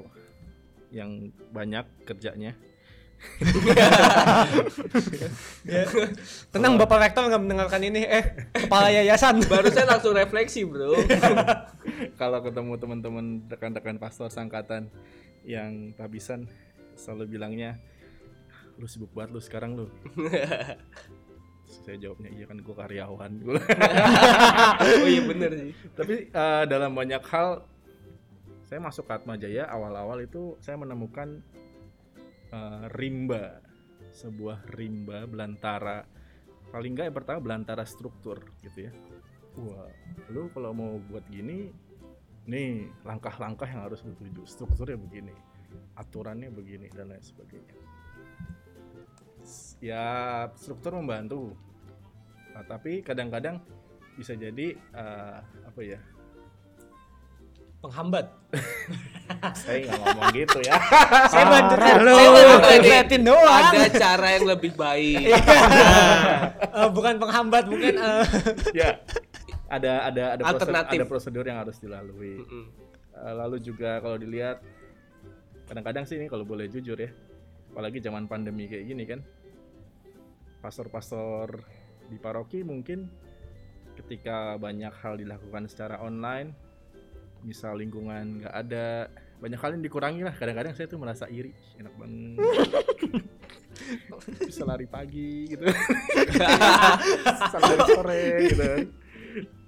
yang 0.93 1.33
banyak 1.49 1.85
kerjanya 2.05 2.53
Tenang 6.53 6.79
Bapak 6.79 6.99
Rektor 7.03 7.27
nggak 7.27 7.41
mendengarkan 7.41 7.81
ini. 7.83 8.05
Eh, 8.05 8.23
kepala 8.53 8.93
yayasan. 8.93 9.43
Barusan 9.51 9.85
langsung 9.89 10.13
refleksi, 10.15 10.63
Bro. 10.63 10.95
kalau 12.21 12.39
ketemu 12.43 12.73
teman-teman 12.79 13.25
rekan-rekan 13.49 13.97
pastor 13.99 14.27
sangkatan 14.31 14.91
yang 15.45 15.93
tabisan 15.95 16.49
selalu 16.95 17.37
bilangnya 17.37 17.77
lu 18.75 18.87
sibuk 18.89 19.11
banget 19.15 19.31
lu 19.35 19.41
sekarang 19.43 19.71
lu 19.77 19.85
saya 21.85 21.95
jawabnya 22.01 22.29
iya 22.33 22.45
kan 22.49 22.57
gue 22.59 22.75
karyawan 22.75 23.31
oh 23.45 25.07
iya 25.07 25.21
bener 25.23 25.51
sih. 25.53 25.71
tapi 25.93 26.15
eh, 26.27 26.63
dalam 26.67 26.91
banyak 26.91 27.23
hal 27.29 27.63
saya 28.65 28.81
masuk 28.81 29.05
ke 29.05 29.13
Atma 29.13 29.37
Jaya 29.37 29.69
awal-awal 29.69 30.25
itu 30.25 30.57
saya 30.59 30.75
menemukan 30.81 31.45
eh, 32.55 32.85
rimba. 32.95 33.59
Sebuah 34.15 34.71
rimba 34.71 35.27
belantara. 35.27 36.07
Paling 36.71 36.95
nggak 36.95 37.05
yang 37.11 37.17
pertama 37.19 37.39
belantara 37.43 37.83
struktur 37.83 38.39
gitu 38.63 38.87
ya. 38.87 38.91
Wah 39.59 39.91
lu 40.31 40.47
kalau 40.51 40.71
mau 40.75 40.99
buat 40.99 41.23
gini 41.31 41.71
nih 42.47 42.91
langkah-langkah 43.03 43.67
yang 43.67 43.83
harus 43.83 44.03
lu 44.07 44.15
tuju. 44.15 44.47
Strukturnya 44.47 44.95
begini 44.95 45.35
aturannya 45.95 46.51
begini 46.51 46.87
dan 46.91 47.11
lain 47.11 47.23
sebagainya. 47.23 47.75
Ya 49.79 50.05
struktur 50.57 50.97
membantu. 50.97 51.53
Nah, 52.55 52.63
tapi 52.65 53.03
kadang-kadang 53.03 53.59
bisa 54.15 54.31
jadi 54.33 54.75
eh, 54.75 55.39
apa 55.43 55.81
ya 55.83 55.99
Penghambat. 57.85 58.25
saya 59.57 59.77
nggak 59.89 59.97
ngomong 60.05 60.29
gitu 60.37 60.59
ya 60.61 60.77
Saya 61.33 61.45
bantu 61.49 61.73
Saya 61.81 62.57
tadi. 62.61 62.77
Ngeliatin 62.81 63.21
doang. 63.25 63.63
Ada 63.73 63.89
cara 63.93 64.27
yang 64.37 64.45
lebih 64.49 64.71
baik. 64.73 65.25
Eh, 66.75 66.89
bukan 66.91 67.15
penghambat, 67.15 67.71
mungkin 67.71 67.95
eh, 67.95 68.23
ya 68.75 68.99
ada 69.71 70.11
ada 70.11 70.23
ada 70.35 70.43
prosedur, 70.43 70.59
Alternatif. 70.59 70.99
ada 70.99 71.05
prosedur 71.07 71.45
yang 71.47 71.57
harus 71.63 71.77
dilalui 71.79 72.35
Mm-mm. 72.43 72.63
Eh, 73.15 73.33
lalu 73.39 73.63
juga 73.63 74.03
kalau 74.03 74.19
dilihat 74.19 74.59
kadang-kadang 75.71 76.03
sih 76.03 76.19
ini 76.19 76.27
kalau 76.27 76.43
boleh 76.43 76.67
jujur 76.67 76.99
ya 76.99 77.07
apalagi 77.71 78.03
zaman 78.03 78.27
pandemi 78.27 78.67
kayak 78.67 78.85
gini 78.91 79.03
kan 79.07 79.19
pastor-pastor 80.59 81.63
di 82.11 82.19
paroki 82.19 82.61
mungkin 82.61 83.07
ketika 83.95 84.59
banyak 84.59 84.91
hal 84.99 85.15
dilakukan 85.15 85.71
secara 85.71 86.03
online 86.03 86.51
misal 87.45 87.77
lingkungan 87.77 88.41
nggak 88.41 88.55
ada 88.55 89.07
banyak 89.37 89.59
hal 89.61 89.77
dikurangi 89.77 90.21
lah. 90.25 90.33
Kadang-kadang 90.33 90.73
saya 90.73 90.89
tuh 90.89 90.97
merasa 90.97 91.29
iri 91.29 91.53
enak 91.77 91.93
banget. 91.95 92.41
Bisa 94.49 94.65
lari 94.65 94.89
pagi 94.89 95.53
gitu. 95.53 95.63
Bisa 97.21 97.57
lari 97.61 97.79
sore 97.85 98.23
gitu 98.49 98.63
kan. 98.65 98.87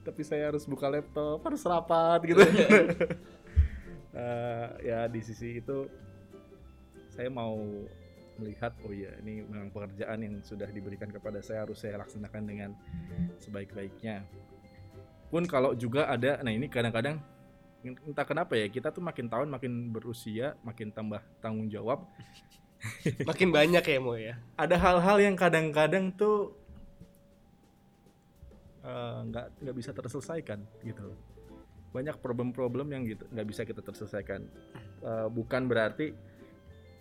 tapi 0.08 0.24
saya 0.24 0.48
harus 0.48 0.64
buka 0.64 0.88
laptop 0.88 1.44
harus 1.44 1.62
rapat 1.68 2.20
gitu. 2.26 2.42
Eh, 4.18 4.68
ya 4.90 5.06
di 5.06 5.22
sisi 5.22 5.62
itu 5.62 5.86
saya 7.14 7.30
mau 7.30 7.54
melihat 8.42 8.74
oh 8.82 8.90
iya 8.90 9.14
ini 9.22 9.46
memang 9.46 9.70
pekerjaan 9.70 10.26
yang 10.26 10.42
sudah 10.42 10.66
diberikan 10.74 11.14
kepada 11.14 11.38
saya 11.46 11.70
harus 11.70 11.78
saya 11.78 12.02
laksanakan 12.02 12.44
dengan 12.50 12.74
sebaik-baiknya. 13.38 14.26
Pun 15.30 15.46
kalau 15.46 15.78
juga 15.78 16.10
ada 16.10 16.42
nah 16.42 16.50
ini 16.50 16.66
kadang-kadang 16.66 17.22
entah 17.96 18.26
kenapa 18.28 18.58
ya 18.60 18.68
kita 18.68 18.92
tuh 18.92 19.00
makin 19.00 19.32
tahun 19.32 19.48
makin 19.48 19.94
berusia 19.94 20.58
makin 20.66 20.92
tambah 20.92 21.22
tanggung 21.40 21.70
jawab. 21.72 22.04
Makin 23.26 23.50
banyak 23.50 23.82
ya 23.82 23.98
Mo 23.98 24.14
ya. 24.14 24.38
ada 24.54 24.78
hal-hal 24.78 25.18
yang 25.18 25.34
kadang-kadang 25.34 26.14
tuh 26.14 26.54
eh, 28.86 29.18
nggak 29.34 29.66
nggak 29.66 29.76
bisa 29.76 29.90
terselesaikan 29.98 30.62
gitu. 30.86 31.18
Banyak 31.90 32.22
problem-problem 32.22 32.94
yang 32.94 33.02
gitu 33.10 33.26
nggak 33.34 33.48
bisa 33.50 33.66
kita 33.66 33.82
terselesaikan. 33.82 34.46
Eh, 35.02 35.28
bukan 35.34 35.66
berarti 35.66 36.14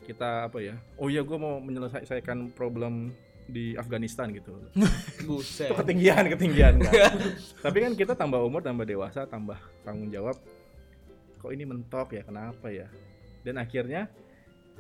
kita 0.07 0.47
apa 0.47 0.63
ya 0.63 0.79
oh 1.03 1.11
ya 1.11 1.27
gue 1.27 1.35
mau 1.35 1.59
menyelesaikan 1.59 2.55
problem 2.55 3.11
di 3.47 3.75
Afghanistan 3.75 4.31
gitu. 4.31 4.55
Buset. 5.27 5.71
itu 5.71 5.75
ketinggian 5.75 6.25
ketinggian 6.31 6.75
kan 6.83 7.15
tapi 7.65 7.79
kan 7.83 7.93
kita 7.99 8.13
tambah 8.15 8.39
umur 8.43 8.63
tambah 8.63 8.87
dewasa 8.87 9.27
tambah 9.27 9.59
tanggung 9.83 10.11
jawab 10.15 10.39
kok 11.47 11.55
ini 11.55 11.63
mentok 11.63 12.19
ya 12.19 12.27
kenapa 12.27 12.67
ya? 12.75 12.91
Dan 13.47 13.63
akhirnya 13.63 14.11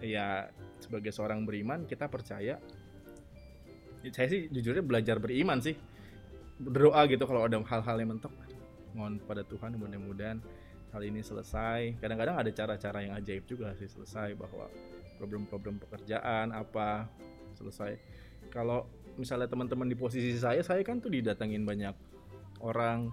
ya 0.02 0.50
sebagai 0.82 1.14
seorang 1.14 1.46
beriman 1.46 1.86
kita 1.86 2.10
percaya 2.10 2.58
Ya, 4.06 4.14
saya 4.14 4.30
sih 4.30 4.46
jujurnya 4.54 4.86
belajar 4.86 5.18
beriman 5.18 5.58
sih. 5.58 5.74
Berdoa 6.62 7.10
gitu 7.10 7.26
kalau 7.26 7.42
ada 7.42 7.58
hal-hal 7.58 7.96
yang 7.98 8.14
mentok. 8.14 8.30
Mohon 8.94 9.18
pada 9.26 9.42
Tuhan 9.42 9.74
mudah-mudahan 9.74 10.38
hal 10.94 11.02
ini 11.02 11.26
selesai. 11.26 11.98
Kadang-kadang 11.98 12.38
ada 12.38 12.50
cara-cara 12.54 13.02
yang 13.02 13.18
ajaib 13.18 13.42
juga 13.50 13.74
sih 13.74 13.90
selesai 13.90 14.38
bahwa 14.38 14.70
problem-problem 15.18 15.82
pekerjaan 15.82 16.54
apa 16.54 17.10
selesai. 17.58 17.98
Kalau 18.54 18.86
misalnya 19.18 19.50
teman-teman 19.50 19.90
di 19.90 19.98
posisi 19.98 20.38
saya 20.38 20.62
saya 20.62 20.86
kan 20.86 21.02
tuh 21.02 21.10
didatengin 21.10 21.66
banyak 21.66 21.96
orang 22.62 23.10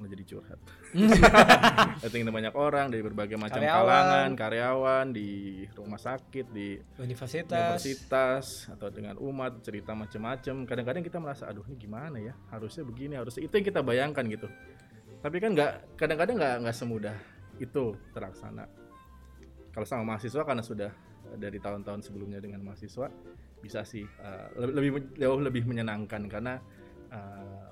malah 0.00 0.10
jadi 0.16 0.24
curhat. 0.24 0.58
Datengin 2.02 2.32
banyak 2.32 2.54
orang 2.56 2.88
dari 2.88 3.04
berbagai 3.04 3.36
macam 3.36 3.60
Karyawan. 3.60 3.76
kalangan 3.84 4.30
karyawan 4.32 5.06
di 5.12 5.28
rumah 5.76 6.00
sakit 6.00 6.46
di 6.48 6.80
universitas. 6.96 7.76
universitas 7.76 8.44
atau 8.72 8.88
dengan 8.88 9.20
umat 9.20 9.60
cerita 9.60 9.92
macam-macam 9.92 10.64
kadang-kadang 10.64 11.04
kita 11.04 11.20
merasa 11.20 11.52
aduh 11.52 11.62
ini 11.68 11.76
gimana 11.76 12.16
ya? 12.16 12.32
Harusnya 12.48 12.82
begini 12.82 13.20
harusnya 13.20 13.44
itu 13.44 13.52
yang 13.52 13.66
kita 13.68 13.80
bayangkan 13.84 14.24
gitu. 14.24 14.48
Tapi 15.20 15.36
kan 15.36 15.52
nggak 15.52 16.00
kadang-kadang 16.00 16.36
nggak 16.40 16.54
nggak 16.64 16.76
semudah 16.76 17.16
itu 17.60 17.92
terlaksana. 18.16 18.64
Kalau 19.70 19.86
sama 19.86 20.16
mahasiswa 20.16 20.42
karena 20.42 20.64
sudah 20.64 20.90
dari 21.36 21.60
tahun-tahun 21.60 22.02
sebelumnya 22.02 22.40
dengan 22.40 22.64
mahasiswa 22.64 23.06
bisa 23.60 23.84
sih 23.84 24.02
uh, 24.02 24.48
lebih 24.56 24.96
lebih- 24.96 25.14
jauh 25.20 25.38
lebih 25.38 25.62
menyenangkan. 25.68 26.24
Karena 26.26 26.56
uh, 27.12 27.69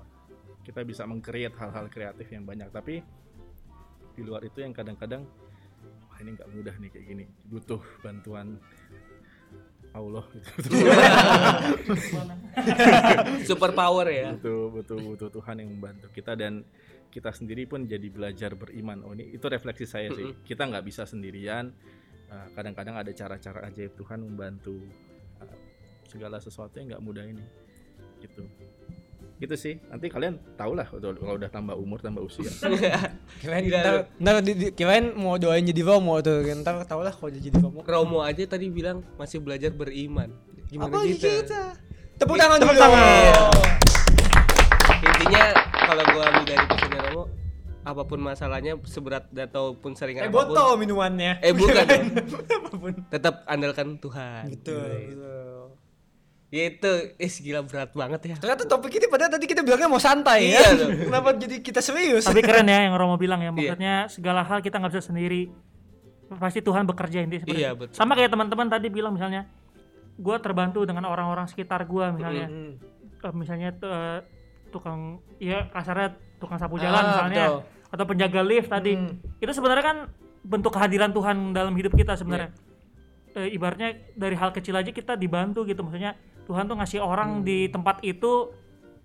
kita 0.69 0.85
bisa 0.85 1.01
mengcreate 1.09 1.57
hal-hal 1.57 1.89
kreatif 1.89 2.29
yang 2.29 2.45
banyak. 2.45 2.69
Tapi 2.69 3.01
di 4.13 4.21
luar 4.21 4.45
itu 4.45 4.61
yang 4.61 4.69
kadang-kadang 4.69 5.25
wah 6.05 6.17
ini 6.21 6.37
nggak 6.37 6.49
mudah 6.53 6.75
nih 6.77 6.89
kayak 6.93 7.05
gini. 7.09 7.25
Butuh 7.49 7.81
bantuan 8.05 8.61
Allah. 9.97 10.21
Gitu. 10.29 10.77
Super 13.49 13.73
power 13.73 14.05
ya. 14.13 14.37
butuh 14.37 14.69
butuh 14.69 14.97
butuh 15.01 15.29
Tuhan 15.33 15.65
yang 15.65 15.69
membantu 15.73 16.13
kita 16.13 16.37
dan 16.37 16.61
kita 17.09 17.33
sendiri 17.33 17.65
pun 17.65 17.89
jadi 17.89 18.05
belajar 18.13 18.53
beriman. 18.53 19.01
Oh 19.01 19.17
ini 19.17 19.33
itu 19.33 19.49
refleksi 19.49 19.89
saya 19.89 20.13
sih. 20.13 20.37
Kita 20.45 20.69
nggak 20.69 20.85
bisa 20.85 21.09
sendirian. 21.09 21.73
Uh, 22.29 22.45
kadang-kadang 22.53 22.93
ada 22.93 23.09
cara-cara 23.09 23.65
ajaib 23.65 23.97
Tuhan 23.97 24.21
membantu 24.21 24.77
uh, 25.41 25.57
segala 26.05 26.37
sesuatu 26.37 26.77
yang 26.77 26.93
nggak 26.93 27.01
mudah 27.01 27.25
ini. 27.25 27.41
Gitu 28.21 28.45
gitu 29.39 29.55
sih 29.55 29.79
nanti 29.87 30.07
kalian 30.07 30.35
tau 30.53 30.75
lah 30.75 30.83
kalau 30.83 31.33
udah 31.33 31.47
tambah 31.47 31.71
umur 31.73 31.97
tambah 31.97 32.19
usia 32.19 32.51
Gila, 33.41 33.55
ntar, 33.63 33.93
ntar 34.13 34.35
di, 34.39 34.51
di- 34.53 34.71
kirain 34.71 35.15
mau 35.15 35.35
doain 35.35 35.63
jadi 35.63 35.79
Romo 35.79 36.19
tuh. 36.19 36.43
Ntar 36.43 36.83
tau 36.83 36.99
lah 36.99 37.09
kalau 37.09 37.31
jadi 37.31 37.47
Romo. 37.53 37.79
Romo 37.81 38.19
aja 38.19 38.43
tadi 38.45 38.67
bilang 38.67 38.99
masih 39.15 39.39
belajar 39.39 39.71
beriman. 39.71 40.27
Gimana 40.67 40.91
Apa 40.91 41.07
kita? 41.07 41.27
kita? 41.39 41.61
Tepuk 42.15 42.35
tangan 42.35 42.59
dulu. 42.59 42.75
Intinya 44.99 45.43
kalau 45.79 46.03
gua 46.05 46.23
ambil 46.27 46.43
dari 46.45 46.65
pesannya 46.65 46.99
Romo, 47.01 47.23
apa 47.81 48.01
pun 48.03 48.19
masalahnya 48.19 48.73
seberat 48.83 49.23
ataupun 49.29 49.91
sering 49.95 50.19
Eh 50.19 50.27
apa 50.27 50.35
pun. 50.35 50.51
botol 50.51 50.75
minumannya. 50.75 51.39
Eh 51.39 51.55
bukan 51.55 51.83
dong. 51.85 52.05
Apa 52.59 52.75
pun. 52.75 52.93
Tetap 53.07 53.35
andalkan 53.45 53.95
Tuhan. 53.97 54.51
Betul. 54.51 54.83
betul. 55.15 55.48
Ya 56.49 56.65
itu, 56.65 56.91
eh 57.13 57.29
gila 57.29 57.61
berat 57.61 57.93
banget 57.93 58.21
ya. 58.25 58.35
Ternyata 58.35 58.65
topik 58.65 58.89
ini 58.91 59.05
padahal 59.05 59.29
tadi 59.29 59.45
kita 59.45 59.61
bilangnya 59.61 59.85
mau 59.85 60.01
santai 60.01 60.49
Iya 60.49 60.57
ya. 60.57 60.69
dong. 60.81 60.91
Kenapa 61.05 61.29
jadi 61.37 61.55
kita 61.61 61.77
serius? 61.79 62.25
Tapi 62.25 62.41
keren 62.41 62.65
ya 62.65 62.89
yang 62.89 62.97
Romo 62.97 63.15
bilang 63.15 63.37
Iya. 63.37 63.45
ya, 63.45 63.53
maksudnya 63.53 63.95
segala 64.07 64.41
hal 64.41 64.59
kita 64.59 64.81
nggak 64.81 64.91
bisa 64.91 65.03
sendiri. 65.05 65.53
Pasti 66.31 66.59
Tuhan 66.59 66.85
bekerja 66.85 67.21
intinya 67.21 67.41
seperti 67.43 67.53
Iya, 67.55 67.69
itu. 67.71 67.79
betul. 67.79 67.93
Sama 67.93 68.13
kayak 68.13 68.29
teman-teman 68.29 68.65
tadi 68.65 68.89
bilang 68.89 69.13
misalnya, 69.13 69.45
gue 70.15 70.35
terbantu 70.39 70.83
dengan 70.83 71.05
orang-orang 71.05 71.45
sekitar 71.45 71.85
gue 71.85 72.05
misalnya, 72.11 72.47
Hmm. 72.47 72.73
Eh, 73.19 73.33
misalnya 73.35 73.69
eh, 73.71 74.19
tukang, 74.69 75.21
ya 75.37 75.69
kasarnya 75.69 76.13
tukang 76.37 76.57
sapu 76.57 76.77
jalan 76.77 76.97
Ah, 76.97 77.07
misalnya, 77.07 77.45
betul. 77.45 77.61
atau 77.89 78.05
penjaga 78.07 78.41
lift 78.41 78.69
tadi. 78.69 78.93
Hmm. 78.93 79.21
Itu 79.37 79.53
sebenarnya 79.53 79.85
kan 79.85 79.97
bentuk 80.41 80.71
kehadiran 80.71 81.11
Tuhan 81.11 81.51
dalam 81.51 81.73
hidup 81.73 81.93
kita 81.93 82.13
sebenarnya. 82.13 82.49
Eh, 83.35 83.53
ibaratnya 83.53 83.93
dari 84.13 84.33
hal 84.33 84.49
kecil 84.49 84.73
aja 84.73 84.89
kita 84.89 85.13
dibantu 85.13 85.61
gitu, 85.63 85.81
maksudnya 85.81 86.17
Tuhan 86.49 86.65
tuh 86.65 86.81
ngasih 86.81 86.99
orang 86.99 87.45
di 87.45 87.69
tempat 87.69 88.01
itu 88.01 88.49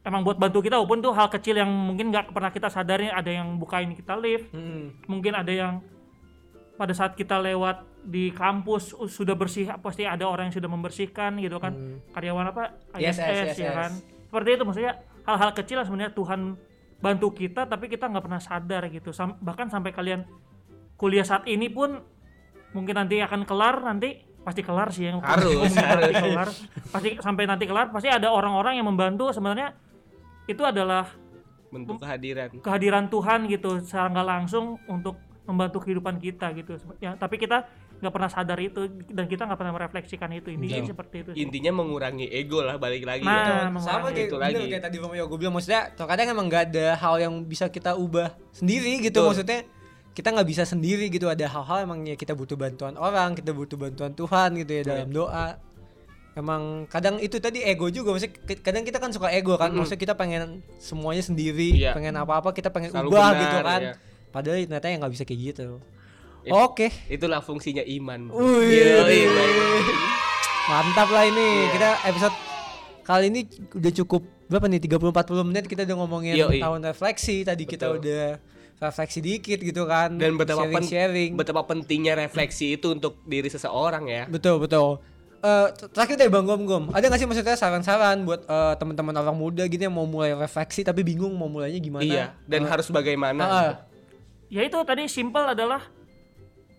emang 0.00 0.24
buat 0.24 0.40
bantu 0.40 0.64
kita 0.64 0.80
walaupun 0.80 1.04
tuh 1.04 1.12
hal 1.12 1.28
kecil 1.28 1.60
yang 1.60 1.68
mungkin 1.68 2.08
nggak 2.08 2.32
pernah 2.32 2.48
kita 2.48 2.72
sadari 2.72 3.12
ada 3.12 3.28
yang 3.28 3.60
bukain 3.60 3.92
kita 3.92 4.16
lift 4.16 4.48
Hmm. 4.52 4.96
mungkin 5.04 5.36
ada 5.36 5.52
yang 5.52 5.84
pada 6.74 6.90
saat 6.96 7.14
kita 7.14 7.38
lewat 7.38 7.84
di 8.04 8.28
kampus 8.32 8.92
sudah 9.08 9.32
bersih 9.32 9.68
pasti 9.80 10.04
ada 10.04 10.28
orang 10.28 10.50
yang 10.50 10.56
sudah 10.60 10.68
membersihkan 10.68 11.40
gitu 11.40 11.56
kan. 11.56 11.72
Karyawan 12.12 12.52
apa? 12.52 12.76
Yes, 13.00 13.16
ISS, 13.16 13.24
yes, 13.24 13.56
ya 13.56 13.64
yes. 13.64 13.74
kan. 13.78 13.92
Seperti 14.28 14.48
itu 14.58 14.62
maksudnya 14.66 14.92
hal-hal 15.24 15.50
kecil 15.56 15.76
yang 15.80 15.86
sebenarnya 15.88 16.12
Tuhan 16.12 16.40
bantu 17.00 17.28
kita 17.32 17.64
tapi 17.64 17.86
kita 17.88 18.10
nggak 18.10 18.24
pernah 18.26 18.42
sadar 18.42 18.90
gitu. 18.92 19.14
Sam- 19.14 19.38
bahkan 19.40 19.70
sampai 19.72 19.94
kalian 19.94 20.26
kuliah 20.98 21.24
saat 21.24 21.48
ini 21.48 21.70
pun 21.72 22.02
mungkin 22.74 22.98
nanti 22.98 23.22
akan 23.22 23.46
kelar 23.46 23.80
nanti 23.80 24.20
pasti 24.44 24.60
kelar 24.60 24.88
sih 24.88 25.04
yang 25.04 25.18
Harus, 25.18 25.56
pasti 25.64 25.80
harus. 25.80 26.12
kelar 26.14 26.48
pasti 26.90 27.10
sampai 27.16 27.44
nanti 27.44 27.64
kelar 27.64 27.88
pasti 27.88 28.08
ada 28.08 28.28
orang-orang 28.28 28.76
yang 28.76 28.84
membantu 28.84 29.28
sebenarnya 29.30 29.72
itu 30.44 30.60
adalah 30.60 31.08
bentuk 31.66 31.98
kehadiran 31.98 32.48
kehadiran 32.60 33.04
Tuhan 33.08 33.48
gitu 33.48 33.80
secara 33.80 34.06
nggak 34.08 34.28
langsung 34.28 34.76
untuk 34.86 35.16
membantu 35.44 35.80
kehidupan 35.80 36.16
kita 36.18 36.52
gitu 36.54 36.76
ya 36.98 37.12
tapi 37.14 37.36
kita 37.36 37.64
nggak 37.94 38.10
pernah 38.10 38.28
sadar 38.28 38.58
itu 38.58 38.80
dan 39.06 39.24
kita 39.24 39.44
nggak 39.44 39.56
pernah 39.56 39.72
merefleksikan 39.72 40.28
itu 40.30 40.48
ini 40.50 40.66
Iya. 40.68 40.84
seperti 40.86 41.16
itu 41.18 41.30
sih. 41.32 41.40
intinya 41.40 41.72
mengurangi 41.74 42.28
ego 42.28 42.60
lah 42.60 42.76
balik 42.76 43.02
lagi 43.02 43.24
Nah, 43.24 43.70
ya. 43.70 43.80
sama 43.80 44.08
kayak, 44.08 44.28
itu 44.28 44.36
bener 44.36 44.44
lagi. 44.52 44.64
kayak 44.68 44.84
tadi 44.84 44.96
Romeo 44.98 45.24
gue 45.24 45.38
bilang 45.38 45.54
maksudnya 45.54 45.88
terkadang 45.90 46.26
emang 46.28 46.46
nggak 46.46 46.64
ada 46.68 46.86
hal 46.94 47.14
yang 47.18 47.34
bisa 47.42 47.66
kita 47.66 47.92
ubah 47.94 48.36
sendiri 48.50 49.00
gitu 49.00 49.18
Betul. 49.18 49.26
maksudnya 49.26 49.58
kita 50.14 50.30
nggak 50.30 50.46
bisa 50.46 50.62
sendiri 50.62 51.10
gitu 51.10 51.26
ada 51.26 51.42
hal-hal 51.44 51.84
emangnya 51.84 52.14
kita 52.14 52.32
butuh 52.32 52.54
bantuan 52.54 52.94
orang 52.94 53.34
kita 53.34 53.50
butuh 53.50 53.74
bantuan 53.74 54.14
Tuhan 54.14 54.54
gitu 54.56 54.72
ya 54.72 54.82
dalam 54.82 55.10
doa 55.10 55.58
emang 56.34 56.86
kadang 56.86 57.18
itu 57.18 57.38
tadi 57.38 57.62
ego 57.62 57.90
juga 57.90 58.10
maksudnya 58.10 58.34
kadang 58.58 58.82
kita 58.82 58.98
kan 58.98 59.10
suka 59.10 59.30
ego 59.30 59.54
kan 59.54 59.70
maksudnya 59.70 60.00
kita 60.00 60.14
pengen 60.14 60.62
semuanya 60.78 61.22
sendiri 61.22 61.74
Iya. 61.74 61.94
pengen 61.94 62.14
apa-apa 62.14 62.50
kita 62.50 62.70
pengen 62.70 62.90
Selalu 62.90 63.10
ubah 63.10 63.28
benar, 63.28 63.38
gitu 63.38 63.58
kan 63.60 63.80
ya. 63.82 63.94
padahal 64.30 64.56
ternyata 64.60 64.86
yang 64.86 64.98
nggak 64.98 65.14
bisa 65.14 65.24
kayak 65.24 65.40
gitu 65.50 65.66
It- 66.42 66.50
oke 66.50 66.86
itulah 67.06 67.38
fungsinya 67.38 67.82
iman 67.82 68.30
Wih. 68.30 68.70
Yoi, 68.70 69.20
baik. 69.26 69.28
Mantap 70.64 71.08
lah 71.08 71.24
ini. 71.24 71.44
Iya. 71.44 71.68
Kita 71.70 71.88
episode 72.08 72.36
kali 73.02 73.28
ini 73.28 73.40
udah 73.70 73.92
cukup 73.94 74.22
berapa 74.48 74.64
nih 74.64 74.80
30 74.80 75.12
40 75.12 75.44
menit 75.44 75.64
kita 75.68 75.84
udah 75.84 75.96
ngomongin 75.98 76.34
Yoi. 76.34 76.60
tahun 76.60 76.80
refleksi. 76.84 77.44
Tadi 77.44 77.64
kita 77.64 77.88
Betul. 77.88 78.00
udah 78.00 78.24
refleksi 78.76 79.18
dikit 79.18 79.58
gitu 79.58 79.84
kan. 79.84 80.14
dan 80.14 80.34
betapa 80.34 80.66
pen- 80.66 80.84
sharing. 80.84 81.34
betapa 81.34 81.62
pentingnya 81.64 82.14
refleksi 82.18 82.74
itu 82.74 82.90
untuk 82.90 83.22
diri 83.22 83.46
seseorang 83.46 84.04
ya 84.04 84.22
betul, 84.26 84.58
betul. 84.58 84.98
Eh, 85.38 85.68
t- 85.70 85.88
terakhir 85.88 86.16
dari 86.16 86.26
Bang 86.26 86.42
Gom 86.42 86.64
Gom, 86.64 86.84
ada 86.88 87.04
gak 87.04 87.16
sih 87.16 87.24
maksudnya 87.24 87.52
saran-saran 87.52 88.24
buat 88.24 88.42
eh, 88.42 88.74
teman-teman 88.74 89.12
orang 89.14 89.34
muda 89.34 89.62
gitu 89.62 89.78
yang 89.78 89.92
mau 89.92 90.04
mulai 90.04 90.32
refleksi 90.32 90.80
tapi 90.80 91.02
bingung 91.02 91.32
mau 91.32 91.46
mulainya 91.46 91.78
gimana? 91.78 92.00
iya 92.00 92.32
dan 92.42 92.64
Eh, 92.64 92.68
harus 92.68 92.88
bagaimana 92.88 93.42
ah, 93.42 93.70
ya 94.48 94.60
itu 94.60 94.76
tadi 94.80 95.04
simple 95.04 95.44
adalah 95.44 95.84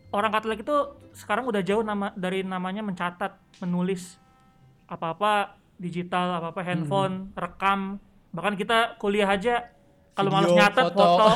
orang 0.09 0.31
Katolik 0.31 0.61
itu 0.61 0.75
sekarang 1.11 1.45
udah 1.45 1.61
jauh 1.61 1.81
nama 1.81 2.09
dari 2.13 2.41
namanya 2.41 2.81
mencatat 2.81 3.31
menulis 3.59 4.17
apa-apa 4.85 5.53
digital 5.75 6.39
apa-apa 6.39 6.61
handphone 6.61 7.31
rekam 7.33 7.97
bahkan 8.29 8.53
kita 8.53 8.95
kuliah 8.95 9.27
aja 9.27 9.74
kalau 10.15 10.29
males 10.31 10.51
nyatet 10.55 10.83
foto. 10.87 10.95
foto, 10.95 11.27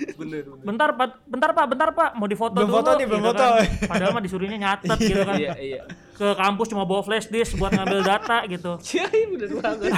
gitu 0.00 0.16
bener 0.24 0.42
bener. 0.48 0.64
Bentar 0.64 0.88
pak. 0.96 1.08
Bentar 1.28 1.50
pak. 1.52 1.64
Bentar 1.68 1.88
pak. 1.92 2.10
Mau 2.16 2.24
difoto 2.24 2.56
Belum 2.56 2.72
dulu 2.72 2.76
foto 2.80 2.90
nih, 2.96 3.06
belum 3.06 3.20
gitu 3.20 3.30
foto. 3.36 3.44
kan. 3.44 3.60
padahal 3.84 4.10
mah 4.16 4.22
disuruhnya 4.24 4.58
nyatet 4.58 4.98
gitu 5.04 5.22
kan. 5.28 5.36
Iya 5.36 5.54
iya. 5.60 5.82
Ke 6.16 6.32
kampus 6.32 6.72
cuma 6.72 6.88
bawa 6.88 7.04
flash 7.04 7.28
disk 7.28 7.60
buat 7.60 7.76
ngambil 7.76 8.00
data 8.00 8.48
gitu. 8.48 8.72
Iya, 8.96 9.06
bener 9.28 9.48
banget. 9.60 9.92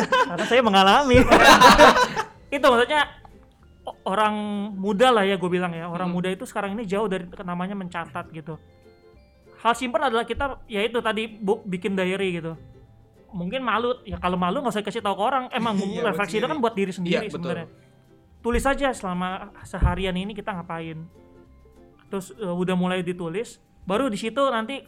Karena 0.00 0.44
saya 0.48 0.62
mengalami. 0.64 1.16
Itu 2.56 2.64
maksudnya 2.72 3.02
orang 4.08 4.34
muda 4.72 5.12
lah 5.12 5.28
ya 5.28 5.36
gue 5.36 5.50
bilang 5.52 5.76
ya. 5.76 5.92
Orang 5.92 6.08
muda 6.08 6.32
itu 6.32 6.48
sekarang 6.48 6.72
ini 6.72 6.88
jauh 6.88 7.04
dari 7.04 7.28
namanya 7.44 7.76
mencatat 7.76 8.32
gitu. 8.32 8.56
Hal 9.60 9.76
simpel 9.76 10.00
adalah 10.00 10.24
kita 10.24 10.64
ya 10.64 10.80
itu 10.80 10.96
tadi 11.04 11.28
bu, 11.28 11.60
bikin 11.68 11.92
diary 11.92 12.40
gitu 12.40 12.56
mungkin 13.32 13.60
malu 13.60 14.00
ya 14.08 14.16
kalau 14.16 14.40
malu 14.40 14.64
nggak 14.64 14.74
usah 14.74 14.84
kasih 14.84 15.04
tahu 15.04 15.16
ke 15.20 15.22
orang. 15.24 15.44
Emang 15.52 15.76
Iya, 15.80 16.12
refleksi 16.12 16.40
itu 16.40 16.46
kan 16.48 16.58
buat 16.58 16.74
diri 16.74 16.92
sendiri 16.92 17.26
Iya, 17.28 17.32
sebenarnya. 17.32 17.68
Tulis 18.38 18.62
saja 18.62 18.88
selama 18.94 19.52
seharian 19.66 20.14
ini 20.16 20.32
kita 20.32 20.54
ngapain. 20.54 21.04
Terus 22.08 22.32
eh, 22.36 22.54
udah 22.54 22.74
mulai 22.78 23.04
ditulis 23.04 23.60
baru 23.88 24.12
di 24.12 24.20
situ 24.20 24.40
nanti 24.52 24.84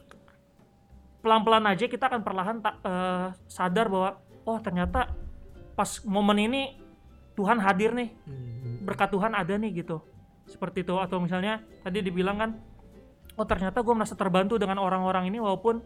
pelan-pelan 1.24 1.64
aja 1.68 1.88
kita 1.88 2.08
akan 2.08 2.20
perlahan 2.20 2.56
tak 2.60 2.74
eh, 2.84 3.26
sadar 3.48 3.88
bahwa 3.88 4.20
oh 4.44 4.58
ternyata 4.60 5.12
pas 5.76 6.00
momen 6.04 6.38
ini 6.40 6.62
Tuhan 7.36 7.60
hadir 7.60 7.92
nih. 7.96 8.10
Berkat 8.84 9.12
Tuhan 9.12 9.32
ada 9.36 9.54
nih 9.56 9.84
gitu. 9.84 10.00
Seperti 10.48 10.84
itu. 10.84 10.96
Atau 10.96 11.20
misalnya 11.20 11.64
tadi 11.84 12.04
dibilang 12.04 12.36
kan 12.36 12.50
oh 13.40 13.46
ternyata 13.48 13.80
gue 13.80 13.94
merasa 13.96 14.12
terbantu 14.12 14.60
dengan 14.60 14.76
orang-orang 14.76 15.32
ini 15.32 15.40
walaupun 15.40 15.80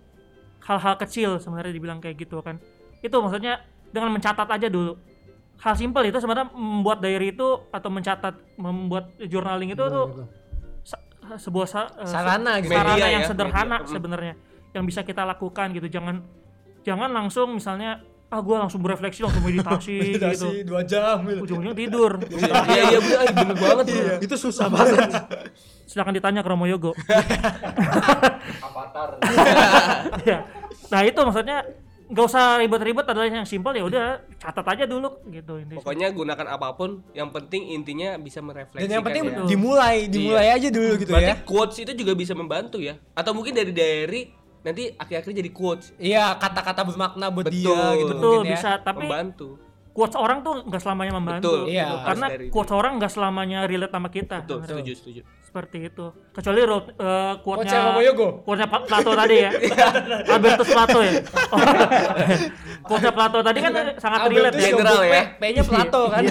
hal-hal 0.65 0.95
kecil 0.97 1.37
sebenarnya 1.37 1.73
dibilang 1.73 2.01
kayak 2.01 2.17
gitu 2.19 2.41
kan 2.41 2.57
itu 3.05 3.13
maksudnya 3.13 3.61
dengan 3.93 4.17
mencatat 4.17 4.49
aja 4.49 4.69
dulu 4.73 4.97
hal 5.61 5.75
simpel 5.77 6.03
itu 6.03 6.19
sebenarnya 6.19 6.51
membuat 6.51 6.99
diary 6.99 7.31
itu 7.31 7.47
atau 7.71 7.89
mencatat 7.93 8.35
membuat 8.59 9.13
journaling 9.23 9.71
itu 9.71 9.85
tuh 9.85 10.27
sa- 10.83 11.01
sebuah 11.39 11.67
sa- 11.69 11.93
eh, 12.01 12.09
Sarana 12.09 12.59
gitu. 12.61 12.75
sarana 12.75 12.97
Media 12.97 13.07
yang 13.09 13.25
ya, 13.25 13.29
sederhana. 13.29 13.77
Mm. 13.81 13.89
sebenarnya 13.89 14.35
yang 14.75 14.85
bisa 14.85 15.01
kita 15.07 15.23
lakukan 15.23 15.71
gitu 15.73 15.87
jangan 15.87 16.25
jangan 16.83 17.13
langsung 17.13 17.55
misalnya 17.55 18.03
ah 18.35 18.41
gue 18.41 18.57
langsung 18.59 18.81
berefleksi 18.81 19.23
langsung 19.23 19.41
meditasi 19.41 19.95
gitu 20.13 20.27
Meditasi 20.27 20.67
dua 20.67 20.83
jam 20.83 21.23
gitu. 21.23 21.47
ujung-ujungnya 21.47 21.79
tidur 21.79 22.13
iya 22.69 22.83
iya 22.89 22.99
bener 22.99 23.19
Ay, 23.21 23.29
bener 23.33 23.57
banget 23.63 23.85
bro. 23.87 24.15
Itu 24.21 24.35
susah 24.37 24.67
banget. 24.67 24.99
silakan 25.85 26.11
ditanya 26.13 26.41
ke 26.41 26.49
Romo 26.49 26.67
Yogo 26.67 26.91
ya 30.25 30.39
nah 30.89 31.01
itu 31.01 31.17
maksudnya 31.17 31.59
nggak 32.05 32.27
usah 32.27 32.61
ribet-ribet 32.61 33.07
adalah 33.07 33.27
yang 33.27 33.49
simpel 33.49 33.73
ya 33.73 33.81
udah 33.83 34.05
catat 34.37 34.67
aja 34.69 34.85
dulu 34.85 35.09
gitu 35.27 35.57
intinya. 35.57 35.81
pokoknya 35.81 36.07
gunakan 36.11 36.47
apa 36.51 36.69
pun 36.75 37.01
yang 37.13 37.33
penting 37.33 37.73
intinya 37.73 38.21
bisa 38.21 38.39
merefleksikan 38.39 38.85
Dan 38.85 38.93
yang 38.93 39.03
penting 39.03 39.25
ya. 39.25 39.41
dimulai, 39.47 39.97
dimulai 40.07 40.53
aja 40.53 40.69
dulu 40.69 41.01
gitu 41.01 41.09
Berarti 41.09 41.33
ya. 41.33 41.37
quotes 41.43 41.77
itu 41.79 41.93
juga 41.95 42.13
bisa 42.13 42.37
membantu 42.37 42.77
ya 42.77 43.01
atau 43.11 43.33
mungkin 43.33 43.57
dari 43.57 43.73
diary 43.73 44.23
nanti 44.65 44.83
akhir-akhir 44.97 45.33
jadi 45.37 45.51
quotes 45.53 45.93
Iya, 46.01 46.41
kata-kata 46.41 46.83
bermakna 46.83 47.29
buat 47.29 47.47
Betul. 47.47 47.61
dia 47.61 47.85
gitu 47.95 48.13
betul 48.17 48.31
mungkin 48.41 48.49
ya. 48.49 48.53
bisa 48.57 48.71
tapi 48.81 49.05
membantu 49.07 49.49
quotes 49.95 50.17
orang 50.17 50.39
tuh 50.43 50.55
nggak 50.67 50.83
selamanya 50.83 51.13
membantu 51.15 51.53
Betul, 51.53 51.61
Iya. 51.71 51.85
gitu. 51.87 51.97
karena 52.09 52.27
quotes 52.51 52.73
orang 52.73 52.93
nggak 52.99 53.13
selamanya 53.13 53.59
relate 53.69 53.93
sama 53.93 54.09
kita 54.09 54.37
betul 54.43 54.59
setuju 54.65 54.93
setuju 54.97 55.21
seperti 55.55 55.87
itu 55.87 56.11
kecuali 56.33 56.61
ro- 56.63 56.83
eh, 56.91 57.35
Quotesnya 57.39 57.39
quote-nya 57.39 57.79
Romo 57.87 58.01
Yogo. 58.03 58.29
quote-nya 58.43 58.67
Pa- 58.67 58.83
Plato 58.83 59.15
tadi 59.15 59.37
ya 59.39 59.51
Albertus 60.35 60.67
Plato 60.67 60.99
ya 60.99 61.13
quote-nya 62.83 63.13
Plato 63.13 63.39
tadi 63.41 63.59
kan 63.61 63.73
sangat 63.97 64.19
relate 64.27 64.57
ya 64.57 64.69
General 64.69 65.01
ya. 65.01 65.13
P- 65.15 65.31
P-nya 65.41 65.63
Plato 65.63 66.03
kan. 66.09 66.23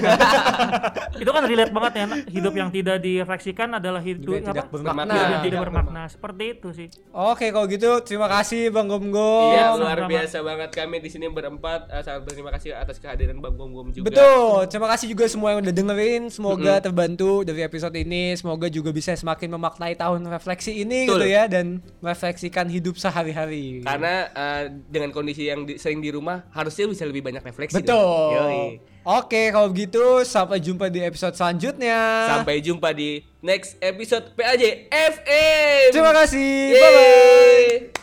itu 1.24 1.32
kan 1.32 1.44
relate 1.44 1.72
banget 1.72 1.94
ya 1.96 2.06
hidup 2.30 2.54
yang 2.54 2.70
tidak 2.70 2.98
direfleksikan 3.00 3.70
adalah 3.74 4.02
hidup 4.02 4.28
Juga 4.36 4.52
tidak 4.52 4.68
bermakna. 4.68 5.14
Yang 5.14 5.24
tidak 5.24 5.42
Tidak 5.44 5.60
bermakna 5.62 6.02
seperti 6.06 6.44
itu 6.52 6.68
sih 6.74 6.88
Oke, 7.10 7.48
kalau 7.48 7.66
gitu 7.66 7.90
terima 8.02 8.28
kasih 8.28 8.68
Bang 8.70 8.86
Gom 8.86 9.08
Gom. 9.08 9.54
Iya 9.54 9.72
luar 9.74 10.04
biasa 10.04 10.38
banget 10.42 10.70
kami 10.74 11.00
di 11.00 11.08
sini 11.08 11.26
berempat 11.28 11.86
Eh, 11.86 12.02
sangat 12.02 12.26
berterima 12.26 12.52
kasih 12.52 12.74
atas 12.74 12.98
kehadiran 12.98 13.38
Bang 13.38 13.54
Gom 13.54 13.72
Gom 13.72 13.88
juga. 13.90 14.10
Betul. 14.10 14.68
Terima 14.68 14.90
kasih 14.90 15.08
juga 15.08 15.26
semua 15.26 15.54
yang 15.54 15.62
udah 15.62 15.72
dengerin. 15.72 16.28
Semoga 16.28 16.82
terbantu 16.82 17.44
dari 17.44 17.62
episode 17.62 17.94
ini. 17.94 18.34
Semoga 18.34 18.68
juga 18.68 18.90
bisa 18.90 19.13
semakin 19.16 19.50
memaknai 19.54 19.94
tahun 19.96 20.26
refleksi 20.28 20.84
ini 20.84 21.08
Betul. 21.08 21.24
gitu 21.24 21.28
ya 21.30 21.44
dan 21.48 21.80
merefleksikan 22.00 22.68
hidup 22.70 22.96
sehari-hari. 23.00 23.82
Karena 23.82 24.30
eh, 24.32 24.64
dengan 24.90 25.10
kondisi 25.10 25.48
yang 25.48 25.66
di- 25.66 25.78
sering 25.78 26.04
di 26.04 26.12
rumah 26.12 26.46
harusnya 26.52 26.90
bisa 26.90 27.04
lebih 27.08 27.24
banyak 27.24 27.42
refleksi. 27.42 27.80
Betul. 27.80 28.80
Oke, 29.04 29.52
kalau 29.52 29.68
begitu 29.68 30.24
sampai 30.24 30.64
jumpa 30.64 30.88
di 30.88 31.04
episode 31.04 31.36
selanjutnya. 31.36 32.00
Sampai 32.40 32.64
jumpa 32.64 32.96
di 32.96 33.20
next 33.44 33.76
episode 33.84 34.32
PAJ 34.32 34.88
FM. 34.92 35.92
Terima 35.92 36.16
kasih. 36.16 36.72
Yeay. 36.72 36.80
Bye 36.80 36.92
bye. 37.92 38.03